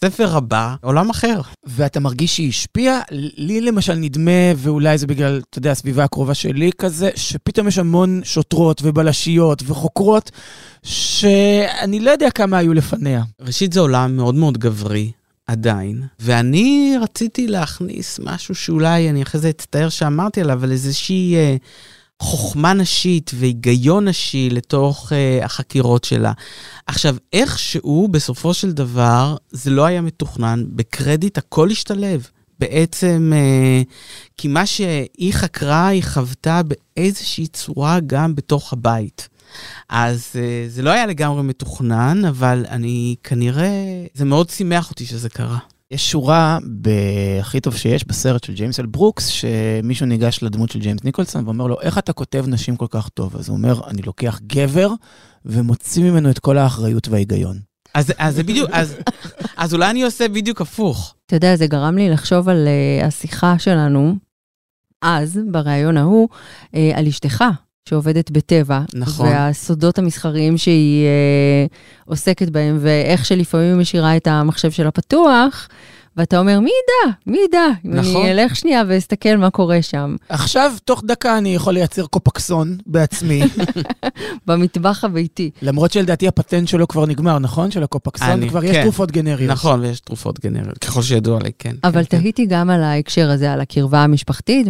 ספר 0.06 0.38
הבא, 0.38 0.76
עולם 0.82 1.10
אחר. 1.10 1.42
ואתה 1.64 2.00
מרגיש 2.00 2.36
שהיא 2.36 2.50
השפיעה? 2.50 3.00
לי 3.38 3.62
למשל 3.62 3.94
נדמה, 3.94 4.52
ואולי 4.58 4.98
זה 4.98 5.08
בגלל, 5.08 5.42
אתה 5.50 5.58
יודע, 5.58 5.72
הסביבה 5.72 6.04
הקרובה 6.04 6.34
שלי 6.34 6.72
כזה, 6.78 7.10
שפתאום 7.16 7.68
יש 7.68 7.78
המון 7.78 8.22
שוטרות 8.24 8.82
ובלשיות 8.84 9.64
וחוקרות, 9.66 10.32
שאני 10.84 12.00
לא 12.00 12.12
יודע 12.12 12.32
כמה 12.32 12.58
היו 12.58 12.74
לפניה. 12.74 13.24
ראשית, 13.42 13.74
זה 13.74 13.80
עולם 13.80 14.16
מאוד 14.16 14.36
מאוד 14.36 14.58
גברי, 14.58 15.12
עדיין, 15.48 16.04
ואני 16.20 16.96
רציתי 17.02 17.48
להכניס 17.48 18.20
משהו 18.24 18.56
שאולי, 18.56 19.10
אני 19.10 19.24
אחרי 19.24 19.42
זה 19.42 19.50
אצטער 19.50 19.90
שאמרתי 19.90 20.42
עליו, 20.42 20.58
אבל 20.58 20.72
איזושהי 20.72 21.36
אה, 21.36 21.56
חוכמה 22.22 22.74
נשית 22.74 23.32
והיגיון 23.36 24.08
נשי 24.08 24.50
לתוך 24.50 25.14
אה, 25.14 25.46
החקירות 25.46 26.04
שלה. 26.04 26.32
עכשיו, 26.88 27.16
איכשהו, 27.34 28.08
בסופו 28.12 28.54
של 28.54 28.72
דבר, 28.72 29.36
זה 29.52 29.72
לא 29.72 29.86
היה 29.86 30.02
מתוכנן, 30.02 30.64
בקרדיט 30.68 31.38
הכל 31.38 31.70
השתלב. 31.70 32.28
בעצם, 32.60 33.32
אה, 33.36 33.82
כי 34.38 34.48
מה 34.48 34.66
שהיא 34.66 35.34
חקרה, 35.34 35.88
היא 35.88 36.04
חוותה 36.04 36.62
באיזושהי 36.64 37.48
צורה 37.48 38.00
גם 38.08 38.36
בתוך 38.36 38.74
הבית. 38.74 39.30
אז 39.90 40.28
אה, 40.36 40.66
זה 40.68 40.82
לא 40.82 40.90
היה 40.90 41.06
לגמרי 41.06 41.44
מתוכנן, 41.44 42.26
אבל 42.26 42.66
אני 42.70 43.16
כנראה, 43.24 44.06
זה 44.14 44.26
מאוד 44.26 44.50
שימח 44.50 44.90
אותי 44.90 45.06
שזה 45.06 45.30
קרה. 45.30 45.60
יש 45.92 46.12
שורה 46.12 46.58
בהכי 46.64 47.60
טוב 47.60 47.76
שיש 47.76 48.08
בסרט 48.08 48.44
של 48.44 48.54
ג'יימס 48.54 48.80
אל 48.80 48.86
ברוקס, 48.86 49.28
שמישהו 49.28 50.06
ניגש 50.06 50.44
לדמות 50.44 50.72
של 50.72 50.80
ג'יימס 50.80 51.04
ניקולסון 51.04 51.46
ואומר 51.46 51.68
לו, 51.68 51.82
איך 51.82 51.98
אתה 51.98 52.14
כותב 52.14 52.46
נשים 52.48 52.76
כל 52.76 52.86
כך 52.90 53.10
טוב? 53.10 53.36
אז 53.36 53.50
הוא 53.50 53.58
אומר, 53.58 53.88
אני 53.88 54.02
לוקח 54.02 54.40
גבר 54.48 54.90
ומוציא 55.46 56.04
ממנו 56.04 56.30
את 56.30 56.40
כל 56.40 56.58
האחריות 56.58 57.08
וההיגיון. 57.08 57.60
אז, 57.94 58.14
אז 58.18 58.36
זה 58.36 58.44
בדיוק, 58.44 58.70
אז, 58.74 58.96
אז 59.58 59.74
אולי 59.74 59.90
אני 59.90 60.04
עושה 60.04 60.28
בדיוק 60.28 60.62
הפוך. 60.62 61.16
אתה 61.26 61.36
יודע, 61.36 61.56
זה 61.56 61.68
גרם 61.68 61.98
לי 61.98 62.10
לחשוב 62.10 62.50
על 62.50 62.68
אה, 62.68 63.06
השיחה 63.06 63.60
שלנו, 63.60 64.16
אז, 65.02 65.40
בריאיון 65.52 65.98
ההוא, 65.98 66.30
uh, 66.66 66.78
על 66.96 67.08
אשתך, 67.08 67.44
שעובדת 67.90 68.32
בטבע. 68.32 68.82
נכון. 68.94 69.28
והסודות 69.28 70.00
המסחריים 70.00 70.58
שהיא 70.58 71.08
uh, 71.70 72.06
עוסקת 72.06 72.50
בהם, 72.50 72.78
ואיך 72.82 73.26
שלפעמים 73.26 73.68
היא 73.68 73.76
משאירה 73.76 74.18
את 74.18 74.28
המחשב 74.28 74.72
שלה 74.72 74.92
פתוח, 74.92 75.68
ואתה 76.18 76.40
אומר, 76.40 76.60
מי 76.60 76.70
ידע? 76.70 77.14
מי 77.28 77.38
ידע? 77.48 77.66
אם 77.86 77.94
נכון. 77.94 78.22
אני 78.22 78.32
אלך 78.32 78.56
שנייה 78.56 78.84
ואסתכל 78.88 79.36
מה 79.38 79.50
קורה 79.50 79.82
שם, 79.82 80.16
עכשיו, 80.30 80.72
תוך 80.86 81.04
דקה 81.06 81.38
אני 81.38 81.56
יכול 81.56 81.74
לייצר 81.74 82.06
קופקסון 82.06 82.78
בעצמי, 82.86 83.42
במטבח 84.48 85.04
הביתי. 85.04 85.50
למרות 85.62 85.92
שלדעתי 85.92 86.28
הפטנט 86.28 86.68
שלו 86.68 86.88
כבר 86.88 87.06
נגמר, 87.06 87.40
נכון? 87.40 87.72
של 87.72 87.84
הקופקסון, 87.84 88.30
אני- 88.30 88.50
כבר 88.50 88.64
יש 88.64 88.76
כן. 88.76 88.84
תרופות 88.84 89.12
גנריות. 89.12 89.52
נכון, 89.52 89.80
ויש 89.80 90.00
תרופות 90.00 90.40
גנריות, 90.40 90.78
ככל 90.78 91.02
שידוע 91.02 91.40
לי, 91.44 91.52
כן. 91.60 91.76
אבל 91.84 92.04
כן, 92.04 92.18
כן. 92.18 92.22
תהיתי 92.22 92.46
גם 92.46 92.70
על 92.70 92.84
ההקשר 92.84 93.30
הזה, 93.32 93.54
על 93.54 93.62
הקרבה 93.62 94.04
המשפחתית 94.04 94.68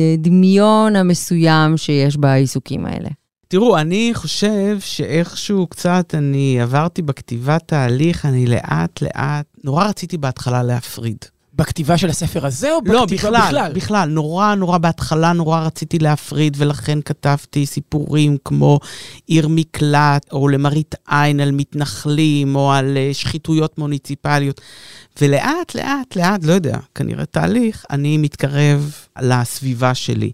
והדמיון 0.00 0.96
המסוים 0.96 1.76
שיש 1.76 2.16
בעיסוקים 2.16 2.86
האלה. 2.86 3.08
תראו, 3.50 3.78
אני 3.78 4.10
חושב 4.14 4.78
שאיכשהו 4.80 5.66
קצת 5.66 6.14
אני 6.14 6.60
עברתי 6.60 7.02
בכתיבה 7.02 7.58
תהליך, 7.58 8.26
אני 8.26 8.46
לאט 8.46 9.02
לאט, 9.02 9.46
נורא 9.64 9.84
רציתי 9.84 10.18
בהתחלה 10.18 10.62
להפריד. 10.62 11.16
בכתיבה 11.54 11.98
של 11.98 12.08
הספר 12.08 12.46
הזה 12.46 12.72
או 12.72 12.80
לא, 12.84 13.04
בכתיבה 13.04 13.30
בכלל, 13.30 13.46
בכלל? 13.46 13.72
בכלל, 13.72 14.08
נורא 14.08 14.54
נורא 14.54 14.78
בהתחלה 14.78 15.32
נורא 15.32 15.60
רציתי 15.60 15.98
להפריד, 15.98 16.56
ולכן 16.58 16.98
כתבתי 17.04 17.66
סיפורים 17.66 18.36
כמו 18.44 18.78
עיר 19.26 19.48
מקלט, 19.48 20.32
או 20.32 20.48
למראית 20.48 20.94
עין 21.08 21.40
על 21.40 21.50
מתנחלים, 21.50 22.56
או 22.56 22.72
על 22.72 22.96
אה, 22.96 23.10
שחיתויות 23.12 23.78
מוניציפליות. 23.78 24.60
ולאט, 25.20 25.74
לאט, 25.74 26.16
לאט, 26.16 26.44
לא 26.44 26.52
יודע, 26.52 26.78
כנראה 26.94 27.26
תהליך, 27.26 27.84
אני 27.90 28.18
מתקרב 28.18 28.94
לסביבה 29.20 29.94
שלי. 29.94 30.32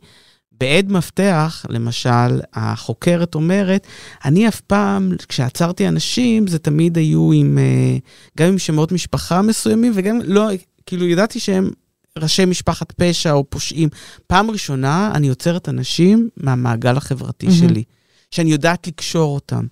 בעד 0.60 0.92
מפתח, 0.92 1.66
למשל, 1.68 2.40
החוקרת 2.54 3.34
אומרת, 3.34 3.86
אני 4.24 4.48
אף 4.48 4.60
פעם, 4.60 5.12
כשעצרתי 5.28 5.88
אנשים, 5.88 6.46
זה 6.46 6.58
תמיד 6.58 6.96
היו 6.96 7.32
עם, 7.32 7.58
אה, 7.58 7.96
גם 8.38 8.48
עם 8.48 8.58
שמות 8.58 8.92
משפחה 8.92 9.42
מסוימים, 9.42 9.92
וגם 9.94 10.18
לא, 10.24 10.48
כאילו, 10.86 11.06
ידעתי 11.06 11.40
שהם 11.40 11.70
ראשי 12.18 12.44
משפחת 12.44 12.92
פשע 12.92 13.32
או 13.32 13.50
פושעים. 13.50 13.88
פעם 14.26 14.50
ראשונה 14.50 15.12
אני 15.14 15.28
עוצרת 15.28 15.68
אנשים 15.68 16.28
מהמעגל 16.36 16.96
החברתי 16.96 17.46
מהמם. 17.46 17.58
שלי, 17.58 17.84
שאני 18.30 18.52
יודעת 18.52 18.86
לקשור 18.86 19.34
אותם. 19.34 19.66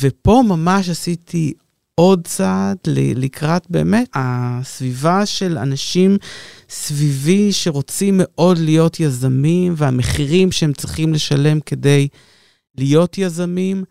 ופה 0.00 0.42
ממש 0.48 0.88
עשיתי 0.88 1.52
עוד 2.00 2.26
צעד 2.26 2.76
לקראת 3.14 3.66
באמת 3.70 4.08
הסביבה 4.14 5.26
של 5.26 5.58
אנשים 5.58 6.16
סביבי 6.68 7.52
שרוצים 7.52 8.14
מאוד 8.18 8.58
להיות 8.58 9.00
יזמים, 9.00 9.74
והמחירים 9.76 10.52
שהם 10.52 10.72
צריכים 10.72 11.12
לשלם 11.12 11.60
כדי 11.60 12.08
להיות 12.78 13.18
יזמים. 13.18 13.84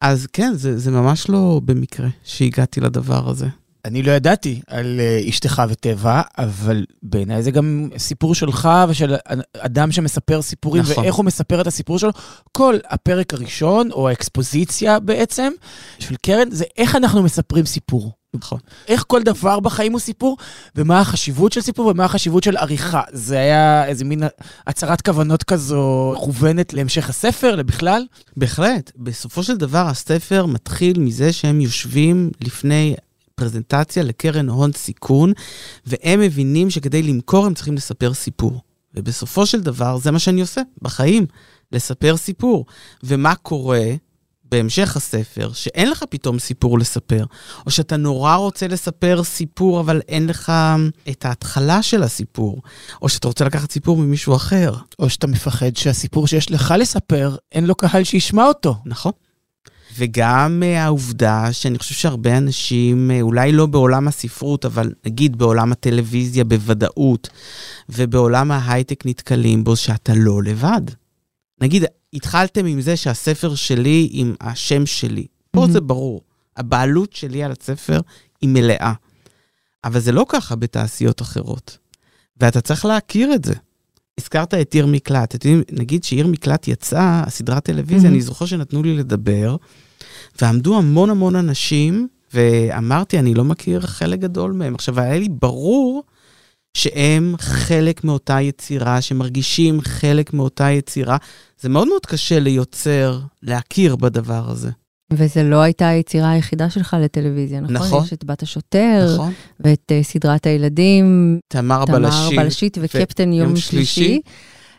אז 0.00 0.26
כן, 0.32 0.52
זה, 0.54 0.78
זה 0.78 0.90
ממש 0.90 1.28
לא 1.28 1.60
במקרה 1.64 2.08
שהגעתי 2.24 2.80
לדבר 2.80 3.30
הזה. 3.30 3.48
אני 3.84 4.02
לא 4.02 4.12
ידעתי 4.12 4.60
על 4.66 5.00
אה, 5.00 5.20
אשתך 5.28 5.62
וטבע, 5.68 6.22
אבל 6.38 6.84
בעיניי 7.02 7.42
זה 7.42 7.50
גם 7.50 7.88
סיפור 7.98 8.34
שלך 8.34 8.68
ושל 8.88 9.14
אדם 9.58 9.92
שמספר 9.92 10.42
סיפורים, 10.42 10.82
נכון. 10.82 11.04
ואיך 11.04 11.14
הוא 11.14 11.24
מספר 11.24 11.60
את 11.60 11.66
הסיפור 11.66 11.98
שלו. 11.98 12.10
כל 12.52 12.76
הפרק 12.88 13.34
הראשון, 13.34 13.90
או 13.90 14.08
האקספוזיציה 14.08 15.00
בעצם, 15.00 15.52
של 15.98 16.16
קרן, 16.16 16.50
זה 16.50 16.64
איך 16.76 16.96
אנחנו 16.96 17.22
מספרים 17.22 17.66
סיפור. 17.66 18.12
נכון. 18.34 18.58
איך 18.88 19.04
כל 19.06 19.22
דבר 19.22 19.60
בחיים 19.60 19.92
הוא 19.92 20.00
סיפור, 20.00 20.36
ומה 20.76 21.00
החשיבות 21.00 21.52
של 21.52 21.60
סיפור 21.60 21.86
ומה 21.86 22.04
החשיבות 22.04 22.42
של 22.42 22.56
עריכה. 22.56 23.02
זה 23.12 23.38
היה 23.38 23.86
איזה 23.86 24.04
מין 24.04 24.22
הצהרת 24.66 25.00
כוונות 25.00 25.42
כזו 25.42 26.14
מכוונת 26.16 26.72
להמשך 26.74 27.08
הספר, 27.08 27.56
לבכלל. 27.56 28.06
בהחלט. 28.36 28.92
בסופו 28.96 29.42
של 29.42 29.56
דבר, 29.56 29.86
הספר 29.86 30.46
מתחיל 30.46 30.98
מזה 30.98 31.32
שהם 31.32 31.60
יושבים 31.60 32.30
לפני 32.40 32.94
פרזנטציה 33.42 34.02
לקרן 34.02 34.48
הון 34.48 34.72
סיכון, 34.72 35.32
והם 35.86 36.20
מבינים 36.20 36.70
שכדי 36.70 37.02
למכור 37.02 37.46
הם 37.46 37.54
צריכים 37.54 37.74
לספר 37.74 38.14
סיפור. 38.14 38.60
ובסופו 38.94 39.46
של 39.46 39.60
דבר, 39.60 39.98
זה 39.98 40.10
מה 40.10 40.18
שאני 40.18 40.40
עושה 40.40 40.60
בחיים, 40.82 41.26
לספר 41.72 42.16
סיפור. 42.16 42.66
ומה 43.02 43.34
קורה? 43.34 43.84
בהמשך 44.52 44.96
הספר, 44.96 45.52
שאין 45.52 45.90
לך 45.90 46.04
פתאום 46.10 46.38
סיפור 46.38 46.78
לספר, 46.78 47.24
או 47.66 47.70
שאתה 47.70 47.96
נורא 47.96 48.34
רוצה 48.34 48.68
לספר 48.68 49.24
סיפור, 49.24 49.80
אבל 49.80 50.00
אין 50.08 50.26
לך 50.26 50.52
את 51.10 51.24
ההתחלה 51.24 51.82
של 51.82 52.02
הסיפור, 52.02 52.62
או 53.02 53.08
שאתה 53.08 53.28
רוצה 53.28 53.44
לקחת 53.44 53.72
סיפור 53.72 53.96
ממישהו 53.96 54.36
אחר. 54.36 54.74
או 54.98 55.10
שאתה 55.10 55.26
מפחד 55.26 55.76
שהסיפור 55.76 56.26
שיש 56.26 56.50
לך 56.50 56.74
לספר, 56.78 57.36
אין 57.52 57.66
לו 57.66 57.74
קהל 57.74 58.04
שישמע 58.04 58.44
אותו. 58.44 58.76
נכון. 58.86 59.12
וגם 59.98 60.62
uh, 60.62 60.78
העובדה 60.78 61.52
שאני 61.52 61.78
חושב 61.78 61.94
שהרבה 61.94 62.38
אנשים, 62.38 63.10
uh, 63.10 63.22
אולי 63.22 63.52
לא 63.52 63.66
בעולם 63.66 64.08
הספרות, 64.08 64.64
אבל 64.64 64.92
נגיד 65.06 65.36
בעולם 65.38 65.72
הטלוויזיה 65.72 66.44
בוודאות, 66.44 67.28
ובעולם 67.88 68.50
ההייטק 68.50 69.06
נתקלים 69.06 69.64
בו 69.64 69.76
שאתה 69.76 70.12
לא 70.16 70.42
לבד. 70.42 70.80
נגיד, 71.60 71.84
התחלתם 72.14 72.66
עם 72.66 72.80
זה 72.80 72.96
שהספר 72.96 73.54
שלי 73.54 74.08
עם 74.12 74.34
השם 74.40 74.86
שלי. 74.86 75.26
פה 75.50 75.64
Mhm. 75.64 75.70
זה 75.70 75.80
ברור. 75.80 76.20
הבעלות 76.56 77.12
שלי 77.12 77.42
על 77.44 77.52
הספר 77.60 78.00
היא 78.40 78.48
מלאה. 78.50 78.92
אבל 79.84 80.00
זה 80.00 80.12
לא 80.12 80.26
ככה 80.28 80.56
בתעשיות 80.56 81.22
אחרות. 81.22 81.78
ואתה 82.40 82.60
צריך 82.60 82.84
להכיר 82.84 83.34
את 83.34 83.44
זה. 83.44 83.54
הזכרת 84.20 84.54
את 84.54 84.74
עיר 84.74 84.86
מקלט. 84.86 85.34
אתם 85.34 85.48
יודעים, 85.48 85.78
נגיד 85.80 86.04
שעיר 86.04 86.26
מקלט 86.26 86.68
יצאה, 86.68 87.22
הסדרת 87.26 87.64
טלוויזיה, 87.64 88.08
Mhm. 88.10 88.12
אני 88.12 88.22
זוכר 88.22 88.46
שנתנו 88.46 88.82
לי 88.82 88.96
לדבר, 88.96 89.56
ועמדו 90.40 90.78
המון 90.78 91.10
המון 91.10 91.36
אנשים, 91.36 92.08
ואמרתי, 92.34 93.18
אני 93.18 93.34
לא 93.34 93.44
מכיר 93.44 93.80
חלק 93.80 94.18
גדול 94.18 94.52
מהם. 94.52 94.74
עכשיו, 94.74 95.00
היה 95.00 95.18
לי 95.18 95.28
ברור 95.28 96.02
שהם 96.76 97.34
חלק 97.38 98.04
מאותה 98.04 98.40
יצירה, 98.40 99.00
שמרגישים 99.00 99.80
חלק 99.80 100.32
מאותה 100.32 100.70
יצירה. 100.70 101.16
זה 101.60 101.68
מאוד 101.68 101.88
מאוד 101.88 102.06
קשה 102.06 102.40
ליוצר 102.40 103.20
להכיר 103.42 103.96
בדבר 103.96 104.50
הזה. 104.50 104.70
וזה 105.12 105.42
לא 105.42 105.60
הייתה 105.60 105.88
היצירה 105.88 106.30
היחידה 106.30 106.70
שלך 106.70 106.96
לטלוויזיה, 107.00 107.60
נכון? 107.60 107.76
נכון. 107.76 108.04
יש 108.04 108.12
את 108.12 108.24
בת 108.24 108.42
השוטר, 108.42 109.08
נכון? 109.14 109.32
ואת 109.60 109.92
uh, 110.00 110.04
סדרת 110.04 110.46
הילדים, 110.46 111.38
תמר 111.48 111.84
תמר 111.84 111.98
בלשית. 111.98 112.38
בלשית 112.38 112.78
וקפטן 112.80 113.32
יום 113.32 113.48
יום 113.48 113.56
שלישי. 113.56 113.94
שלישי. 113.94 114.20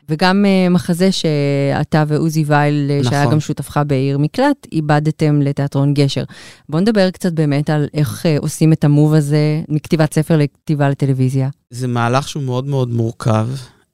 וגם 0.09 0.45
uh, 0.45 0.69
מחזה 0.69 1.11
שאתה 1.11 2.03
ועוזי 2.07 2.43
וייל, 2.47 2.91
שהיה 3.03 3.21
נכון. 3.21 3.33
גם 3.33 3.39
שותפך 3.39 3.79
בעיר 3.87 4.17
מקלט, 4.17 4.67
איבדתם 4.71 5.41
לתיאטרון 5.41 5.93
גשר. 5.93 6.23
בואו 6.69 6.81
נדבר 6.81 7.11
קצת 7.11 7.33
באמת 7.33 7.69
על 7.69 7.87
איך 7.93 8.25
uh, 8.25 8.41
עושים 8.41 8.73
את 8.73 8.83
המוב 8.83 9.13
הזה 9.13 9.61
מכתיבת 9.69 10.13
ספר 10.13 10.37
לכתיבה 10.37 10.89
לטלוויזיה. 10.89 11.49
זה 11.69 11.87
מהלך 11.87 12.29
שהוא 12.29 12.43
מאוד 12.43 12.65
מאוד 12.65 12.89
מורכב. 12.89 13.47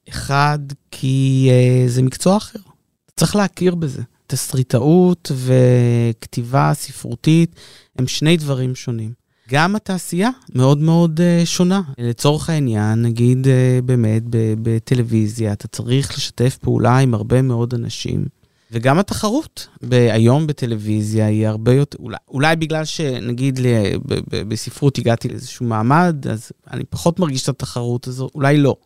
אחד, 0.08 0.58
כי 0.90 1.50
uh, 1.50 1.90
זה 1.90 2.02
מקצוע 2.02 2.36
אחר. 2.36 2.58
צריך 3.16 3.36
להכיר 3.36 3.74
בזה. 3.74 4.02
תסריטאות 4.26 5.32
וכתיבה 5.34 6.70
ספרותית 6.74 7.54
הם 7.98 8.06
שני 8.06 8.36
דברים 8.36 8.74
שונים. 8.74 9.19
גם 9.50 9.76
התעשייה 9.76 10.30
מאוד 10.54 10.78
מאוד 10.78 11.20
uh, 11.20 11.46
שונה. 11.46 11.82
לצורך 11.98 12.50
העניין, 12.50 13.02
נגיד 13.02 13.46
uh, 13.46 13.84
באמת 13.84 14.22
בטלוויזיה, 14.62 15.52
אתה 15.52 15.68
צריך 15.68 16.16
לשתף 16.16 16.56
פעולה 16.56 16.98
עם 16.98 17.14
הרבה 17.14 17.42
מאוד 17.42 17.74
אנשים. 17.74 18.39
וגם 18.72 18.98
התחרות 18.98 19.68
היום 19.92 20.46
בטלוויזיה 20.46 21.26
היא 21.26 21.46
הרבה 21.48 21.72
יותר, 21.74 21.98
אולי, 22.00 22.16
אולי 22.28 22.56
בגלל 22.56 22.84
שנגיד 22.84 23.58
ל- 23.58 23.66
ב- 23.96 24.14
ב- 24.14 24.48
בספרות 24.48 24.98
הגעתי 24.98 25.28
לאיזשהו 25.28 25.66
מעמד, 25.66 26.26
אז 26.30 26.52
אני 26.70 26.84
פחות 26.84 27.18
מרגיש 27.20 27.42
את 27.42 27.48
התחרות 27.48 28.06
הזו, 28.06 28.28
אולי 28.34 28.56
לא. 28.56 28.76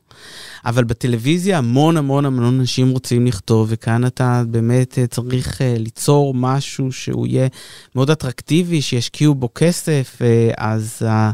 אבל 0.64 0.84
בטלוויזיה 0.84 1.58
המון 1.58 1.96
המון 1.96 2.24
המון 2.24 2.44
אנשים 2.60 2.90
רוצים 2.90 3.26
לכתוב, 3.26 3.66
וכאן 3.70 4.06
אתה 4.06 4.42
באמת 4.48 4.98
אה, 4.98 5.06
צריך 5.06 5.62
אה, 5.62 5.74
ליצור 5.78 6.34
משהו 6.34 6.92
שהוא 6.92 7.26
יהיה 7.26 7.48
מאוד 7.94 8.10
אטרקטיבי, 8.10 8.82
שישקיעו 8.82 9.34
בו 9.34 9.48
כסף, 9.54 10.18
אה, 10.22 10.50
אז 10.58 11.02
ה- 11.08 11.30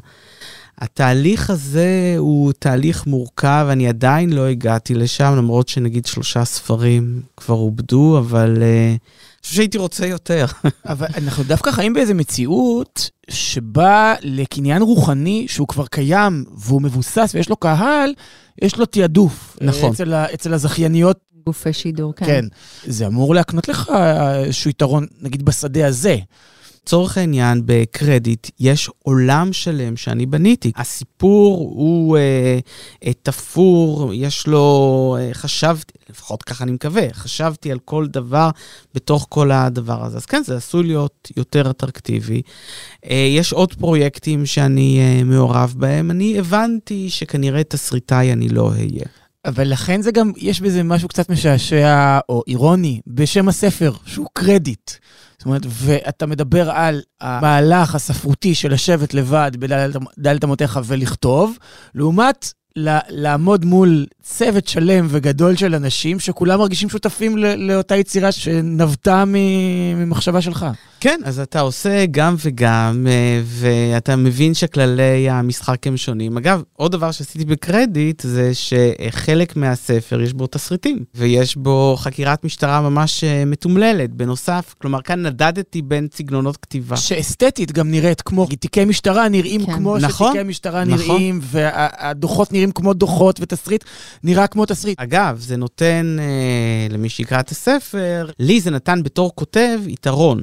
התהליך 0.80 1.50
הזה 1.50 2.14
הוא 2.18 2.52
תהליך 2.58 3.06
מורכב, 3.06 3.66
אני 3.70 3.88
עדיין 3.88 4.32
לא 4.32 4.46
הגעתי 4.46 4.94
לשם, 4.94 5.34
למרות 5.36 5.68
שנגיד 5.68 6.06
שלושה 6.06 6.44
ספרים 6.44 7.22
כבר 7.36 7.54
עובדו, 7.54 8.18
אבל 8.18 8.58
אה, 8.62 8.88
אני 8.90 8.98
חושב 9.42 9.54
שהייתי 9.56 9.78
רוצה 9.78 10.06
יותר. 10.06 10.46
אבל 10.86 11.06
אנחנו 11.16 11.44
דווקא 11.44 11.70
חיים 11.70 11.92
באיזו 11.94 12.14
מציאות 12.14 13.10
שבה 13.30 14.14
לקניין 14.22 14.82
רוחני, 14.82 15.46
שהוא 15.48 15.68
כבר 15.68 15.86
קיים 15.86 16.44
והוא 16.56 16.82
מבוסס 16.82 17.30
ויש 17.34 17.48
לו 17.48 17.56
קהל, 17.56 18.14
יש 18.62 18.76
לו 18.76 18.86
תעדוף. 18.86 19.56
נכון. 19.60 19.90
אצל, 19.92 20.14
ה- 20.14 20.34
אצל 20.34 20.54
הזכייניות, 20.54 21.18
גופי 21.46 21.72
שידור, 21.72 22.12
כן. 22.16 22.26
כן. 22.26 22.44
זה 22.86 23.06
אמור 23.06 23.34
להקנות 23.34 23.68
לך 23.68 23.90
איזשהו 24.44 24.70
יתרון, 24.70 25.06
נגיד, 25.20 25.42
בשדה 25.44 25.86
הזה. 25.86 26.16
לצורך 26.84 27.18
העניין, 27.18 27.62
בקרדיט, 27.64 28.50
יש 28.60 28.90
עולם 29.04 29.52
שלם 29.52 29.96
שאני 29.96 30.26
בניתי. 30.26 30.72
הסיפור 30.76 31.58
הוא 31.58 32.16
אה, 32.16 32.58
אה, 33.06 33.12
תפור, 33.22 34.10
יש 34.14 34.46
לו, 34.46 35.16
אה, 35.20 35.30
חשבתי, 35.32 35.92
לפחות 36.10 36.42
ככה 36.42 36.64
אני 36.64 36.72
מקווה, 36.72 37.02
חשבתי 37.12 37.72
על 37.72 37.78
כל 37.78 38.06
דבר 38.06 38.50
בתוך 38.94 39.26
כל 39.28 39.50
הדבר 39.50 40.04
הזה. 40.04 40.16
אז 40.16 40.26
כן, 40.26 40.42
זה 40.44 40.56
עשוי 40.56 40.82
להיות 40.82 41.28
יותר 41.36 41.70
אטרקטיבי. 41.70 42.42
אה, 43.10 43.26
יש 43.36 43.52
עוד 43.52 43.74
פרויקטים 43.74 44.46
שאני 44.46 44.98
אה, 45.00 45.24
מעורב 45.24 45.74
בהם. 45.76 46.10
אני 46.10 46.38
הבנתי 46.38 47.10
שכנראה 47.10 47.64
תסריטאי 47.64 48.32
אני 48.32 48.48
לא 48.48 48.70
אהיה. 48.70 49.19
אבל 49.44 49.68
לכן 49.68 50.02
זה 50.02 50.10
גם, 50.12 50.32
יש 50.36 50.60
בזה 50.60 50.82
משהו 50.82 51.08
קצת 51.08 51.30
משעשע 51.30 52.18
או 52.28 52.42
אירוני 52.46 53.00
בשם 53.06 53.48
הספר, 53.48 53.92
שהוא 54.06 54.26
קרדיט. 54.32 54.90
זאת 55.38 55.46
אומרת, 55.46 55.62
ואתה 55.66 56.26
מדבר 56.26 56.70
על 56.70 57.02
המהלך 57.20 57.94
הספרותי 57.94 58.54
של 58.54 58.72
לשבת 58.72 59.14
לבד 59.14 59.50
בדלת 59.58 60.44
אמותיך 60.44 60.80
ולכתוב, 60.86 61.58
לעומת 61.94 62.52
לעמוד 62.76 63.64
מול 63.64 64.06
צוות 64.22 64.68
שלם 64.68 65.06
וגדול 65.10 65.56
של 65.56 65.74
אנשים 65.74 66.18
שכולם 66.20 66.58
מרגישים 66.58 66.88
שותפים 66.88 67.38
ל- 67.38 67.54
לאותה 67.72 67.96
יצירה 67.96 68.32
שנבטה 68.32 69.24
מ- 69.26 69.34
ממחשבה 69.96 70.40
שלך. 70.40 70.66
כן, 71.00 71.20
אז 71.24 71.40
אתה 71.40 71.60
עושה 71.60 72.06
גם 72.10 72.34
וגם, 72.38 73.06
אה, 73.10 73.40
ואתה 73.44 74.16
מבין 74.16 74.54
שכללי 74.54 75.30
המשחק 75.30 75.86
הם 75.86 75.96
שונים. 75.96 76.36
אגב, 76.36 76.62
עוד 76.72 76.92
דבר 76.92 77.10
שעשיתי 77.10 77.44
בקרדיט, 77.44 78.22
זה 78.22 78.50
שחלק 78.54 79.56
מהספר 79.56 80.20
יש 80.20 80.32
בו 80.32 80.46
תסריטים, 80.46 81.04
ויש 81.14 81.56
בו 81.56 81.96
חקירת 81.98 82.44
משטרה 82.44 82.80
ממש 82.80 83.24
אה, 83.24 83.44
מתומללת. 83.44 84.10
בנוסף, 84.10 84.74
כלומר, 84.78 85.02
כאן 85.02 85.22
נדדתי 85.26 85.82
בין 85.82 86.08
סגנונות 86.14 86.56
כתיבה. 86.56 86.96
שאסתטית 86.96 87.72
גם 87.72 87.90
נראית 87.90 88.20
כמו, 88.22 88.46
תיקי 88.46 88.84
משטרה 88.84 89.28
נראים 89.28 89.66
כן. 89.66 89.72
כמו 89.74 89.98
נכון, 89.98 90.32
שתיקי 90.32 90.48
משטרה 90.48 90.84
נכון. 90.84 90.98
נראים, 91.16 91.40
והדוחות 91.42 92.52
נראים 92.52 92.59
כמו 92.72 92.94
דוחות, 92.94 93.40
ותסריט 93.40 93.84
נראה 94.24 94.46
כמו 94.46 94.66
תסריט. 94.66 95.00
אגב, 95.00 95.38
זה 95.40 95.56
נותן 95.56 96.16
אה, 96.20 96.94
למי 96.94 97.08
שיקרא 97.08 97.40
את 97.40 97.50
הספר, 97.50 98.30
לי 98.38 98.60
זה 98.60 98.70
נתן 98.70 99.02
בתור 99.02 99.32
כותב 99.34 99.80
יתרון. 99.86 100.42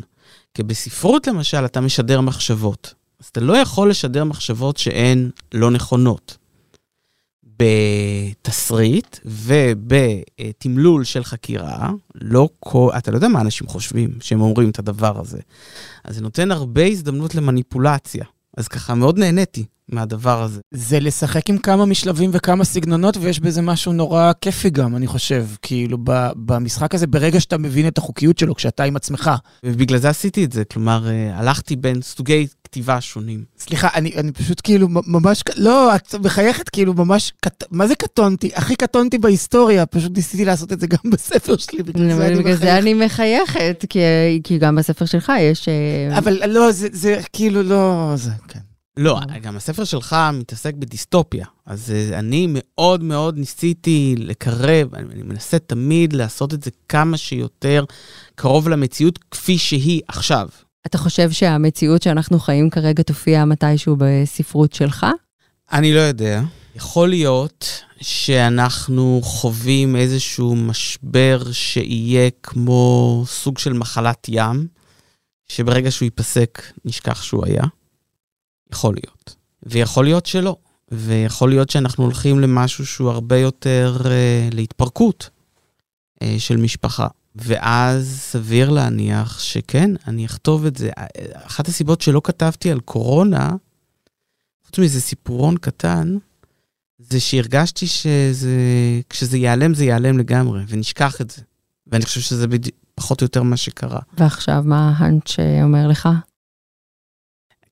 כי 0.53 0.63
בספרות 0.63 1.27
למשל 1.27 1.65
אתה 1.65 1.81
משדר 1.81 2.21
מחשבות. 2.21 2.93
אז 3.19 3.25
אתה 3.25 3.39
לא 3.39 3.57
יכול 3.57 3.89
לשדר 3.89 4.23
מחשבות 4.23 4.77
שהן 4.77 5.29
לא 5.53 5.71
נכונות. 5.71 6.37
בתסריט 7.59 9.17
ובתמלול 9.25 11.03
של 11.03 11.23
חקירה, 11.23 11.89
לא 12.15 12.49
כל, 12.59 12.89
אתה 12.97 13.11
לא 13.11 13.17
יודע 13.17 13.27
מה 13.27 13.41
אנשים 13.41 13.67
חושבים 13.67 14.09
שהם 14.21 14.41
אומרים 14.41 14.69
את 14.69 14.79
הדבר 14.79 15.19
הזה. 15.19 15.39
אז 16.03 16.15
זה 16.15 16.21
נותן 16.21 16.51
הרבה 16.51 16.85
הזדמנות 16.85 17.35
למניפולציה. 17.35 18.25
אז 18.57 18.67
ככה 18.67 18.95
מאוד 18.95 19.19
נהניתי 19.19 19.65
מהדבר 19.89 20.43
הזה. 20.43 20.61
זה 20.71 20.99
לשחק 20.99 21.49
עם 21.49 21.57
כמה 21.57 21.85
משלבים 21.85 22.29
וכמה 22.33 22.65
סגנונות, 22.65 23.17
ויש 23.17 23.39
בזה 23.39 23.61
משהו 23.61 23.93
נורא 23.93 24.31
כיפי 24.41 24.69
גם, 24.69 24.95
אני 24.95 25.07
חושב. 25.07 25.45
כאילו, 25.61 25.97
ב- 26.03 26.29
במשחק 26.35 26.95
הזה, 26.95 27.07
ברגע 27.07 27.39
שאתה 27.39 27.57
מבין 27.57 27.87
את 27.87 27.97
החוקיות 27.97 28.37
שלו, 28.37 28.55
כשאתה 28.55 28.83
עם 28.83 28.95
עצמך. 28.95 29.31
ובגלל 29.65 29.97
זה 29.97 30.09
עשיתי 30.09 30.43
את 30.43 30.51
זה. 30.51 30.63
כלומר, 30.65 31.07
אה, 31.09 31.39
הלכתי 31.39 31.75
בין 31.75 32.01
סוגי 32.01 32.47
כתיבה 32.63 33.01
שונים. 33.01 33.43
סליחה, 33.59 33.87
אני, 33.95 34.15
אני 34.15 34.31
פשוט 34.31 34.61
כאילו 34.63 34.87
ממש, 34.89 35.43
לא, 35.55 35.95
את 35.95 36.15
מחייכת 36.15 36.69
כאילו 36.69 36.93
ממש, 36.93 37.33
קט, 37.41 37.63
מה 37.71 37.87
זה 37.87 37.95
קטונתי? 37.95 38.51
הכי 38.55 38.75
קטונתי 38.75 39.17
בהיסטוריה, 39.17 39.85
פשוט 39.85 40.17
ניסיתי 40.17 40.45
לעשות 40.45 40.73
את 40.73 40.79
זה 40.79 40.87
גם 40.87 41.09
בספר 41.13 41.57
שלי, 41.57 41.83
בגלל 41.83 42.13
זה 42.15 42.27
אני 42.27 42.35
בגלל 42.35 42.41
מחייך. 42.41 42.59
זה 42.59 42.77
אני 42.77 42.93
מחייכת, 42.93 43.85
כי, 43.89 43.99
כי 44.43 44.57
גם 44.57 44.75
בספר 44.75 45.05
שלך 45.05 45.31
יש... 45.39 45.69
אה, 45.69 46.17
אבל 46.17 46.49
לא, 46.49 46.71
זה, 46.71 46.87
זה 46.91 47.19
כאילו 47.33 47.63
לא, 47.63 48.13
זה, 48.15 48.31
כן. 48.47 48.59
לא, 48.97 49.19
גם 49.41 49.57
הספר 49.57 49.83
שלך 49.83 50.15
מתעסק 50.33 50.73
בדיסטופיה. 50.73 51.45
אז 51.65 51.91
אה, 51.91 52.19
אני 52.19 52.47
מאוד 52.49 53.03
מאוד 53.03 53.37
ניסיתי 53.37 54.15
לקרב, 54.17 54.95
אני 54.95 55.23
מנסה 55.23 55.59
תמיד 55.59 56.13
לעשות 56.13 56.53
את 56.53 56.63
זה 56.63 56.71
כמה 56.89 57.17
שיותר 57.17 57.85
קרוב 58.35 58.69
למציאות 58.69 59.19
כפי 59.31 59.57
שהיא 59.57 60.01
עכשיו. 60.07 60.47
אתה 60.85 60.97
חושב 60.97 61.31
שהמציאות 61.31 62.01
שאנחנו 62.01 62.39
חיים 62.39 62.69
כרגע 62.69 63.03
תופיע 63.03 63.45
מתישהו 63.45 63.95
בספרות 63.99 64.73
שלך? 64.73 65.05
אני 65.71 65.93
לא 65.93 65.99
יודע. 65.99 66.41
יכול 66.75 67.09
להיות 67.09 67.83
שאנחנו 68.01 69.19
חווים 69.23 69.95
איזשהו 69.95 70.55
משבר 70.55 71.51
שיהיה 71.51 72.29
כמו 72.43 73.23
סוג 73.27 73.57
של 73.57 73.73
מחלת 73.73 74.27
ים, 74.29 74.67
שברגע 75.47 75.91
שהוא 75.91 76.05
ייפסק 76.05 76.61
נשכח 76.85 77.23
שהוא 77.23 77.45
היה. 77.45 77.63
יכול 78.71 78.95
להיות. 78.95 79.35
ויכול 79.63 80.05
להיות 80.05 80.25
שלא. 80.25 80.55
ויכול 80.91 81.49
להיות 81.49 81.69
שאנחנו 81.69 82.03
הולכים 82.03 82.39
למשהו 82.39 82.85
שהוא 82.85 83.09
הרבה 83.09 83.37
יותר 83.37 83.97
אה, 84.05 84.49
להתפרקות 84.53 85.29
אה, 86.21 86.35
של 86.37 86.57
משפחה. 86.57 87.07
ואז 87.35 88.19
סביר 88.21 88.69
להניח 88.69 89.39
שכן, 89.39 89.91
אני 90.07 90.25
אכתוב 90.25 90.65
את 90.65 90.77
זה. 90.77 90.89
אחת 91.33 91.67
הסיבות 91.67 92.01
שלא 92.01 92.21
כתבתי 92.23 92.71
על 92.71 92.79
קורונה, 92.79 93.49
חוץ 94.65 94.79
מאיזה 94.79 95.01
סיפורון 95.01 95.57
קטן, 95.57 96.17
זה 96.99 97.19
שהרגשתי 97.19 97.87
שזה, 97.87 98.51
כשזה 99.09 99.37
ייעלם, 99.37 99.73
זה 99.73 99.85
ייעלם 99.85 100.17
לגמרי, 100.17 100.63
ונשכח 100.67 101.21
את 101.21 101.31
זה. 101.31 101.41
ואני 101.87 102.05
חושב 102.05 102.21
שזה 102.21 102.47
בדי... 102.47 102.69
פחות 102.95 103.21
או 103.21 103.25
יותר 103.25 103.43
מה 103.43 103.57
שקרה. 103.57 103.99
ועכשיו, 104.17 104.63
מה 104.65 104.93
ההאנץ' 104.97 105.35
אומר 105.63 105.87
לך? 105.87 106.09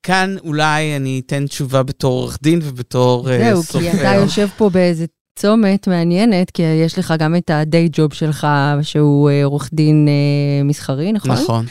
כאן 0.06 0.36
אולי 0.44 0.96
אני 0.96 1.22
אתן 1.26 1.46
תשובה 1.46 1.82
בתור 1.82 2.20
עורך 2.20 2.38
דין 2.42 2.60
ובתור 2.62 3.30
אה, 3.30 3.38
זהו, 3.38 3.62
סופר. 3.62 3.80
כי 3.80 3.90
אתה 3.90 4.14
יושב 4.14 4.48
פה 4.56 4.70
באיזה 4.70 5.04
צומת 5.38 5.88
מעניינת, 5.88 6.50
כי 6.50 6.62
יש 6.62 6.98
לך 6.98 7.14
גם 7.18 7.36
את 7.36 7.50
הדיי 7.50 7.88
ג'וב 7.92 8.12
שלך, 8.12 8.46
שהוא 8.82 9.30
אה, 9.30 9.44
עורך 9.44 9.70
דין 9.72 10.08
אה, 10.08 10.64
מסחרי, 10.64 11.12
נכון? 11.12 11.30
נכון. 11.30 11.64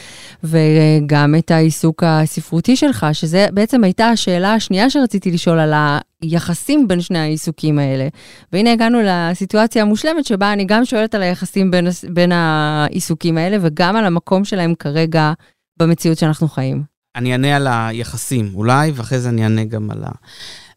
וגם 0.44 1.34
את 1.38 1.50
העיסוק 1.50 2.02
הספרותי 2.06 2.76
שלך, 2.76 3.06
שזה 3.12 3.46
בעצם 3.52 3.84
הייתה 3.84 4.06
השאלה 4.06 4.54
השנייה 4.54 4.90
שרציתי 4.90 5.30
לשאול 5.30 5.58
על 5.58 5.74
היחסים 6.22 6.88
בין 6.88 7.00
שני 7.00 7.18
העיסוקים 7.18 7.78
האלה. 7.78 8.08
והנה 8.52 8.72
הגענו 8.72 8.98
לסיטואציה 9.04 9.82
המושלמת 9.82 10.24
שבה 10.24 10.52
אני 10.52 10.64
גם 10.64 10.84
שואלת 10.84 11.14
על 11.14 11.22
היחסים 11.22 11.70
בין, 11.70 11.86
בין 12.12 12.32
העיסוקים 12.32 13.38
האלה 13.38 13.56
וגם 13.60 13.96
על 13.96 14.04
המקום 14.04 14.44
שלהם 14.44 14.74
כרגע 14.74 15.32
במציאות 15.78 16.18
שאנחנו 16.18 16.48
חיים. 16.48 16.95
אני 17.16 17.32
אענה 17.32 17.56
על 17.56 17.66
היחסים 17.70 18.50
אולי, 18.54 18.92
ואחרי 18.94 19.18
זה 19.18 19.28
אני 19.28 19.42
אענה 19.42 19.64
גם 19.64 19.90
על 19.90 20.04
ה... 20.04 20.10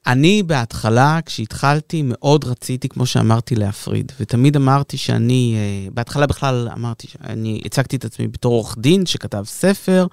אני 0.08 0.44
בהתחלה, 0.44 1.20
כשהתחלתי, 1.26 2.02
מאוד 2.06 2.46
רציתי, 2.46 2.90
כמו 2.90 3.06
שאמרתי, 3.06 3.56
להפריד. 3.56 4.12
ותמיד 4.20 4.56
אמרתי 4.56 4.98
שאני, 4.98 5.56
אה, 5.58 5.92
בהתחלה 5.94 6.28
בכלל 6.28 6.70
אמרתי, 6.74 7.08
אני 7.24 7.62
הצגתי 7.66 7.96
את 7.96 8.06
עצמי 8.06 8.28
בתור 8.28 8.54
עורך 8.54 8.76
דין 8.78 9.06
שכתב 9.06 9.44
ספר, 9.46 10.08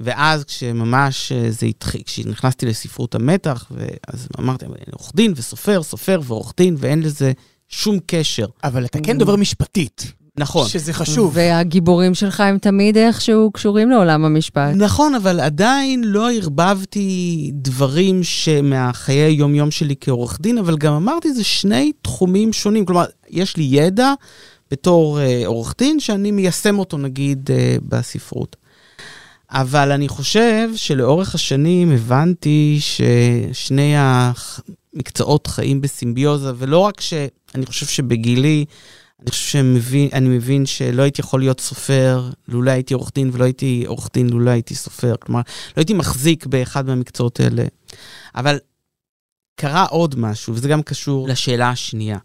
ואז 0.00 0.44
כשממש 0.44 1.32
אה, 1.32 1.50
זה 1.50 1.66
התחיל, 1.66 2.02
כשנכנסתי 2.04 2.66
לספרות 2.66 3.14
המתח, 3.14 3.72
אז 4.08 4.28
אמרתי, 4.40 4.64
עורך 4.92 5.12
דין 5.14 5.32
וסופר, 5.36 5.82
סופר 5.82 6.20
ועורך 6.24 6.52
דין, 6.56 6.76
ואין 6.78 7.02
לזה 7.02 7.32
שום 7.68 7.98
קשר. 8.06 8.46
אבל 8.64 8.84
אתה 8.84 8.98
כן 9.02 9.18
דובר 9.18 9.36
משפטית, 9.36 10.12
נכון. 10.38 10.68
שזה 10.68 10.92
חשוב. 10.92 11.30
והגיבורים 11.34 12.14
שלך 12.14 12.40
הם 12.40 12.58
תמיד 12.58 12.96
איכשהו 12.96 13.50
קשורים 13.50 13.90
לעולם 13.90 14.24
המשפט. 14.24 14.70
נכון, 14.74 15.14
אבל 15.14 15.40
עדיין 15.40 16.04
לא 16.04 16.32
ערבבתי 16.32 17.50
דברים 17.54 18.22
שמהחיי 18.22 19.18
היום-יום 19.18 19.70
שלי 19.70 19.94
כעורך 20.00 20.38
דין, 20.40 20.58
אבל 20.58 20.76
גם 20.76 20.92
אמרתי, 20.92 21.32
זה 21.32 21.44
שני 21.44 21.92
תחומים 22.02 22.52
שונים. 22.52 22.86
כלומר, 22.86 23.04
יש 23.30 23.56
לי 23.56 23.68
ידע 23.70 24.12
בתור 24.70 25.20
אה, 25.20 25.42
עורך 25.46 25.74
דין 25.78 26.00
שאני 26.00 26.30
מיישם 26.30 26.78
אותו, 26.78 26.98
נגיד, 26.98 27.50
אה, 27.50 27.76
בספרות. 27.82 28.56
אבל 29.50 29.92
אני 29.92 30.08
חושב 30.08 30.68
שלאורך 30.76 31.34
השנים 31.34 31.92
הבנתי 31.92 32.78
ששני 32.80 33.94
המקצועות 33.96 35.46
חיים 35.46 35.80
בסימביוזה, 35.80 36.52
ולא 36.56 36.78
רק 36.78 37.00
שאני 37.00 37.66
חושב 37.66 37.86
שבגילי, 37.86 38.64
אני 39.22 39.30
חושב 39.30 39.48
שאני 39.48 40.28
מבין 40.28 40.66
שלא 40.66 41.02
הייתי 41.02 41.20
יכול 41.20 41.40
להיות 41.40 41.60
סופר 41.60 42.30
לולא 42.48 42.70
הייתי 42.70 42.94
עורך 42.94 43.10
דין, 43.14 43.30
ולא 43.32 43.44
הייתי 43.44 43.84
עורך 43.86 44.08
דין 44.14 44.30
לולא 44.30 44.50
הייתי 44.50 44.74
סופר. 44.74 45.14
כלומר, 45.20 45.40
לא 45.46 45.72
הייתי 45.76 45.94
מחזיק 45.94 46.46
באחד 46.46 46.86
מהמקצועות 46.86 47.40
האלה. 47.40 47.64
אבל 48.34 48.58
קרה 49.56 49.84
עוד 49.84 50.18
משהו, 50.18 50.54
וזה 50.54 50.68
גם 50.68 50.82
קשור 50.82 51.28
לשאלה 51.28 51.70
השנייה. 51.70 52.18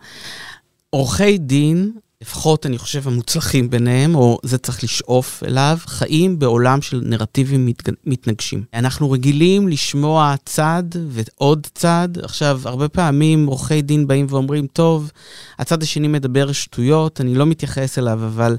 עורכי 0.90 1.38
דין, 1.38 1.92
לפחות 2.22 2.66
אני 2.66 2.78
חושב 2.78 3.08
המוצלחים 3.08 3.70
ביניהם, 3.70 4.16
או 4.16 4.40
זה 4.44 4.58
צריך 4.58 4.84
לשאוף 4.84 5.44
אליו, 5.48 5.78
חיים 5.86 6.40
בעולם 6.40 6.82
של 6.82 7.02
נרטיבים 7.06 7.66
מתג... 7.66 7.94
מתנגשים. 8.06 8.64
אנחנו 8.74 9.12
רגילים 9.12 9.68
לשמוע 9.68 10.36
צד 10.46 10.84
ועוד 11.08 11.68
צד. 11.76 12.10
עכשיו, 12.24 12.62
הרבה 12.66 12.90
פעמים 12.90 13.46
עורכי 13.46 13.82
דין 13.82 14.08
באים 14.08 14.26
ואומרים, 14.30 14.68
טוב, 14.68 15.12
הצד 15.60 15.84
השני 15.84 16.08
מדבר 16.08 16.52
שטויות, 16.52 17.22
אני 17.22 17.36
לא 17.36 17.46
מתייחס 17.46 18.00
אליו, 18.00 18.26
אבל 18.26 18.58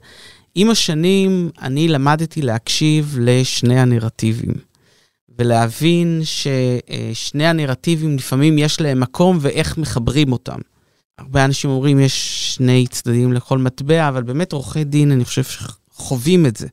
עם 0.55 0.71
השנים 0.71 1.51
אני 1.63 1.89
למדתי 1.89 2.43
להקשיב 2.43 3.17
לשני 3.21 3.81
הנרטיבים. 3.81 4.55
ולהבין 5.39 6.21
ששני 6.25 7.47
הנרטיבים 7.47 8.17
לפעמים 8.17 8.59
יש 8.59 8.81
להם 8.81 9.01
מקום 9.01 9.39
ואיך 9.41 9.79
מחברים 9.79 10.33
אותם. 10.33 10.59
הרבה 11.19 11.45
אנשים 11.45 11.71
אומרים 11.71 12.01
יש 12.01 12.55
שני 12.55 12.87
צדדים 12.91 13.33
לכל 13.33 13.59
מטבע, 13.59 14.09
אבל 14.09 14.23
באמת 14.23 14.53
עורכי 14.53 14.85
דין, 14.85 15.13
אני 15.13 15.25
חושב 15.25 15.45
שחווים 15.45 16.47
את 16.47 16.57
זה. 16.57 16.67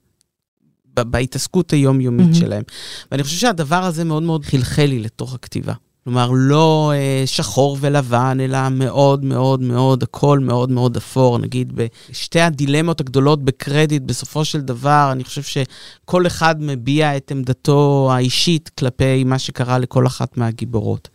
בהתעסקות 0.95 1.71
היומיומית 1.71 2.31
mm-hmm. 2.31 2.39
שלהם. 2.39 2.63
ואני 3.11 3.23
חושב 3.23 3.37
שהדבר 3.37 3.83
הזה 3.83 4.03
מאוד 4.03 4.23
מאוד 4.23 4.45
חלחל 4.45 4.85
לי 4.85 4.99
לתוך 4.99 5.33
הכתיבה. 5.33 5.73
כלומר, 6.03 6.31
לא 6.33 6.91
אה, 6.95 7.23
שחור 7.25 7.77
ולבן, 7.79 8.37
אלא 8.41 8.69
מאוד 8.69 9.25
מאוד 9.25 9.61
מאוד, 9.61 10.03
הכל 10.03 10.39
מאוד 10.39 10.71
מאוד 10.71 10.97
אפור. 10.97 11.37
נגיד, 11.37 11.73
בשתי 11.75 12.41
הדילמות 12.41 12.99
הגדולות 12.99 13.43
בקרדיט, 13.43 14.03
בסופו 14.03 14.45
של 14.45 14.61
דבר, 14.61 15.09
אני 15.11 15.23
חושב 15.23 15.41
שכל 15.43 16.27
אחד 16.27 16.55
מביע 16.59 17.17
את 17.17 17.31
עמדתו 17.31 18.09
האישית 18.11 18.69
כלפי 18.69 19.23
מה 19.23 19.39
שקרה 19.39 19.77
לכל 19.77 20.07
אחת 20.07 20.37
מהגיבורות. 20.37 21.09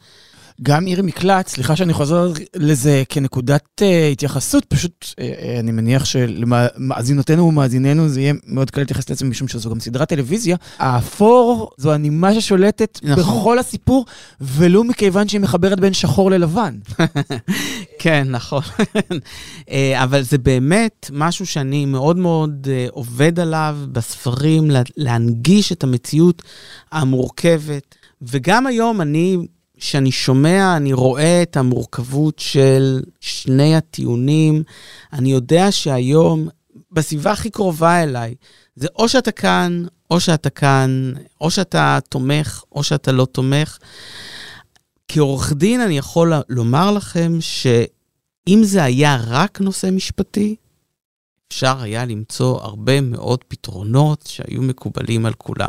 גם 0.63 0.87
עיר 0.87 1.03
מקלט, 1.03 1.49
סליחה 1.49 1.77
שאני 1.77 1.93
חוזר 1.93 2.33
לזה 2.57 3.03
כנקודת 3.09 3.65
uh, 3.81 4.13
התייחסות, 4.13 4.65
פשוט 4.65 5.05
uh, 5.05 5.15
uh, 5.15 5.61
אני 5.61 5.73
מניח 5.73 6.05
שלמאזינותינו 6.05 7.45
ומאזיננו 7.49 8.09
זה 8.09 8.21
יהיה 8.21 8.35
מאוד 8.47 8.71
קל 8.71 8.81
להתייחס 8.81 9.11
לעצמי, 9.11 9.29
משום 9.29 9.49
שזו 9.49 9.71
גם 9.71 9.81
סדרת 9.81 10.09
טלוויזיה. 10.09 10.57
האפור 10.79 11.71
זו 11.79 11.93
הנימה 11.93 12.35
ששולטת 12.35 13.01
נכון. 13.03 13.25
בכל 13.25 13.59
הסיפור, 13.59 14.05
ולו 14.41 14.85
מכיוון 14.85 15.29
שהיא 15.29 15.41
מחברת 15.41 15.81
בין 15.81 15.93
שחור 15.93 16.31
ללבן. 16.31 16.79
כן, 18.03 18.27
נכון. 18.31 18.63
אבל 20.05 20.23
זה 20.23 20.39
באמת 20.39 21.11
משהו 21.13 21.47
שאני 21.47 21.87
מאוד 21.87 22.17
מאוד 22.17 22.69
עובד 22.91 23.41
עליו 23.41 23.79
בספרים, 23.93 24.71
להנגיש 24.97 25.73
את 25.73 25.85
המציאות 25.85 26.43
המורכבת. 26.93 27.95
וגם 28.23 28.67
היום 28.67 29.01
אני... 29.01 29.37
כשאני 29.79 30.13
שומע, 30.13 30.77
אני 30.77 30.93
רואה 30.93 31.43
את 31.43 31.57
המורכבות 31.57 32.39
של 32.39 33.03
שני 33.21 33.77
הטיעונים. 33.77 34.63
אני 35.13 35.33
יודע 35.33 35.73
שהיום, 35.73 36.49
בסביבה 36.93 37.33
הכי 37.33 37.51
קרובה 37.51 38.03
אליי, 38.03 38.35
זה 38.77 38.89
או 38.97 39.09
שאתה 39.09 39.33
כאן, 39.33 39.85
או 40.11 40.21
שאתה 40.21 40.51
כאן, 40.51 41.13
או 41.41 41.51
שאתה 41.51 41.99
תומך, 42.09 42.63
או 42.73 42.83
שאתה 42.83 43.13
לא 43.13 43.25
תומך. 43.25 43.79
כעורך 45.09 45.53
דין 45.53 45.81
אני 45.81 45.99
יכול 45.99 46.33
לומר 46.49 46.91
לכם 46.91 47.33
שאם 47.41 48.61
זה 48.63 48.85
היה 48.85 49.19
רק 49.27 49.61
נושא 49.61 49.91
משפטי, 49.93 50.57
אפשר 51.49 51.83
היה 51.83 52.05
למצוא 52.05 52.61
הרבה 52.63 53.01
מאוד 53.01 53.45
פתרונות 53.49 54.25
שהיו 54.29 54.63
מקובלים 54.63 55.27
על 55.27 55.33
כולם. 55.33 55.69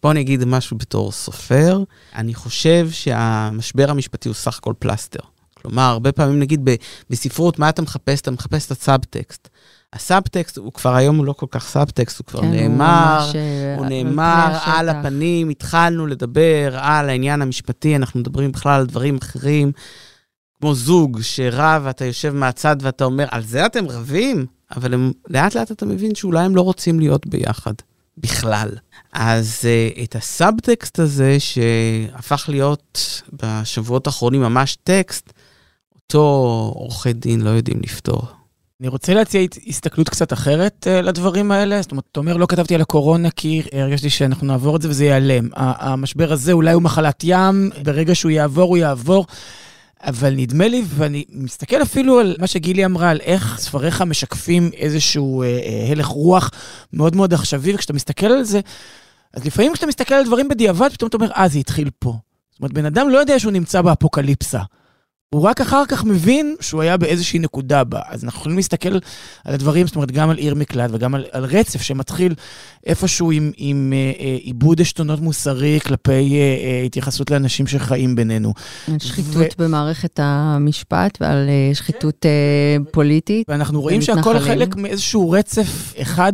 פה 0.00 0.10
אני 0.10 0.20
אגיד 0.20 0.44
משהו 0.44 0.78
בתור 0.78 1.12
סופר, 1.12 1.82
אני 2.14 2.34
חושב 2.34 2.88
שהמשבר 2.90 3.90
המשפטי 3.90 4.28
הוא 4.28 4.34
סך 4.34 4.58
הכל 4.58 4.74
פלסטר. 4.78 5.20
כלומר, 5.54 5.82
הרבה 5.82 6.12
פעמים 6.12 6.40
נגיד 6.40 6.68
בספרות, 7.10 7.58
מה 7.58 7.68
אתה 7.68 7.82
מחפש? 7.82 8.20
אתה 8.20 8.30
מחפש 8.30 8.66
את 8.66 8.70
הסאבטקסט. 8.70 9.48
הסאבטקסט, 9.92 10.58
הוא 10.58 10.72
כבר 10.72 10.94
היום 10.94 11.16
הוא 11.16 11.26
לא 11.26 11.32
כל 11.32 11.46
כך 11.50 11.68
סאבטקסט, 11.68 12.18
הוא 12.18 12.26
כבר 12.26 12.40
כן, 12.40 12.46
הוא 12.46 12.54
נאמר, 12.56 13.24
ממש, 13.24 13.36
אה, 13.36 13.74
הוא 13.76 13.84
פני 13.84 14.04
נאמר 14.04 14.48
השטח. 14.50 14.68
על 14.68 14.88
הפנים, 14.88 15.48
התחלנו 15.48 16.06
לדבר 16.06 16.78
על 16.78 17.08
העניין 17.08 17.42
המשפטי, 17.42 17.96
אנחנו 17.96 18.20
מדברים 18.20 18.52
בכלל 18.52 18.80
על 18.80 18.86
דברים 18.86 19.18
אחרים, 19.22 19.72
כמו 20.60 20.74
זוג 20.74 21.18
שרב 21.22 21.82
ואתה 21.84 22.04
יושב 22.04 22.34
מהצד 22.34 22.76
ואתה 22.80 23.04
אומר, 23.04 23.26
על 23.30 23.42
זה 23.42 23.66
אתם 23.66 23.88
רבים? 23.88 24.46
אבל 24.76 24.94
הם, 24.94 25.12
לאט 25.28 25.54
לאט 25.54 25.72
אתה 25.72 25.86
מבין 25.86 26.14
שאולי 26.14 26.44
הם 26.44 26.56
לא 26.56 26.60
רוצים 26.60 27.00
להיות 27.00 27.26
ביחד, 27.26 27.72
בכלל. 28.18 28.68
אז 29.12 29.60
uh, 29.62 30.02
את 30.02 30.16
הסאבטקסט 30.16 30.98
הזה, 30.98 31.36
שהפך 31.40 32.44
להיות 32.48 33.22
בשבועות 33.32 34.06
האחרונים 34.06 34.40
ממש 34.40 34.76
טקסט, 34.84 35.32
אותו 35.94 36.18
עורכי 36.74 37.12
דין 37.12 37.40
לא 37.40 37.50
יודעים 37.50 37.80
לפתור. 37.82 38.22
אני 38.80 38.88
רוצה 38.88 39.14
להציע 39.14 39.46
הסתכלות 39.66 40.08
קצת 40.08 40.32
אחרת 40.32 40.86
uh, 40.86 41.02
לדברים 41.02 41.52
האלה. 41.52 41.82
זאת 41.82 41.90
אומרת, 41.90 42.04
אתה 42.12 42.20
אומר, 42.20 42.36
לא 42.36 42.46
כתבתי 42.46 42.74
על 42.74 42.80
הקורונה 42.80 43.30
כי 43.30 43.62
הרגשתי 43.72 44.10
שאנחנו 44.10 44.46
נעבור 44.46 44.76
את 44.76 44.82
זה 44.82 44.88
וזה 44.88 45.04
ייעלם. 45.04 45.48
המשבר 45.56 46.32
הזה 46.32 46.52
אולי 46.52 46.72
הוא 46.72 46.82
מחלת 46.82 47.20
ים, 47.24 47.70
ברגע 47.82 48.14
שהוא 48.14 48.30
יעבור, 48.30 48.68
הוא 48.68 48.76
יעבור. 48.76 49.26
אבל 50.06 50.34
נדמה 50.36 50.68
לי, 50.68 50.84
ואני 50.88 51.24
מסתכל 51.30 51.82
אפילו 51.82 52.20
על 52.20 52.36
מה 52.38 52.46
שגילי 52.46 52.84
אמרה, 52.84 53.10
על 53.10 53.20
איך 53.20 53.58
ספריך 53.58 54.02
משקפים 54.02 54.70
איזשהו 54.74 55.42
אה, 55.42 55.46
אה, 55.46 55.88
הלך 55.92 56.06
רוח 56.06 56.50
מאוד 56.92 57.16
מאוד 57.16 57.34
עכשווי, 57.34 57.74
וכשאתה 57.74 57.92
מסתכל 57.92 58.26
על 58.26 58.44
זה, 58.44 58.60
אז 59.34 59.44
לפעמים 59.44 59.72
כשאתה 59.72 59.86
מסתכל 59.86 60.14
על 60.14 60.24
דברים 60.24 60.48
בדיעבד, 60.48 60.88
פתאום 60.92 61.08
אתה 61.08 61.16
אומר, 61.16 61.30
אה, 61.30 61.48
זה 61.48 61.58
התחיל 61.58 61.90
פה. 61.98 62.14
זאת 62.50 62.60
אומרת, 62.60 62.72
בן 62.72 62.84
אדם 62.84 63.08
לא 63.08 63.18
יודע 63.18 63.38
שהוא 63.38 63.52
נמצא 63.52 63.82
באפוקליפסה. 63.82 64.60
הוא 65.34 65.42
רק 65.42 65.60
אחר 65.60 65.82
כך 65.88 66.04
מבין 66.04 66.56
שהוא 66.60 66.82
היה 66.82 66.96
באיזושהי 66.96 67.38
נקודה 67.38 67.84
בה. 67.84 68.00
אז 68.08 68.24
אנחנו 68.24 68.38
יכולים 68.40 68.56
להסתכל 68.56 68.88
על 69.44 69.54
הדברים, 69.54 69.86
זאת 69.86 69.96
אומרת, 69.96 70.10
גם 70.10 70.30
על 70.30 70.36
עיר 70.36 70.54
מקלט 70.54 70.90
וגם 70.92 71.14
על, 71.14 71.24
על 71.32 71.44
רצף 71.44 71.82
שמתחיל 71.82 72.34
איפשהו 72.86 73.30
עם, 73.30 73.52
עם 73.56 73.92
אה, 73.96 74.12
אה, 74.24 74.36
עיבוד 74.40 74.80
עשתונות 74.80 75.20
מוסרי 75.20 75.78
כלפי 75.80 76.12
אה, 76.12 76.38
אה, 76.38 76.82
התייחסות 76.86 77.30
לאנשים 77.30 77.66
שחיים 77.66 78.16
בינינו. 78.16 78.52
על 78.88 78.98
שחיתות 78.98 79.58
במערכת 79.58 80.20
המשפט 80.22 81.18
ועל 81.20 81.48
אה, 81.48 81.74
שחיתות 81.74 82.26
אה, 82.26 82.76
פוליטית. 82.90 83.48
ואנחנו 83.48 83.80
רואים 83.80 84.02
שהכל. 84.02 84.38
חלק 84.38 84.76
מאיזשהו 84.76 85.30
רצף 85.30 85.94
אחד. 86.02 86.32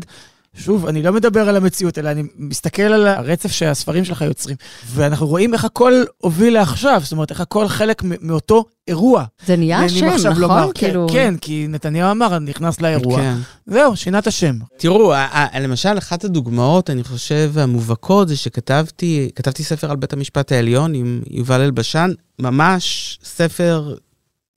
שוב, 0.57 0.87
אני 0.87 1.03
לא 1.03 1.13
מדבר 1.13 1.49
על 1.49 1.57
המציאות, 1.57 1.99
אלא 1.99 2.11
אני 2.11 2.23
מסתכל 2.37 2.83
על 2.83 3.07
הרצף 3.07 3.53
שהספרים 3.53 4.05
שלך 4.05 4.21
יוצרים. 4.21 4.57
ואנחנו 4.87 5.27
רואים 5.27 5.55
איך 5.55 5.65
הכל 5.65 5.93
הוביל 6.19 6.55
לעכשיו, 6.55 7.01
זאת 7.03 7.13
אומרת, 7.13 7.31
איך 7.31 7.41
הכל 7.41 7.69
חלק 7.69 8.03
מאותו 8.21 8.65
אירוע. 8.89 9.25
זה 9.47 9.57
נהיה 9.57 9.85
השם, 9.85 10.07
נכון? 10.07 10.41
לומר. 10.41 10.71
כאילו... 10.75 11.07
כן, 11.09 11.15
כן, 11.15 11.35
כי 11.41 11.67
נתניהו 11.69 12.11
אמר, 12.11 12.37
אני 12.37 12.51
נכנס 12.51 12.81
לאירוע. 12.81 13.17
כן. 13.17 13.35
זהו, 13.67 13.97
שינה 13.97 14.19
את 14.19 14.27
השם. 14.27 14.57
תראו, 14.77 15.13
למשל, 15.61 15.99
אחת 15.99 16.25
הדוגמאות, 16.25 16.91
אני 16.91 17.05
חושב, 17.05 17.53
המובהקות, 17.57 18.29
זה 18.29 18.37
שכתבתי 18.37 19.31
כתבתי 19.35 19.65
ספר 19.65 19.91
על 19.91 19.97
בית 19.97 20.13
המשפט 20.13 20.53
העליון 20.53 20.95
עם 20.95 21.23
יובל 21.31 21.61
אלבשן, 21.61 22.11
ממש 22.39 23.19
ספר 23.25 23.95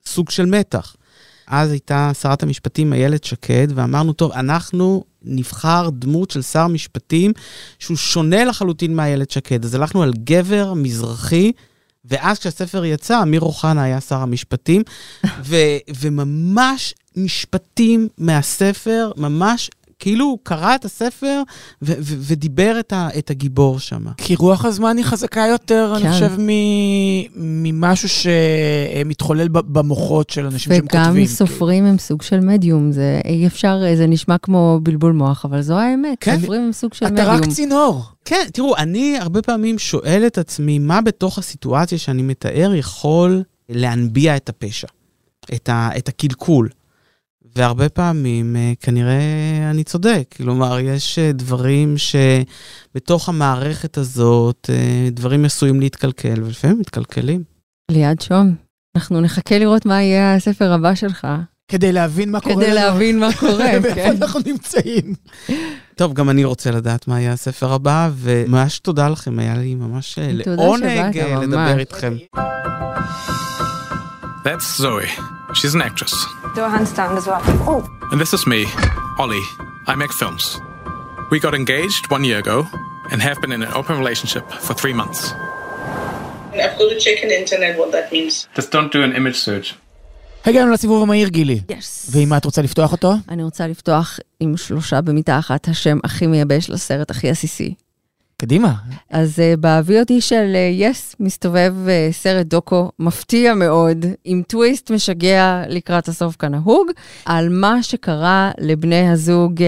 סוג 0.05 0.29
של 0.29 0.45
מתח. 0.45 0.95
אז 1.47 1.71
הייתה 1.71 2.11
שרת 2.21 2.43
המשפטים 2.43 2.93
איילת 2.93 3.23
שקד, 3.23 3.67
ואמרנו, 3.75 4.13
טוב, 4.13 4.31
אנחנו 4.31 5.03
נבחר 5.25 5.89
דמות 5.93 6.31
של 6.31 6.41
שר 6.41 6.67
משפטים 6.67 7.31
שהוא 7.79 7.97
שונה 7.97 8.45
לחלוטין 8.45 8.95
מאיילת 8.95 9.31
שקד. 9.31 9.65
אז 9.65 9.75
הלכנו 9.75 10.03
על 10.03 10.13
גבר 10.23 10.73
מזרחי, 10.73 11.51
ואז 12.05 12.39
כשהספר 12.39 12.85
יצא, 12.85 13.21
אמיר 13.21 13.41
אוחנה 13.41 13.83
היה 13.83 14.01
שר 14.01 14.21
המשפטים, 14.21 14.81
ו- 15.43 15.77
וממש 15.99 16.93
משפטים 17.15 18.07
מהספר, 18.17 19.11
ממש 19.17 19.69
כאילו 20.05 20.25
הוא 20.25 20.37
קרא 20.43 20.75
את 20.75 20.85
הספר 20.85 21.41
ו- 21.81 21.93
ו- 21.99 22.15
ודיבר 22.19 22.75
את, 22.79 22.93
ה- 22.93 23.07
את 23.17 23.29
הגיבור 23.29 23.79
שם. 23.79 24.05
כי 24.17 24.35
רוח 24.35 24.65
הזמן 24.65 24.97
היא 24.97 25.05
חזקה 25.05 25.45
יותר, 25.51 25.93
כן. 25.99 26.05
אני 26.05 26.13
חושב, 26.13 26.31
מ- 26.39 27.23
ממשהו 27.63 28.09
שמתחולל 28.09 29.47
ב- 29.47 29.59
במוחות 29.79 30.29
של 30.29 30.45
אנשים 30.45 30.73
שהם 30.73 30.81
כותבים. 30.87 31.01
וגם 31.11 31.25
סופרים 31.25 31.85
הם 31.85 31.97
סוג 31.97 32.21
של 32.21 32.39
מדיום, 32.39 32.91
זה 32.91 33.21
אי 33.25 33.47
אפשר, 33.47 33.81
זה 33.95 34.07
נשמע 34.07 34.37
כמו 34.37 34.79
בלבול 34.83 35.11
מוח, 35.13 35.45
אבל 35.45 35.61
זו 35.61 35.77
האמת, 35.77 36.17
כן. 36.19 36.39
סופרים 36.39 36.61
הם 36.61 36.71
סוג 36.71 36.93
של 36.93 37.05
אתה 37.05 37.13
מדיום. 37.13 37.29
רק 37.29 37.45
צינור. 37.45 38.03
כן, 38.25 38.45
תראו, 38.53 38.75
אני 38.77 39.17
הרבה 39.19 39.41
פעמים 39.41 39.79
שואל 39.79 40.23
את 40.27 40.37
עצמי, 40.37 40.79
מה 40.79 41.01
בתוך 41.01 41.37
הסיטואציה 41.37 41.97
שאני 41.97 42.21
מתאר 42.21 42.71
יכול 42.75 43.43
להנביע 43.69 44.35
את 44.35 44.49
הפשע, 44.49 44.87
את, 45.53 45.69
ה- 45.69 45.89
את 45.97 46.07
הקלקול. 46.09 46.69
והרבה 47.55 47.89
פעמים 47.89 48.55
אה, 48.55 48.73
כנראה 48.79 49.21
אני 49.69 49.83
צודק. 49.83 50.35
כלומר, 50.37 50.79
יש 50.79 51.19
אה, 51.19 51.31
דברים 51.31 51.95
שבתוך 51.97 53.29
המערכת 53.29 53.97
הזאת, 53.97 54.69
אה, 54.73 55.09
דברים 55.11 55.45
עשויים 55.45 55.79
להתקלקל, 55.79 56.43
ולפעמים 56.43 56.79
מתקלקלים. 56.79 57.43
ליעד 57.91 58.21
שום, 58.21 58.55
אנחנו 58.95 59.21
נחכה 59.21 59.59
לראות 59.59 59.85
מה 59.85 60.01
יהיה 60.01 60.35
הספר 60.35 60.73
הבא 60.73 60.95
שלך, 60.95 61.27
כדי 61.67 61.91
להבין 61.91 62.31
מה 62.31 62.39
קורה. 62.39 62.55
כדי. 62.55 62.73
להבין 62.73 63.19
מה 63.19 63.29
קורה, 63.39 63.65
ואיפה 63.83 63.95
כן. 63.95 64.15
אנחנו 64.21 64.39
נמצאים. 64.45 65.15
טוב, 65.95 66.13
גם 66.13 66.29
אני 66.29 66.43
רוצה 66.43 66.71
לדעת 66.71 67.07
מה 67.07 67.21
יהיה 67.21 67.33
הספר 67.33 67.73
הבא, 67.73 68.09
וממש 68.15 68.79
תודה 68.79 69.09
לכם, 69.09 69.39
היה 69.39 69.57
לי 69.57 69.75
ממש 69.75 70.19
לעונג. 70.21 71.17
לדבר 71.41 71.79
איתכם. 71.79 72.13
That's 74.45 74.79
Zoe. 74.79 75.34
She's 75.53 75.73
an 75.75 75.81
actress. 75.81 76.13
Do 76.55 76.61
a 76.63 76.69
handstand 76.69 77.17
as 77.17 77.25
well. 77.27 77.41
Oh, 77.71 77.81
And 78.11 78.19
this 78.19 78.33
is 78.33 78.45
me, 78.47 78.65
Ollie. 79.19 79.45
I 79.87 79.95
make 79.95 80.11
films. 80.13 80.59
We 81.31 81.39
got 81.39 81.53
engaged 81.55 82.03
one 82.09 82.23
year 82.23 82.39
ago 82.39 82.57
and 83.11 83.21
have 83.21 83.37
been 83.41 83.51
in 83.51 83.61
an 83.63 83.71
open 83.73 83.97
relationship 83.97 84.45
for 84.65 84.73
three 84.73 84.93
months. 84.93 85.33
I've 86.53 86.77
got 86.79 86.89
to 86.93 86.99
check 86.99 87.17
on 87.23 87.29
internet 87.31 87.77
what 87.77 87.91
that 87.91 88.11
means. 88.11 88.47
Just 88.55 88.71
don't 88.71 88.91
do 88.91 89.03
an 89.03 89.13
image 89.15 89.37
search. 89.37 89.75
הגענו 90.45 90.71
לסיבוב 90.71 91.03
המהיר, 91.03 91.27
גילי. 91.29 91.61
יס. 91.69 92.09
ועם 92.11 92.29
מה 92.29 92.37
את 92.37 92.45
רוצה 92.45 92.61
לפתוח 92.61 92.91
אותו? 92.91 93.13
אני 93.29 93.43
רוצה 93.43 93.67
לפתוח 93.67 94.19
עם 94.39 94.57
שלושה 94.57 95.01
במיטה 95.01 95.39
אחת, 95.39 95.67
השם 95.67 95.97
הכי 96.03 96.27
מייבש 96.27 96.69
לסרט 96.69 97.11
הכי 97.11 97.29
עסיסי. 97.29 97.73
קדימה. 98.37 98.73
אז 99.09 99.39
uh, 99.39 99.57
ב-VOD 99.59 100.13
של 100.19 100.55
יס 100.71 101.11
uh, 101.11 101.13
yes, 101.13 101.15
מסתובב 101.19 101.73
uh, 101.85 102.13
סרט 102.13 102.45
דוקו 102.45 102.91
מפתיע 102.99 103.53
מאוד, 103.53 104.05
עם 104.23 104.41
טוויסט 104.47 104.91
משגע 104.91 105.63
לקראת 105.69 106.07
הסוף 106.07 106.35
כנהוג, 106.35 106.87
על 107.25 107.49
מה 107.49 107.83
שקרה 107.83 108.51
לבני 108.59 109.09
הזוג 109.09 109.59
uh, 109.59 109.63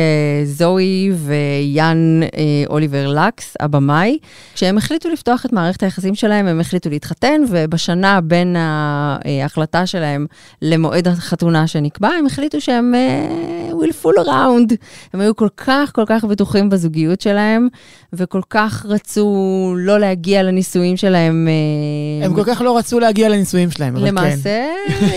זוהי 0.45 1.11
ויאן 1.15 2.20
uh, 2.24 2.70
אוליבר 2.70 3.07
לקס, 3.07 3.53
הבמאי, 3.59 4.18
כשהם 4.53 4.78
החליטו 4.78 5.09
לפתוח 5.09 5.45
את 5.45 5.53
מערכת 5.53 5.84
היחסים 5.84 6.15
שלהם, 6.15 6.47
הם 6.47 6.59
החליטו 6.59 6.89
להתחתן, 6.89 7.41
ובשנה 7.49 8.22
בין 8.22 8.55
ההחלטה 8.55 9.86
שלהם 9.86 10.26
למועד 10.61 11.07
החתונה 11.07 11.68
שנקבע, 11.68 12.09
הם 12.09 12.26
החליטו 12.26 12.61
שהם 12.61 12.93
uh, 12.95 13.74
will 13.74 14.05
full 14.05 14.26
around. 14.26 14.76
הם 15.13 15.20
היו 15.20 15.36
כל 15.36 15.49
כך 15.57 15.91
כל 15.95 16.03
כך 16.07 16.24
בטוחים 16.24 16.70
בזוגיות 16.70 17.22
שלהם, 17.22 17.68
וכל 18.13 18.41
כך 18.49 18.57
רצו 18.86 19.74
לא 19.78 19.99
להגיע 19.99 20.43
לנישואים 20.43 20.97
שלהם. 20.97 21.47
אה, 21.47 22.26
הם 22.26 22.34
כל 22.36 22.43
כך 22.45 22.62
לא 22.62 22.78
רצו 22.78 22.99
להגיע 22.99 23.30
לנישואים 23.30 23.72
שלהם, 23.72 23.95
אבל 23.95 24.05
כן. 24.05 24.08
למעשה, 24.08 24.66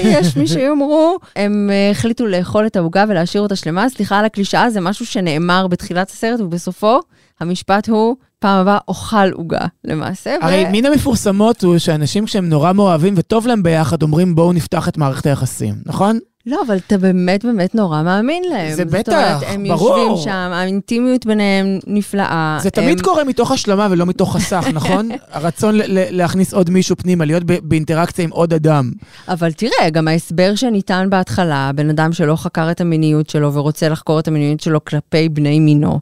יש 0.04 0.36
מי 0.36 0.46
שיאמרו, 0.46 1.18
הם 1.36 1.70
אה, 1.72 1.90
החליטו 1.90 2.26
לאכול 2.26 2.66
את 2.66 2.76
העוגה 2.76 3.04
ולהשאיר 3.08 3.42
אותה 3.42 3.56
שלמה. 3.56 3.88
סליחה 3.88 4.18
על 4.18 4.24
הקלישאה, 4.24 4.70
זה 4.70 4.80
משהו 4.80 5.06
שנאמר 5.06 5.66
בתחילת 5.66 6.10
הסרט, 6.10 6.40
ובסופו 6.40 7.00
המשפט 7.40 7.88
הוא, 7.88 8.16
פעם 8.38 8.58
הבאה 8.60 8.78
אוכל 8.88 9.30
עוגה, 9.32 9.66
למעשה. 9.84 10.36
ו- 10.42 10.44
הרי 10.44 10.64
מן 10.72 10.86
המפורסמות 10.86 11.64
הוא 11.64 11.78
שאנשים 11.78 12.24
כשהם 12.24 12.48
נורא 12.48 12.72
מאוהבים 12.72 13.14
וטוב 13.16 13.46
להם 13.46 13.62
ביחד, 13.62 14.02
אומרים 14.02 14.34
בואו 14.34 14.52
נפתח 14.52 14.88
את 14.88 14.98
מערכת 14.98 15.26
היחסים, 15.26 15.74
נכון? 15.86 16.18
לא, 16.50 16.62
אבל 16.66 16.76
אתה 16.76 16.98
באמת 16.98 17.44
באמת 17.44 17.74
נורא 17.74 18.02
מאמין 18.02 18.42
להם. 18.50 18.70
זה 18.70 18.84
זאת 18.84 18.92
בטח, 18.94 19.12
אומרת, 19.12 19.42
הם 19.46 19.64
ברור. 19.68 19.98
יושבים 19.98 20.24
שם, 20.24 20.50
האינטימיות 20.52 21.26
ביניהם 21.26 21.78
נפלאה. 21.86 22.58
זה 22.62 22.70
תמיד 22.70 22.98
הם... 22.98 23.04
קורה 23.04 23.24
מתוך 23.24 23.50
השלמה 23.50 23.88
ולא 23.90 24.06
מתוך 24.06 24.36
חסך, 24.36 24.66
נכון? 24.74 25.08
הרצון 25.30 25.74
להכניס 25.88 26.54
עוד 26.54 26.70
מישהו 26.70 26.96
פנימה, 26.96 27.24
להיות 27.24 27.44
ב- 27.44 27.58
באינטראקציה 27.62 28.24
עם 28.24 28.30
עוד 28.30 28.54
אדם. 28.54 28.90
אבל 29.28 29.52
תראה, 29.52 29.90
גם 29.90 30.08
ההסבר 30.08 30.54
שניתן 30.54 31.06
בהתחלה, 31.10 31.70
בן 31.74 31.90
אדם 31.90 32.12
שלא 32.12 32.36
חקר 32.36 32.70
את 32.70 32.80
המיניות 32.80 33.30
שלו 33.30 33.54
ורוצה 33.54 33.88
לחקור 33.88 34.20
את 34.20 34.28
המיניות 34.28 34.60
שלו 34.60 34.84
כלפי 34.84 35.28
בני 35.28 35.60
מינו, 35.60 36.00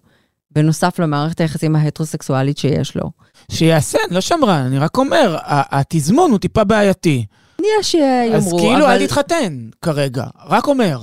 בנוסף 0.51 0.99
למערכת 0.99 1.40
היחסים 1.40 1.76
ההטרוסקסואלית 1.76 2.59
שיש 2.59 2.96
לו. 2.96 3.11
שיעשה, 3.51 3.99
אני 4.07 4.14
לא 4.14 4.20
שמרן, 4.20 4.62
אני 4.66 4.78
רק 4.78 4.96
אומר, 4.99 5.36
התזמון 5.46 6.30
הוא 6.30 6.38
טיפה 6.38 6.64
בעייתי. 6.64 7.24
יש 7.62 7.90
שיאמרו, 7.92 8.36
אז 8.36 8.52
כאילו 8.59 8.84
אבל... 8.84 8.92
אל 8.92 9.06
תתחתן 9.06 9.68
כרגע, 9.82 10.24
רק 10.46 10.66
אומר. 10.66 10.98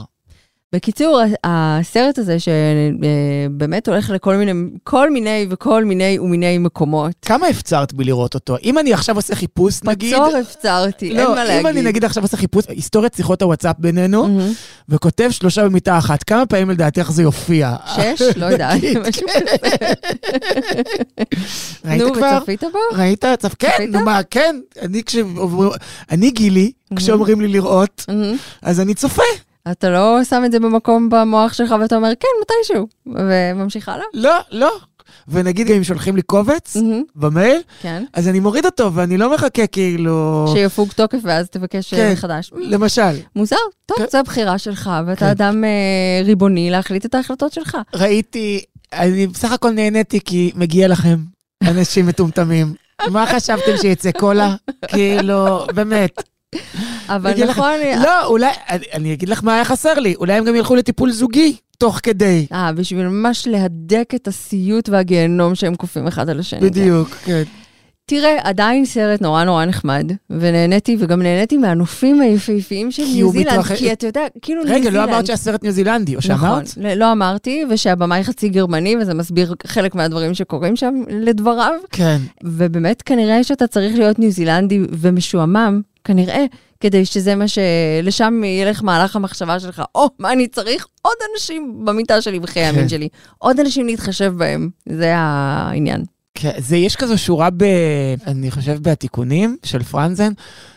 בקיצור, 0.73 1.21
הסרט 1.43 2.17
הזה 2.17 2.37
שבאמת 2.39 3.87
הולך 3.87 4.09
לכל 4.09 4.35
מיני, 4.35 4.51
כל 4.83 5.09
מיני 5.09 5.47
וכל 5.49 5.85
מיני 5.85 6.19
ומיני 6.19 6.57
מקומות. 6.57 7.13
כמה 7.21 7.47
הפצרת 7.47 7.93
בי 7.93 8.03
לראות 8.03 8.33
אותו? 8.33 8.57
אם 8.63 8.79
אני 8.79 8.93
עכשיו 8.93 9.15
עושה 9.15 9.35
חיפוש, 9.35 9.83
נגיד... 9.83 10.13
בצור 10.13 10.35
הפצרתי, 10.35 11.09
אין 11.09 11.17
לא, 11.17 11.35
מה 11.35 11.43
להגיד. 11.43 11.59
אם 11.59 11.67
אני 11.67 11.81
נגיד 11.81 12.05
עכשיו 12.05 12.23
עושה 12.23 12.37
חיפוש, 12.37 12.65
היסטוריית 12.67 13.13
שיחות 13.13 13.41
הוואטסאפ 13.41 13.75
בינינו, 13.79 14.23
מהמם. 14.27 14.53
וכותב 14.89 15.29
שלושה 15.31 15.65
במיטה 15.65 15.97
אחת, 15.97 16.23
כמה 16.23 16.45
פעמים 16.45 16.69
לדעתך 16.69 17.11
זה 17.11 17.23
יופיע? 17.23 17.75
שש? 17.95 18.21
לא 18.37 18.45
יודעת, 18.45 18.81
כן. 18.81 18.99
ראית 21.85 22.01
נו, 22.01 22.13
כבר? 22.13 22.37
וצפית 22.41 22.63
בו? 22.63 22.79
ראית? 22.97 23.25
צפ... 23.39 23.53
כן? 23.59 23.85
נו 23.89 23.99
מה, 23.99 24.23
כן. 24.23 24.55
אני 26.11 26.31
גילי, 26.31 26.71
כשאומרים 26.95 27.41
לי 27.41 27.47
לראות, 27.47 28.05
מהמם. 28.07 28.37
אז 28.61 28.79
אני 28.79 28.93
צופה. 28.93 29.23
אתה 29.71 29.89
לא 29.89 30.23
שם 30.23 30.43
את 30.45 30.51
זה 30.51 30.59
במקום 30.59 31.09
במוח 31.09 31.53
שלך 31.53 31.75
ואתה 31.81 31.95
אומר, 31.95 32.11
כן, 32.19 32.27
מתישהו, 32.41 32.87
וממשיך 33.05 33.89
הלאה? 33.89 34.05
לא, 34.13 34.35
לא. 34.51 34.71
ונגיד 35.27 35.67
גם 35.67 35.75
אם 35.75 35.83
שולחים 35.83 36.15
לי 36.15 36.21
קובץ 36.21 36.75
מהמם. 36.75 37.03
במייל, 37.15 37.61
כן. 37.81 38.03
אז 38.13 38.27
אני 38.27 38.39
מוריד 38.39 38.65
אותו 38.65 38.93
ואני 38.93 39.17
לא 39.17 39.33
מחכה 39.33 39.67
כאילו... 39.67 40.45
שיפוג 40.53 40.91
תוקף 40.91 41.17
ואז 41.23 41.49
תבקש 41.49 41.93
כן. 41.93 42.13
מחדש. 42.13 42.51
למשל, 42.55 43.01
מוזר, 43.35 43.55
טוב, 43.85 43.97
כן. 43.97 44.05
זו 44.11 44.17
הבחירה 44.17 44.57
שלך, 44.57 44.91
ואתה 45.07 45.19
כן. 45.19 45.25
אדם 45.25 45.63
אה, 45.63 46.21
ריבוני 46.25 46.69
להחליט 46.69 47.05
את 47.05 47.15
ההחלטות 47.15 47.53
שלך. 47.53 47.77
ראיתי, 47.95 48.63
אני 48.93 49.27
בסך 49.27 49.51
הכל 49.51 49.71
נהניתי 49.71 50.19
כי 50.19 50.51
מגיע 50.55 50.87
לכם, 50.87 51.17
אנשים 51.63 52.07
מטומטמים. 52.07 52.73
מה 53.13 53.25
חשבתם 53.25 53.77
שיצא 53.81 54.11
קולה? 54.11 54.55
כאילו, 54.87 55.65
באמת. 55.75 56.23
אבל 57.09 57.43
נכון, 57.47 57.71
לא, 58.03 58.25
אולי, 58.25 58.49
אני, 58.93 59.13
אגיד 59.13 59.29
לך 59.29 59.43
מה 59.43 59.53
היה 59.55 59.65
חסר 59.65 59.93
לי, 59.99 60.15
אולי 60.15 60.33
הם 60.33 60.45
גם 60.45 60.55
ילכו 60.55 60.75
לטיפול 60.75 61.11
זוגי 61.11 61.55
תוך 61.77 61.99
כדי. 62.03 62.45
אה, 62.53 62.71
בשביל 62.71 63.07
ממש 63.07 63.47
להדק 63.47 64.09
את 64.15 64.27
הסיוט 64.27 64.89
והגיהנום 64.89 65.55
שהם 65.55 65.75
כופים 65.75 66.07
אחד 66.07 66.29
על 66.29 66.39
השני. 66.39 66.59
בדיוק, 66.69 67.09
כן. 67.09 67.43
תראה, 68.07 68.37
עדיין 68.43 68.85
סרט 68.85 69.21
נורא 69.21 69.43
נורא 69.43 69.65
נחמד, 69.65 70.11
ונהניתי, 70.29 70.97
וגם 70.99 71.21
נהניתי 71.21 71.57
מהנופים 71.57 72.21
היפהפיים 72.21 72.91
של 72.91 73.03
ניו 73.13 73.31
זילנד, 73.31 73.59
מתרחש- 73.59 73.75
כי 73.77 73.91
אתה 73.91 74.07
יודע, 74.07 74.21
כאילו 74.41 74.63
ניו 74.63 74.73
רגע, 74.73 74.83
זילנד... 74.83 74.95
לא 74.97 75.03
אמרת 75.03 75.25
שהסרט 75.25 75.63
ניו 75.63 75.71
זילנדי, 75.71 76.15
או 76.15 76.19
נכון, 76.29 76.65
שאמרת? 76.65 76.69
ל- 76.77 76.99
לא 76.99 77.11
אמרתי, 77.11 77.63
ושהבמאי 77.69 78.23
חצי 78.23 78.49
גרמני, 78.49 78.95
וזה 79.01 79.13
מסביר 79.13 79.53
חלק 79.67 79.95
מהדברים 79.95 80.33
שקורים 80.33 80.75
שם, 80.75 80.93
לדבריו. 81.09 81.73
כן. 81.91 82.17
ובאמת, 82.43 83.01
כנראה 83.01 83.43
שאתה 83.43 83.67
צריך 83.67 83.95
להיות 83.97 84.19
ניו 84.19 84.31
זילנדי 84.31 84.79
ומשועמם, 84.91 85.81
כנראה, 86.05 86.45
כדי 86.79 87.05
שזה 87.05 87.35
מה 87.35 87.47
ש... 87.47 87.59
לשם 88.03 88.41
ילך 88.43 88.83
מהלך 88.83 89.15
המחשבה 89.15 89.59
שלך. 89.59 89.83
או, 89.95 90.07
מה 90.19 90.31
אני 90.31 90.47
צריך? 90.47 90.87
עוד 91.01 91.15
אנשים 91.33 91.81
במיטה 91.85 92.21
שלי 92.21 92.39
בחיי 92.39 92.63
כן. 92.63 92.75
המין 92.75 92.89
שלי. 92.89 93.07
עוד 93.37 93.59
אנשים 93.59 93.85
להתחשב 93.85 94.33
בהם. 94.37 94.69
זה 94.89 95.13
העניין. 95.15 96.03
כן, 96.35 96.51
זה, 96.57 96.77
יש 96.77 96.95
כזו 96.95 97.17
שורה 97.17 97.49
ב... 97.49 97.63
אני 98.27 98.51
חושב 98.51 98.77
בתיקונים 98.81 99.57
של 99.63 99.83
פרנזן, 99.83 100.31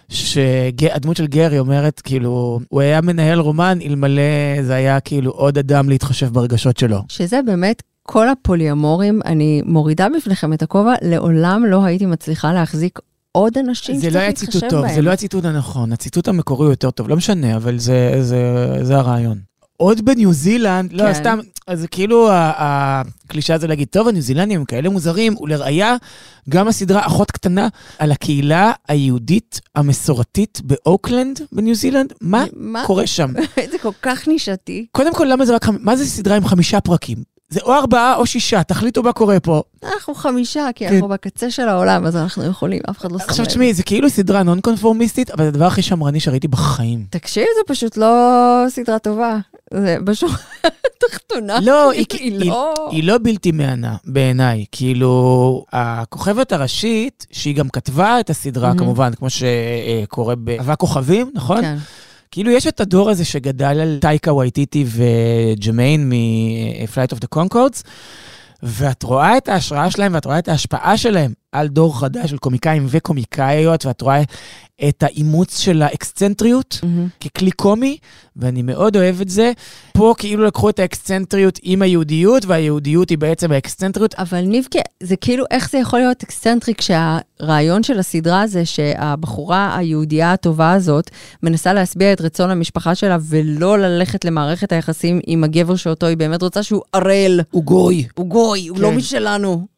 שהדמות 0.09 1.17
של 1.17 1.27
גרי 1.27 1.59
אומרת, 1.59 2.01
כאילו, 2.01 2.61
הוא 2.69 2.81
היה 2.81 3.01
מנהל 3.01 3.39
רומן 3.39 3.79
אלמלא 3.85 4.63
זה 4.63 4.75
היה 4.75 5.01
כאילו 5.01 5.31
עוד 5.31 5.59
אדם 5.59 5.89
להתחשב 5.89 6.27
ברגשות 6.27 6.77
שלו. 6.77 6.99
שזה 7.09 7.41
באמת 7.47 7.83
כל 8.03 8.29
הפוליומורים, 8.29 9.21
אני 9.25 9.63
מורידה 9.65 10.07
בפניכם 10.17 10.53
את 10.53 10.63
הכובע, 10.63 10.95
לעולם 11.03 11.65
לא 11.67 11.85
הייתי 11.85 12.07
מצליחה 12.07 12.53
להחזיק 12.53 12.99
עוד 13.39 13.59
אנשים 13.59 13.95
זה 13.95 14.01
שצריך 14.01 14.15
לא 14.15 14.21
היה 14.21 14.29
להתחשב 14.29 14.51
ציטוט 14.53 14.71
טוב, 14.71 14.81
בהם. 14.81 14.95
זה 14.95 15.03
לא 15.03 15.11
הציטוט 15.11 15.45
הנכון, 15.45 15.93
הציטוט 15.93 16.29
המקורי 16.29 16.67
הוא 16.67 16.73
יותר 16.73 16.91
טוב, 16.91 17.09
לא 17.09 17.17
משנה, 17.17 17.57
אבל 17.57 17.79
זה, 17.79 18.17
זה, 18.21 18.39
זה 18.83 18.97
הרעיון. 18.97 19.39
עוד 19.77 20.05
בניו 20.05 20.33
זילנד, 20.33 20.93
לא, 20.93 21.03
כן. 21.03 21.15
סתם, 21.15 21.39
אז 21.67 21.81
זה 21.81 21.89
כאילו 21.89 22.29
הקלישה 22.33 23.55
הזה 23.55 23.67
להגיד, 23.67 23.89
טוב, 23.91 24.09
הניו 24.09 24.23
זילנדים 24.23 24.59
הם 24.59 24.65
כאלה 24.65 24.89
מוזרים, 24.89 25.35
ולראיה, 25.41 25.97
גם 26.49 26.69
הסדרה 26.69 27.07
אחות 27.07 27.31
קטנה 27.31 27.69
על 27.99 28.13
הקהילה 28.13 28.73
היהודית 28.89 29.61
המסורתית 29.75 30.61
באוקלנד 30.65 31.41
בניו 31.53 31.75
זילנד, 31.75 32.13
מה 32.21 32.45
מה? 32.57 32.83
קורה 32.87 33.07
שם? 33.07 33.33
זה 33.73 33.79
כל 33.83 33.93
כך 34.03 34.29
נישתי. 34.29 34.87
קודם 34.93 35.15
כל, 35.15 35.27
למה 35.31 35.47
זה 35.47 35.55
רק, 35.55 35.69
מה 35.81 35.97
זה 35.97 36.07
סדרה 36.07 36.37
עם 36.37 36.45
חמישה 36.45 36.81
פרקים? 36.81 37.38
זה 37.51 37.61
או 37.63 37.75
ארבעה 37.75 38.17
או 38.17 38.27
שישה, 38.27 38.63
תחליטו 38.63 39.03
מה 39.03 39.13
קורה 39.13 39.41
פה. 39.41 39.63
אנחנו 39.85 40.15
חמישה, 40.15 40.69
כי 40.75 40.89
כן. 40.89 40.95
אנחנו 40.95 41.09
בקצה 41.09 41.51
של 41.51 41.69
העולם, 41.69 42.07
אז 42.07 42.17
אנחנו 42.17 42.45
יכולים, 42.45 42.81
אף 42.91 42.99
אחד 42.99 43.13
לא 43.13 43.19
שם 43.19 43.25
לב. 43.25 43.31
עכשיו 43.31 43.47
תשמעי, 43.47 43.75
זה 43.75 43.83
כאילו 43.83 44.11
סדרה 44.11 44.43
נון 44.43 44.61
קונפורמיסטית, 44.61 45.31
אבל 45.31 45.45
זה 45.45 45.49
הדבר 45.49 45.65
הכי 45.67 45.83
שמרני 45.83 46.21
שראיתי 46.21 46.49
בחיים. 46.49 47.07
תקשיב, 47.11 47.45
זה 47.57 47.75
פשוט 47.75 47.97
לא 47.97 48.65
סדרה 48.69 48.99
טובה. 48.99 49.39
זה 49.75 49.97
בשורה 50.05 50.35
התחתונה. 50.97 51.61
לא, 51.61 51.91
היא, 51.93 52.07
היא 52.13 52.39
היא, 52.41 52.51
לא... 52.51 52.75
היא 52.91 53.05
לא 53.05 53.15
בלתי 53.23 53.53
מהנה 53.53 53.97
בעיניי. 54.05 54.65
כאילו, 54.73 55.65
הכוכבת 55.73 56.53
הראשית, 56.53 57.27
שהיא 57.33 57.57
גם 57.57 57.69
כתבה 57.69 58.21
את 58.21 58.31
הסדרה, 58.31 58.69
מהמם. 58.69 58.79
כמובן, 58.79 59.15
כמו 59.15 59.29
שקורה 59.31 60.35
באבק 60.35 60.79
כוכבים, 60.79 61.31
נכון? 61.35 61.61
כן. 61.61 61.77
כאילו, 62.31 62.51
יש 62.51 62.67
את 62.67 62.81
הדור 62.81 63.11
הזה 63.11 63.25
שגדל 63.25 63.81
על 63.81 63.99
טייקה 64.01 64.33
וייטיטי 64.33 64.85
וג'מיין 64.89 66.09
מ-Flight 66.09 67.17
of 67.17 67.19
the 67.19 67.39
Concords, 67.39 67.83
ואת 68.63 69.03
רואה 69.03 69.37
את 69.37 69.49
ההשראה 69.49 69.91
שלהם 69.91 70.15
ואת 70.15 70.25
רואה 70.25 70.39
את 70.39 70.49
ההשפעה 70.49 70.97
שלהם 70.97 71.33
על 71.53 71.69
דור 71.69 72.01
חדש 72.01 72.31
של 72.31 72.37
קומיקאים 72.39 72.87
וקומיקאיות, 72.89 73.87
ואת 73.87 74.01
רואה 74.01 74.23
את 74.89 75.03
האימוץ 75.03 75.59
של 75.59 75.83
האקסצנטריות. 75.83 76.81
מהמם. 76.83 77.09
ככלי 77.21 77.51
קומי, 77.51 77.99
ואני 78.37 78.63
מאוד 78.63 78.97
אוהב 78.97 79.21
את 79.21 79.29
זה. 79.29 79.53
פה 79.93 80.15
כאילו 80.19 80.45
לקחו 80.45 80.71
את 80.71 80.79
האקסצנטריות 80.79 81.59
עם 81.63 81.83
היהודיות, 81.83 82.45
והיהודיות 82.45 83.11
היא 83.11 83.19
בעצם 83.19 83.53
האקסצנטריות. 83.53 84.15
אבל 84.15 84.41
ניבקה, 84.41 84.79
זה 85.03 85.17
כאילו, 85.17 85.45
איך 85.51 85.71
זה 85.71 85.79
יכול 85.79 85.99
להיות 85.99 86.23
אקסצנטרי 86.23 86.75
כשהרעיון 86.75 87.83
של 87.83 87.99
הסדרה 87.99 88.47
זה 88.47 88.67
שהבחורה 88.67 89.77
היהודייה 89.77 90.33
הטובה 90.33 90.73
הזאת 90.73 91.11
מנסה 91.43 91.73
להשביע 91.73 92.13
את 92.13 92.21
רצון 92.21 92.51
המשפחה 92.51 92.95
שלה 92.95 93.17
ולא 93.29 93.79
ללכת 93.79 94.25
למערכת 94.25 94.73
היחסים 94.73 95.21
עם 95.27 95.45
הגבר 95.45 95.77
שאותו 95.77 96.07
היא 96.07 96.17
באמת 96.17 96.43
רוצה 96.43 96.63
שהוא 96.63 96.83
ערל. 96.93 97.41
הוא 97.51 97.65
גוי. 97.65 98.07
הוא 98.15 98.27
גוי, 98.27 98.69
הוא 98.69 98.77
כן. 98.77 98.83
לא 98.83 98.93
משלנו. 98.93 99.78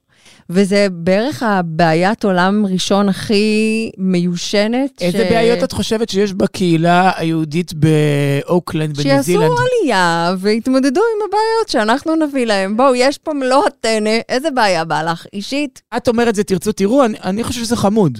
וזה 0.52 0.86
בערך 0.90 1.42
הבעיית 1.42 2.24
עולם 2.24 2.66
ראשון 2.66 3.08
הכי 3.08 3.90
מיושנת. 3.98 5.02
איזה 5.02 5.26
בעיות 5.30 5.64
את 5.64 5.72
חושבת 5.72 6.08
שיש 6.08 6.32
בקהילה 6.32 7.12
היהודית 7.16 7.72
באוקלנד, 7.74 8.94
בניו 8.94 9.02
שיעשו 9.02 9.22
זילנד? 9.22 9.50
עלייה 9.82 10.34
ויתמודדו 10.38 11.00
עם 11.00 11.28
הבעיות 11.28 11.68
שאנחנו 11.68 12.16
נביא 12.16 12.46
להם. 12.46 12.76
בואו, 12.76 12.94
יש 12.94 13.18
פה 13.18 13.32
מלוא 13.32 13.66
הטנא, 13.66 14.18
איזה 14.28 14.50
בעיה 14.50 14.84
בא 14.84 15.02
לך? 15.02 15.26
אישית? 15.32 15.82
את 15.96 16.08
אומרת 16.08 16.34
זה 16.34 16.44
תרצו 16.44 16.72
תראו, 16.72 17.04
אני, 17.04 17.18
אני 17.24 17.44
חושב 17.44 17.60
שזה 17.60 17.76
חמוד. 17.76 18.18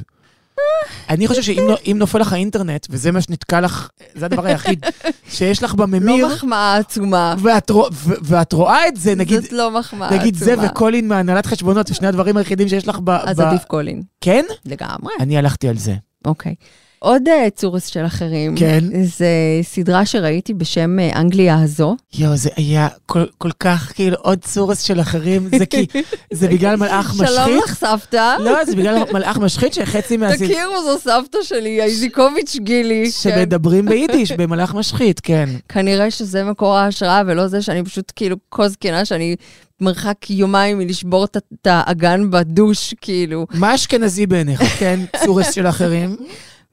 אני 1.08 1.28
חושב 1.28 1.42
שאם 1.42 1.66
לא- 1.68 1.94
נופל 1.94 2.18
לך 2.18 2.32
האינטרנט, 2.32 2.86
וזה 2.90 3.12
מה 3.12 3.20
שנתקע 3.20 3.60
לך, 3.60 3.88
זה 4.14 4.26
הדבר 4.26 4.46
היחיד 4.46 4.86
שיש 5.30 5.62
לך 5.62 5.74
בממיר, 5.74 6.26
לא 6.26 6.34
מחמאה 6.34 6.76
עצומה. 6.76 7.34
ואת, 7.38 7.70
רוא- 7.70 7.90
ואת 8.22 8.52
רואה 8.52 8.88
את 8.88 8.96
זה, 8.96 9.14
נגיד, 9.14 9.40
זאת 9.42 9.52
לא 9.52 9.70
מחמאה 9.78 10.08
עצומה. 10.08 10.20
נגיד 10.22 10.36
זה 10.36 10.54
וקולין 10.62 11.08
מהנהלת 11.08 11.46
חשבונות, 11.46 11.86
זה 11.86 11.94
שני 11.94 12.06
הדברים 12.08 12.36
היחידים 12.36 12.68
שיש 12.68 12.88
לך 12.88 12.98
ב... 13.04 13.10
אז 13.10 13.36
ב- 13.36 13.40
עדיף 13.40 13.64
קולין. 13.64 14.02
כן? 14.20 14.44
לגמרי. 14.64 15.12
אני 15.20 15.38
הלכתי 15.38 15.68
על 15.68 15.78
זה. 15.78 15.94
אוקיי. 16.24 16.54
עוד 17.02 17.22
uh, 17.28 17.50
צורס 17.50 17.86
של 17.86 18.06
אחרים. 18.06 18.56
כן. 18.56 18.84
זה 19.04 19.28
סדרה 19.62 20.06
שראיתי 20.06 20.54
בשם 20.54 20.98
uh, 20.98 21.16
אנגליה 21.16 21.62
הזו. 21.62 21.96
יואו, 22.14 22.36
זה 22.36 22.50
היה 22.56 22.88
כל, 23.06 23.24
כל 23.38 23.50
כך 23.60 23.92
כאילו 23.94 24.16
עוד 24.16 24.38
צורס 24.38 24.82
של 24.82 25.00
אחרים, 25.00 25.48
זה 25.58 25.66
כי, 25.66 25.86
זה 26.32 26.48
בגלל 26.48 26.76
מלאך 26.76 27.14
משחית. 27.14 27.28
שלום 27.28 27.58
לך, 27.64 27.74
סבתא. 27.74 28.36
לא, 28.40 28.64
זה 28.64 28.76
בגלל 28.76 29.02
מלאך 29.12 29.38
משחית 29.38 29.74
שחצי 29.74 30.16
מהסדרה, 30.16 30.48
תכירו, 30.48 30.82
זו 30.84 30.98
סבתא 30.98 31.38
שלי, 31.42 31.82
איזיקוביץ' 31.82 32.56
גילי. 32.56 33.04
כן. 33.04 33.10
שמדברים 33.10 33.86
ביידיש, 33.86 34.32
במלאך 34.32 34.74
משחית, 34.74 35.20
כן. 35.20 35.48
כנראה 35.68 36.10
שזה 36.10 36.44
מקור 36.44 36.76
ההשראה, 36.76 37.22
ולא 37.26 37.46
זה 37.46 37.62
שאני 37.62 37.84
פשוט 37.84 38.12
כאילו 38.16 38.36
כה 38.50 38.68
זקנה, 38.68 39.04
שאני 39.04 39.36
מרחק 39.80 40.30
יומיים 40.30 40.78
מלשבור 40.78 41.24
את 41.24 41.66
האגן 41.66 42.30
בדוש, 42.30 42.94
כאילו. 43.00 43.46
מה 43.54 43.74
אשכנזי 43.74 44.26
בעיניך, 44.26 44.62
כן? 44.62 45.00
צורס 45.24 45.52
של 45.54 45.66
אחרים. 45.66 46.16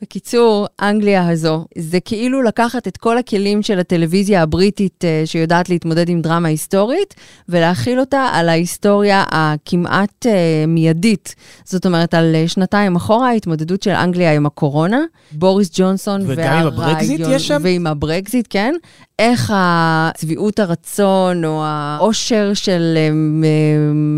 בקיצור, 0.01 0.67
אנגליה 0.81 1.29
הזו, 1.29 1.65
זה 1.77 1.99
כאילו 1.99 2.43
לקחת 2.43 2.87
את 2.87 2.97
כל 2.97 3.17
הכלים 3.17 3.63
של 3.63 3.79
הטלוויזיה 3.79 4.41
הבריטית 4.41 5.05
אה, 5.05 5.21
שיודעת 5.25 5.69
להתמודד 5.69 6.09
עם 6.09 6.21
דרמה 6.21 6.47
היסטורית, 6.47 7.15
ולהכיל 7.49 7.99
אותה 7.99 8.29
על 8.33 8.49
ההיסטוריה 8.49 9.23
הכמעט 9.31 10.25
אה, 10.25 10.65
מיידית. 10.67 11.35
זאת 11.65 11.85
אומרת, 11.85 12.13
על 12.13 12.35
אה, 12.35 12.47
שנתיים 12.47 12.95
אחורה, 12.95 13.29
ההתמודדות 13.29 13.83
של 13.83 13.91
אנגליה 13.91 14.33
עם 14.33 14.45
הקורונה, 14.45 14.99
בוריס 15.31 15.69
ג'ונסון 15.73 16.21
וגם 16.27 16.53
עם 16.53 16.67
הברקזיט 16.67 17.21
יש 17.29 17.47
שם? 17.47 17.61
ועם 17.63 17.87
הברקזיט, 17.87 18.47
כן. 18.49 18.73
איך 19.19 19.53
שביעות 19.55 20.59
הרצון 20.59 21.45
או 21.45 21.61
העושר 21.65 22.53
של 22.53 22.97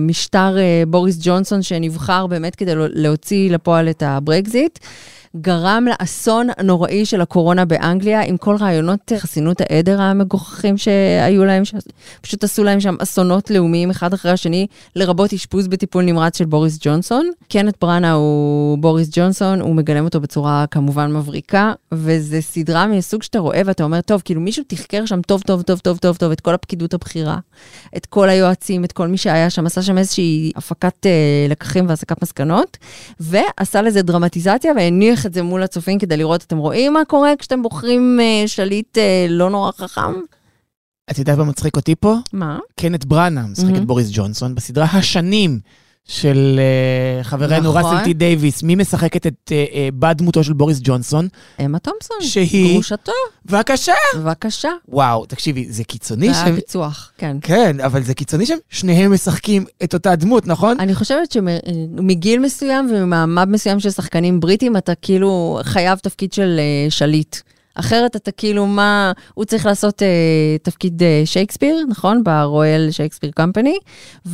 משטר 0.07 0.57
בוריס 0.87 1.17
ג'ונסון 1.21 1.61
שנבחר 1.61 2.27
באמת 2.27 2.55
כדי 2.55 2.73
להוציא 2.75 3.51
לפועל 3.51 3.89
את 3.89 4.03
הברקזיט. 4.05 4.79
גרם 5.37 5.85
לאסון 5.89 6.47
הנוראי 6.57 7.05
של 7.05 7.21
הקורונה 7.21 7.65
באנגליה, 7.65 8.21
עם 8.21 8.37
כל 8.37 8.55
רעיונות 8.59 9.11
חסינות 9.17 9.61
העדר 9.61 10.01
המגוחכים 10.01 10.77
שהיו 10.77 11.45
להם, 11.45 11.63
שפשוט 11.65 12.43
עשו 12.43 12.63
להם 12.63 12.79
שם 12.79 12.95
אסונות 12.99 13.51
לאומיים 13.51 13.89
אחד 13.89 14.13
אחרי 14.13 14.31
השני, 14.31 14.67
לרבות 14.95 15.33
אשפוז 15.33 15.67
בטיפול 15.67 16.03
נמרץ 16.03 16.37
של 16.37 16.45
בוריס 16.45 16.77
ג'ונסון. 16.81 17.29
קנט 17.49 17.75
בראנה 17.81 18.11
הוא 18.11 18.77
בוריס 18.77 19.09
ג'ונסון, 19.11 19.61
הוא 19.61 19.75
מגלם 19.75 20.05
אותו 20.05 20.19
בצורה 20.19 20.65
כמובן 20.71 21.13
מבריקה, 21.13 21.73
וזה 21.91 22.41
סדרה 22.41 22.87
מסוג 22.87 23.23
שאתה 23.23 23.39
רואה 23.39 23.61
ואתה 23.65 23.83
אומר, 23.83 24.01
טוב, 24.01 24.21
כאילו 24.25 24.41
מישהו 24.41 24.63
תחקר 24.67 25.05
שם 25.05 25.21
טוב, 25.21 25.41
טוב, 25.41 25.61
טוב, 25.61 25.79
טוב, 25.79 25.97
טוב, 25.97 26.17
טוב, 26.17 26.31
את 26.31 26.41
כל 26.41 26.53
הפקידות 26.53 26.93
הבכירה, 26.93 27.37
את 27.97 28.05
כל 28.05 28.29
היועצים, 28.29 28.83
את 28.83 28.91
כל 28.91 29.07
מי 29.07 29.17
שהיה 29.17 29.49
שם, 29.49 29.65
עשה 29.65 29.81
שם 29.81 29.97
איזושהי 29.97 30.51
הפקת 30.55 31.05
אה, 31.05 31.11
לקחים 31.49 31.85
והסקת 31.89 32.23
מסקנות, 32.23 32.77
ועשה 33.19 33.81
לזה 33.81 34.01
דרמטיזציה 34.01 34.73
והניח 34.75 35.18
את 35.25 35.33
זה 35.33 35.43
מול 35.43 35.63
הצופים 35.63 35.99
כדי 35.99 36.17
לראות, 36.17 36.43
אתם 36.43 36.57
רואים 36.57 36.93
מה 36.93 37.05
קורה 37.07 37.35
כשאתם 37.39 37.61
בוחרים 37.61 38.19
אה, 38.21 38.47
שליט 38.47 38.97
אה, 38.97 39.25
לא 39.29 39.49
נורא 39.49 39.71
חכם? 39.71 40.13
את 41.11 41.17
יודעת 41.17 41.37
מה 41.37 41.43
מצחיק 41.43 41.75
אותי 41.75 41.95
פה? 41.95 42.15
מה? 42.33 42.59
קנט 42.79 43.05
בראנה 43.05 43.47
משחק 43.47 43.65
את 43.65 43.71
מהמם. 43.71 43.87
בוריס 43.87 44.09
ג'ונסון 44.11 44.55
בסדרה 44.55 44.85
השנים 44.85 45.59
של 46.09 46.59
אה, 46.59 47.23
חברנו 47.23 47.69
נכון. 47.73 47.93
ראסל 47.93 48.03
טי 48.03 48.13
דייוויס. 48.13 48.63
מי 48.63 48.75
משחקת 48.75 49.27
את 49.27 49.51
אה, 49.51 49.65
אה, 49.73 49.89
בת 49.99 50.15
דמותו 50.15 50.43
של 50.43 50.53
בוריס 50.53 50.79
ג'ונסון? 50.83 51.27
אמה 51.65 51.79
תומפסון. 51.79 52.17
שהיא- 52.21 52.73
גרושתו, 52.73 53.11
בבקשה. 53.45 53.93
בבקשה. 54.15 54.69
וואו, 54.87 55.25
תקשיבי, 55.25 55.65
זה 55.69 55.83
קיצוני 55.83 56.27
זה 56.27 56.33
שהם... 56.33 56.45
היה 56.45 56.55
פיצוח, 56.55 57.11
כן. 57.17 57.37
כן, 57.41 57.77
אבל 57.85 58.03
זה 58.03 58.13
קיצוני 58.13 58.45
שהם 58.45 58.57
שניהם 58.69 59.13
משחקים 59.13 59.65
את 59.83 59.93
אותה 59.93 60.15
דמות, 60.15 60.47
נכון? 60.47 60.79
אני 60.79 60.95
חושבת 60.95 61.31
שמגיל 61.31 62.39
מסוים 62.39 62.89
וממעמד 62.93 63.47
מסוים 63.49 63.79
של 63.79 63.89
שחקנים 63.89 64.39
בריטים, 64.39 64.77
אתה 64.77 64.95
כאילו 64.95 65.59
חייב 65.63 65.99
תפקיד 65.99 66.33
של 66.33 66.59
אה, 66.59 66.89
שליט. 66.91 67.35
אחרת 67.79 68.15
אתה 68.15 68.31
כאילו, 68.31 68.65
מה, 68.67 69.11
הוא 69.33 69.45
צריך 69.45 69.65
לעשות 69.65 70.03
אה, 70.03 70.07
תפקיד 70.63 71.03
אה, 71.03 71.21
שייקספיר, 71.25 71.85
נכון? 71.89 72.23
ברויאל 72.23 72.87
שייקספיר 72.91 73.31
קמפני, 73.35 73.77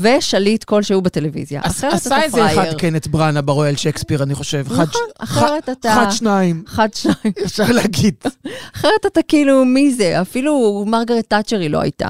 ושליט 0.01 0.63
כלשהו 0.63 1.01
בטלוויזיה. 1.01 1.61
אחרת 1.63 1.89
אתה 1.89 1.95
עשה 1.95 2.23
איזה 2.23 2.45
אחד. 2.45 2.73
קנט 2.77 3.07
בראנה 3.07 3.41
ברויאל 3.41 3.75
שייקספיר, 3.75 4.23
אני 4.23 4.35
חושב. 4.35 4.65
נכון, 4.69 4.85
ש- 4.85 4.97
אחרת 5.19 5.69
ח- 5.69 5.71
אתה- 5.71 5.93
אחד, 5.93 6.11
שניים, 6.11 6.63
אחד, 6.67 6.87
שניים. 6.93 7.33
אפשר 7.45 7.71
להגיד. 7.71 8.15
אחרת 8.75 9.05
אתה 9.05 9.19
כאילו, 9.27 9.65
מי 9.65 9.93
זה? 9.93 10.21
אפילו 10.21 10.83
מרגרט 10.87 11.25
תאצ'ר 11.29 11.59
היא 11.59 11.69
לא 11.69 11.81
הייתה. 11.81 12.09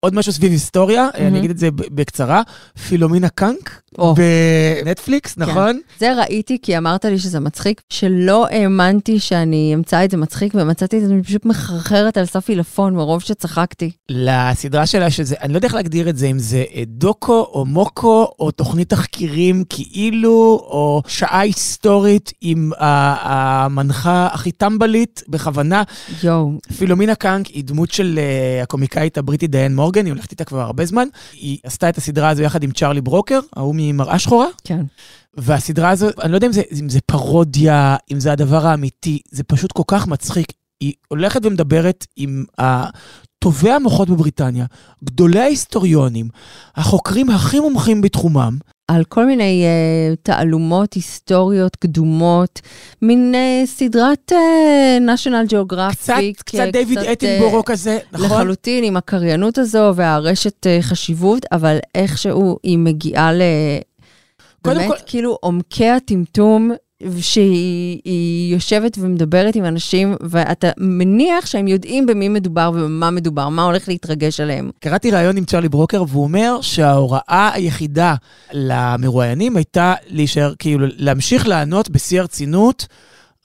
עוד 0.00 0.14
משהו 0.14 0.32
סביב 0.32 0.52
היסטוריה, 0.52 1.08
מהמם. 1.14 1.26
אני 1.26 1.38
אגיד 1.38 1.50
את 1.50 1.58
זה 1.58 1.68
בקצרה. 1.70 2.42
פילומינה 2.88 3.28
קאנק 3.28 3.80
או. 3.98 4.14
בנטפליקס, 4.84 5.36
נכון? 5.38 5.80
זה 6.00 6.12
ראיתי 6.18 6.58
כי 6.62 6.78
אמרת 6.78 7.04
לי 7.04 7.18
שזה 7.18 7.40
מצחיק, 7.40 7.80
שלא 7.90 8.46
האמנתי 8.50 9.20
שאני 9.20 9.70
אמצא 9.74 10.04
את 10.04 10.10
זה 10.10 10.16
מצחיק, 10.16 10.52
ומצאתי 10.54 10.98
את 10.98 11.08
זה 11.08 11.14
פשוט 11.24 11.44
מחרחרת 11.46 12.16
על 12.16 12.26
סף 12.26 12.48
עילפון 12.48 12.94
מרוב 12.94 13.22
שצחקתי. 13.22 13.90
לסדרה 14.08 14.86
שלה, 14.86 15.10
שזה, 15.10 15.34
אני 15.42 15.52
לא 15.52 15.58
יודע 15.58 15.66
איך 15.68 15.74
להגדיר 15.74 16.08
את 16.08 16.16
זה, 16.16 16.26
אם 16.26 16.38
זה 16.38 16.64
אה, 16.74 16.82
דוקו 16.86 17.48
או 17.52 17.64
מוקו, 17.64 18.30
או 18.40 18.50
תוכנית 18.50 18.88
תחקירים 18.90 19.64
כאילו, 19.68 20.30
או 20.70 21.02
שעה 21.06 21.40
היסטורית 21.40 22.32
עם 22.40 22.70
ה- 22.78 23.64
המנחה 23.64 24.28
הכי 24.32 24.52
טמבלית, 24.52 25.22
בכוונה. 25.28 25.82
יואו, 26.22 26.52
פילומינה 26.78 27.14
קאנק 27.14 27.46
היא 27.46 27.64
דמות 27.64 27.90
של 27.90 28.20
הקומיקאית 28.62 29.18
הבריטית 29.18 29.50
דיין 29.50 29.74
מורגן, 29.88 30.04
היא 30.04 30.12
הולכת 30.12 30.30
איתה 30.30 30.44
כבר 30.44 30.60
הרבה 30.60 30.86
זמן. 30.86 31.08
היא 31.32 31.58
עשתה 31.62 31.88
את 31.88 31.98
הסדרה 31.98 32.28
הזו 32.28 32.42
יחד 32.42 32.62
עם 32.62 32.70
צ'ארלי 32.70 33.00
ברוקר, 33.00 33.40
ההוא 33.56 33.74
ממראה 33.78 34.18
שחורה. 34.18 34.46
כן. 34.64 34.84
והסדרה 35.36 35.90
הזו, 35.90 36.06
אני 36.22 36.32
לא 36.32 36.36
יודע 36.36 36.46
אם 36.46 36.52
זה, 36.52 36.62
אם 36.80 36.88
זה 36.88 37.00
פרודיה, 37.06 37.96
אם 38.12 38.20
זה 38.20 38.32
הדבר 38.32 38.66
האמיתי, 38.66 39.18
זה 39.30 39.42
פשוט 39.42 39.72
כל 39.72 39.82
כך 39.86 40.06
מצחיק. 40.06 40.52
היא 40.80 40.92
הולכת 41.08 41.46
ומדברת 41.46 42.06
עם 42.16 42.44
טובי 43.38 43.70
המוחות 43.70 44.10
בבריטניה, 44.10 44.66
גדולי 45.04 45.40
ההיסטוריונים, 45.40 46.28
החוקרים 46.76 47.30
הכי 47.30 47.60
מומחים 47.60 48.00
בתחומם, 48.00 48.58
על 48.88 49.04
כל 49.04 49.26
מיני 49.26 49.64
uh, 49.64 50.16
תעלומות 50.22 50.94
היסטוריות 50.94 51.76
קדומות, 51.76 52.60
מין 53.02 53.34
uh, 53.34 53.66
סדרת 53.66 54.32
uh, 54.32 54.34
national 55.00 55.50
geographic. 55.52 55.92
קצת, 55.96 56.14
קצת 56.44 56.58
אה, 56.60 56.70
דיוויד 56.70 56.98
קצת, 56.98 57.08
אטינבורו 57.12 57.58
אה, 57.58 57.62
כזה, 57.62 57.98
נכון? 58.12 58.26
לחלוטין, 58.26 58.84
עם 58.84 58.96
הקריינות 58.96 59.58
הזו 59.58 59.92
והרשת 59.94 60.66
uh, 60.66 60.82
חשיבות, 60.82 61.46
אבל 61.52 61.78
איכשהו 61.94 62.58
היא 62.62 62.78
מגיעה 62.78 63.32
ל... 63.32 63.42
באמת, 64.64 64.88
כל- 64.88 64.96
כאילו 65.06 65.38
עומקי 65.40 65.88
הטמטום, 65.88 66.70
שהיא 67.20 68.00
היא 68.04 68.52
יושבת 68.54 68.98
ומדברת 69.00 69.56
עם 69.56 69.64
אנשים, 69.64 70.14
ואתה 70.20 70.70
מניח 70.78 71.46
שהם 71.46 71.68
יודעים 71.68 72.06
במי 72.06 72.28
מדובר 72.28 72.70
ובמה 72.74 73.10
מדובר, 73.10 73.48
מה 73.48 73.62
הולך 73.64 73.88
להתרגש 73.88 74.40
עליהם. 74.40 74.70
קראתי 74.80 75.10
ראיון 75.10 75.36
עם 75.36 75.44
צ'רלי 75.44 75.68
ברוקר, 75.68 76.04
והוא 76.08 76.24
אומר 76.24 76.58
שההוראה 76.62 77.50
היחידה 77.54 78.14
למרואיינים 78.52 79.56
הייתה 79.56 79.94
להישאר, 80.08 80.52
כאילו, 80.58 80.86
להמשיך 80.96 81.48
לענות 81.48 81.88
בשיא 81.90 82.20
הרצינות 82.20 82.86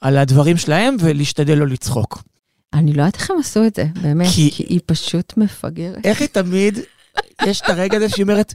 על 0.00 0.16
הדברים 0.18 0.56
שלהם 0.56 0.96
ולהשתדל 1.00 1.54
לא 1.58 1.66
לצחוק. 1.66 2.22
אני 2.74 2.92
לא 2.92 3.02
יודעת 3.02 3.14
איך 3.16 3.30
הם 3.30 3.36
עשו 3.40 3.66
את 3.66 3.74
זה, 3.76 3.84
באמת, 4.02 4.28
כי- 4.34 4.50
כי 4.54 4.62
היא 4.68 4.80
פשוט 4.86 5.32
מפגרת. 5.36 6.06
איך 6.06 6.20
היא 6.20 6.28
תמיד, 6.28 6.78
יש 7.46 7.60
את 7.60 7.68
הרגע 7.68 7.96
הזה 7.96 8.08
שהיא 8.08 8.22
אומרת, 8.22 8.54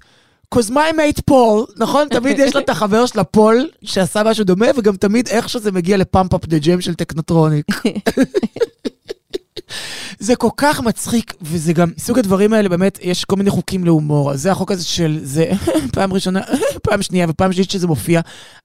cause 0.55 0.69
my 0.69 0.93
mate 0.93 1.21
Paul, 1.25 1.65
נכון? 1.77 2.07
תמיד 2.19 2.39
יש 2.39 2.55
לה 2.55 2.61
את 2.61 2.69
החבר 2.69 3.05
שלה 3.05 3.23
פול, 3.23 3.69
שעשה 3.83 4.23
משהו 4.23 4.43
דומה, 4.43 4.67
וגם 4.77 4.95
תמיד 4.95 5.27
איך 5.27 5.49
שזה 5.49 5.71
מגיע 5.71 5.97
ל 5.97 6.05
Pump 6.05 6.33
Up 6.33 6.45
the 6.45 6.57
Jam 6.57 6.81
של 6.81 6.93
Technotronic. 6.93 7.65
זה 10.19 10.35
כל 10.35 10.49
כך 10.57 10.81
מצחיק, 10.81 11.33
וזה 11.41 11.73
גם, 11.73 11.91
סוג 11.97 12.19
הדברים 12.19 12.53
האלה, 12.53 12.69
באמת, 12.69 12.99
יש 13.01 13.25
כל 13.25 13.35
מיני 13.35 13.49
חוקים 13.49 13.83
להומור. 13.83 14.31
אז 14.31 14.41
זה 14.41 14.51
החוק 14.51 14.71
הזה 14.71 14.83
של, 14.83 15.19
זה 15.23 15.51
פעם 15.95 16.13
ראשונה, 16.13 16.41
פעם 16.83 17.01
שנייה 17.01 17.25
ופעם 17.29 17.53
שלישית 17.53 17.71
שזה 17.71 17.87
מופיע. 17.87 18.21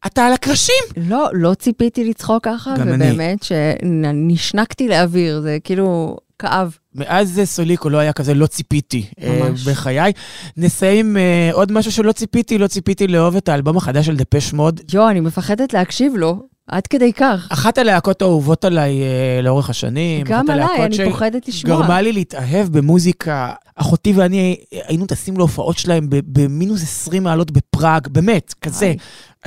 אתה 0.07 0.27
על 0.27 0.33
הקרשים! 0.33 0.85
לא, 0.97 1.29
לא 1.33 1.55
ציפיתי 1.55 2.05
לצחוק 2.05 2.45
ככה, 2.45 2.75
גם 2.79 2.89
אני. 2.89 2.95
ובאמת 2.95 3.43
שנשנקתי 3.43 4.89
לאוויר, 4.89 5.41
זה 5.41 5.59
כאילו 5.65 6.17
כאב. 6.39 6.77
מאז 6.95 7.39
אה, 7.39 7.47
סוליקו 7.47 7.91
לא 7.91 7.99
היה 7.99 8.13
כזה 8.13 8.35
לא 8.35 8.47
ציפיתי 8.47 9.07
אה, 9.23 9.41
ממש. 9.51 9.69
בחיי. 9.69 10.13
נסיים 10.57 11.17
אה, 11.17 11.51
עוד 11.53 11.73
משהו 11.73 11.93
שלא 11.93 12.13
ציפיתי, 12.13 12.59
לא 12.59 12.67
ציפיתי 12.67 13.07
לאהוב 13.07 13.37
את 13.37 13.49
האלבום 13.49 13.77
החדש 13.77 14.07
של 14.07 14.17
דפש 14.17 14.53
מוד. 14.53 14.81
יואו, 14.93 15.11
אני 15.11 15.21
מפחדת 15.21 15.73
להקשיב 15.73 16.17
לו, 16.17 16.43
עד 16.69 16.87
כדי 16.87 17.13
כך. 17.13 17.49
אחת 17.51 17.79
הלהקות 17.79 18.23
האהובות 18.23 18.65
עליי 18.65 19.03
אה, 19.03 19.43
לאורך 19.43 19.71
השנים. 19.71 20.27
גם 20.27 20.51
עליי, 20.51 20.85
אני 20.85 21.11
פוחדת 21.11 21.49
לשמוע. 21.49 21.77
גרמה 21.77 22.01
לי 22.01 22.13
להתאהב 22.13 22.69
במוזיקה. 22.69 23.53
אחותי 23.77 24.13
ואני 24.13 24.57
היינו 24.73 25.07
טסים 25.07 25.37
להופעות 25.37 25.79
שלהם 25.79 26.07
במינוס 26.11 26.83
20 26.83 27.23
מעלות 27.23 27.51
בפראג, 27.51 28.09
באמת, 28.09 28.55
כזה. 28.61 28.95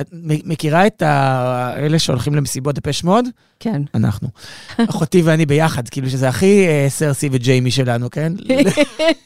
את 0.00 0.08
מכירה 0.44 0.86
את 0.86 1.02
ה- 1.02 1.72
אלה 1.76 1.98
שהולכים 1.98 2.34
למסיבות 2.34 2.74
דפש 2.74 3.04
מוד? 3.04 3.24
כן. 3.60 3.82
אנחנו. 3.94 4.28
אחותי 4.90 5.22
ואני 5.22 5.46
ביחד, 5.46 5.88
כאילו 5.88 6.10
שזה 6.10 6.28
הכי 6.28 6.66
אה, 6.66 6.86
סרסי 6.88 7.28
וג'יימי 7.32 7.70
שלנו, 7.70 8.10
כן? 8.10 8.32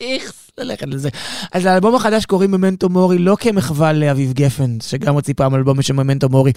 איכס. 0.01 0.39
ללכת 0.59 0.87
לזה. 0.89 1.09
אז 1.53 1.67
לאלבום 1.67 1.95
החדש 1.95 2.27
קוראים 2.27 2.51
ממנטו 2.51 2.89
מורי 2.89 3.19
לא 3.19 3.37
כמחווה 3.41 3.93
לאביב 3.93 4.33
גפן, 4.33 4.77
שגם 4.83 5.15
הוציא 5.15 5.35
פעם 5.37 5.55
אלבום 5.55 5.77
בשם 5.79 5.97
ממנטו 5.97 6.29
מורי, 6.29 6.53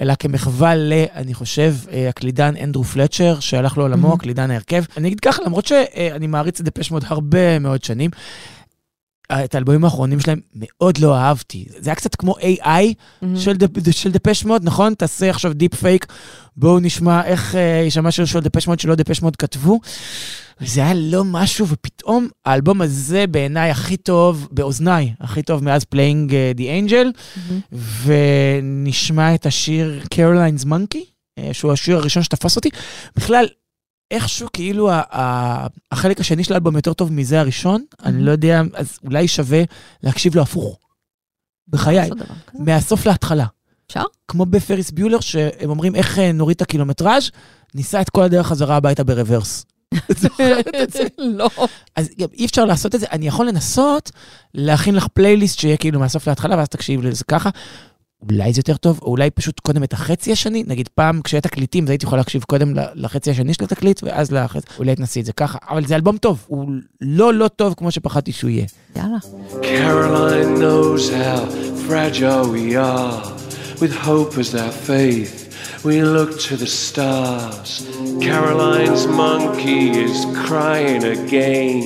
אלא 0.00 0.14
כמחווה 0.18 0.74
ל, 0.74 0.92
אני 1.14 1.34
חושב, 1.34 1.74
אה, 1.92 2.08
הקלידן 2.08 2.54
אנדרו 2.64 2.84
פלצ'ר, 2.84 3.40
שהלך 3.40 3.78
לעולמו. 3.78 4.12
הקלידן 4.14 4.50
ההרכב. 4.50 4.82
אני 4.96 5.08
אגיד 5.08 5.20
ככה, 5.20 5.42
למרות 5.46 5.66
שאני 5.66 6.26
מעריץ 6.26 6.60
את 6.60 6.64
דפש 6.64 6.90
מוד 6.90 7.04
הרבה 7.06 7.58
מאוד 7.58 7.84
שנים, 7.84 8.10
אה, 8.14 8.57
את 9.32 9.54
האלבומים 9.54 9.84
האחרונים 9.84 10.20
שלהם 10.20 10.40
מאוד 10.54 10.98
לא 10.98 11.16
אהבתי. 11.16 11.66
זה 11.78 11.90
היה 11.90 11.94
קצת 11.94 12.14
כמו 12.14 12.34
AI 12.38 12.94
של, 13.36 13.56
דפ, 13.56 13.90
של 13.90 14.10
דפש 14.10 14.44
מוד, 14.44 14.64
נכון? 14.64 14.94
תעשה 14.94 15.30
עכשיו 15.30 15.52
deep 15.52 15.74
fake, 15.74 16.06
בואו 16.56 16.80
נשמע 16.80 17.24
איך 17.24 17.54
אה, 17.54 17.80
יישמע 17.84 18.10
שיר 18.10 18.24
של 18.24 18.40
דפש 18.40 18.66
מוד 18.66 18.80
שלא 18.80 18.94
דפש 18.94 19.22
מוד 19.22 19.36
כתבו. 19.36 19.80
וזה 20.60 20.80
היה 20.80 20.94
לא 20.94 21.24
משהו, 21.24 21.68
ופתאום 21.68 22.28
האלבום 22.44 22.80
הזה 22.80 23.26
בעיניי 23.26 23.70
הכי 23.70 23.96
טוב, 23.96 24.48
באוזניי, 24.50 25.12
הכי 25.20 25.42
טוב 25.42 25.64
מאז 25.64 25.84
Playing 25.84 26.32
the 26.56 26.90
Angel, 26.90 27.18
ונשמע 28.04 29.34
את 29.34 29.46
השיר 29.46 30.00
Caroline's 30.14 30.64
Monkey, 30.64 31.04
אה, 31.38 31.48
שהוא 31.52 31.72
השיר 31.72 31.96
הראשון 31.96 32.22
שתפס 32.22 32.56
אותי. 32.56 32.68
בכלל, 33.16 33.46
איכשהו 34.10 34.48
כאילו 34.52 34.90
החלק 35.92 36.20
השני 36.20 36.44
של 36.44 36.52
האלבום 36.52 36.76
יותר 36.76 36.92
טוב 36.92 37.12
מזה 37.12 37.40
הראשון, 37.40 37.84
אני 38.04 38.22
לא 38.22 38.30
יודע, 38.30 38.62
אז 38.74 38.98
אולי 39.04 39.28
שווה 39.28 39.62
להקשיב 40.02 40.36
לו 40.36 40.42
הפוך. 40.42 40.78
בחיי. 41.68 42.10
מהסוף 42.54 43.06
להתחלה. 43.06 43.46
אפשר? 43.86 44.02
כמו 44.28 44.46
בפריס 44.46 44.90
ביולר, 44.90 45.20
שהם 45.20 45.70
אומרים 45.70 45.94
איך 45.94 46.18
אה, 46.18 46.32
נוריד 46.32 46.54
את 46.54 46.62
הקילומטראז', 46.62 47.30
ניסע 47.74 48.00
את 48.00 48.10
כל 48.10 48.22
הדרך 48.22 48.46
חזרה 48.46 48.76
הביתה 48.76 49.04
ברוורס. 49.04 49.64
את 50.10 50.18
זוכרת 50.18 50.66
את 50.82 50.90
זה? 50.92 51.02
לא. 51.18 51.50
אז 51.96 52.08
גם 52.18 52.28
אי 52.32 52.46
אפשר 52.46 52.64
לעשות 52.64 52.94
את 52.94 53.00
זה, 53.00 53.06
אני 53.12 53.26
יכול 53.26 53.48
לנסות 53.48 54.10
להכין 54.54 54.94
לך 54.94 55.06
פלייליסט 55.06 55.58
שיהיה 55.58 55.76
כאילו 55.76 56.00
מהסוף 56.00 56.28
להתחלה, 56.28 56.56
ואז 56.56 56.68
תקשיב 56.68 57.02
לזה 57.02 57.24
ככה. 57.24 57.50
אולי 58.22 58.52
זה 58.52 58.60
יותר 58.60 58.76
טוב, 58.76 58.98
או 59.02 59.06
אולי 59.10 59.30
פשוט 59.30 59.60
קודם 59.60 59.82
את 59.84 59.92
החצי 59.92 60.32
השני, 60.32 60.64
נגיד 60.66 60.88
פעם 60.94 61.20
כשהיה 61.24 61.40
תקליטים, 61.40 61.84
אז 61.84 61.90
הייתי 61.90 62.06
יכול 62.06 62.18
להקשיב 62.18 62.42
קודם 62.42 62.74
ל- 62.78 62.84
לחצי 62.94 63.30
השני 63.30 63.54
של 63.54 63.64
התקליט, 63.64 64.00
ואז 64.02 64.32
לחצי, 64.32 64.66
אולי 64.78 64.96
תנסי 64.96 65.20
את 65.20 65.24
זה 65.26 65.32
ככה, 65.32 65.58
אבל 65.70 65.86
זה 65.86 65.94
אלבום 65.94 66.16
טוב, 66.16 66.44
הוא 66.46 66.68
לא 67.00 67.34
לא 67.34 67.48
טוב 67.48 67.74
כמו 67.76 67.90
שפחדתי 67.90 68.32
שהוא 68.32 68.50
יהיה. 68.50 68.66
יאללה. 68.96 69.16
Caroline 69.62 70.60
knows 70.60 71.10
how 71.10 71.40
fragile 71.88 72.46
we 72.52 72.74
are. 72.76 73.38
With 73.82 73.94
hope 74.08 74.32
as 74.42 74.54
our 74.62 74.74
faith, 74.90 75.34
we 75.84 75.96
look 76.16 76.30
to 76.48 76.54
the 76.64 76.70
stars. 76.86 77.70
Caroline's 78.28 79.06
monkey 79.24 79.84
is 80.06 80.16
crying 80.46 81.02
again. 81.18 81.84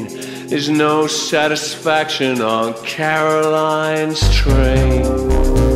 There's 0.48 0.70
no 0.86 0.94
satisfaction 1.30 2.34
on 2.56 2.68
Caroline's 2.96 4.22
train. 4.42 5.71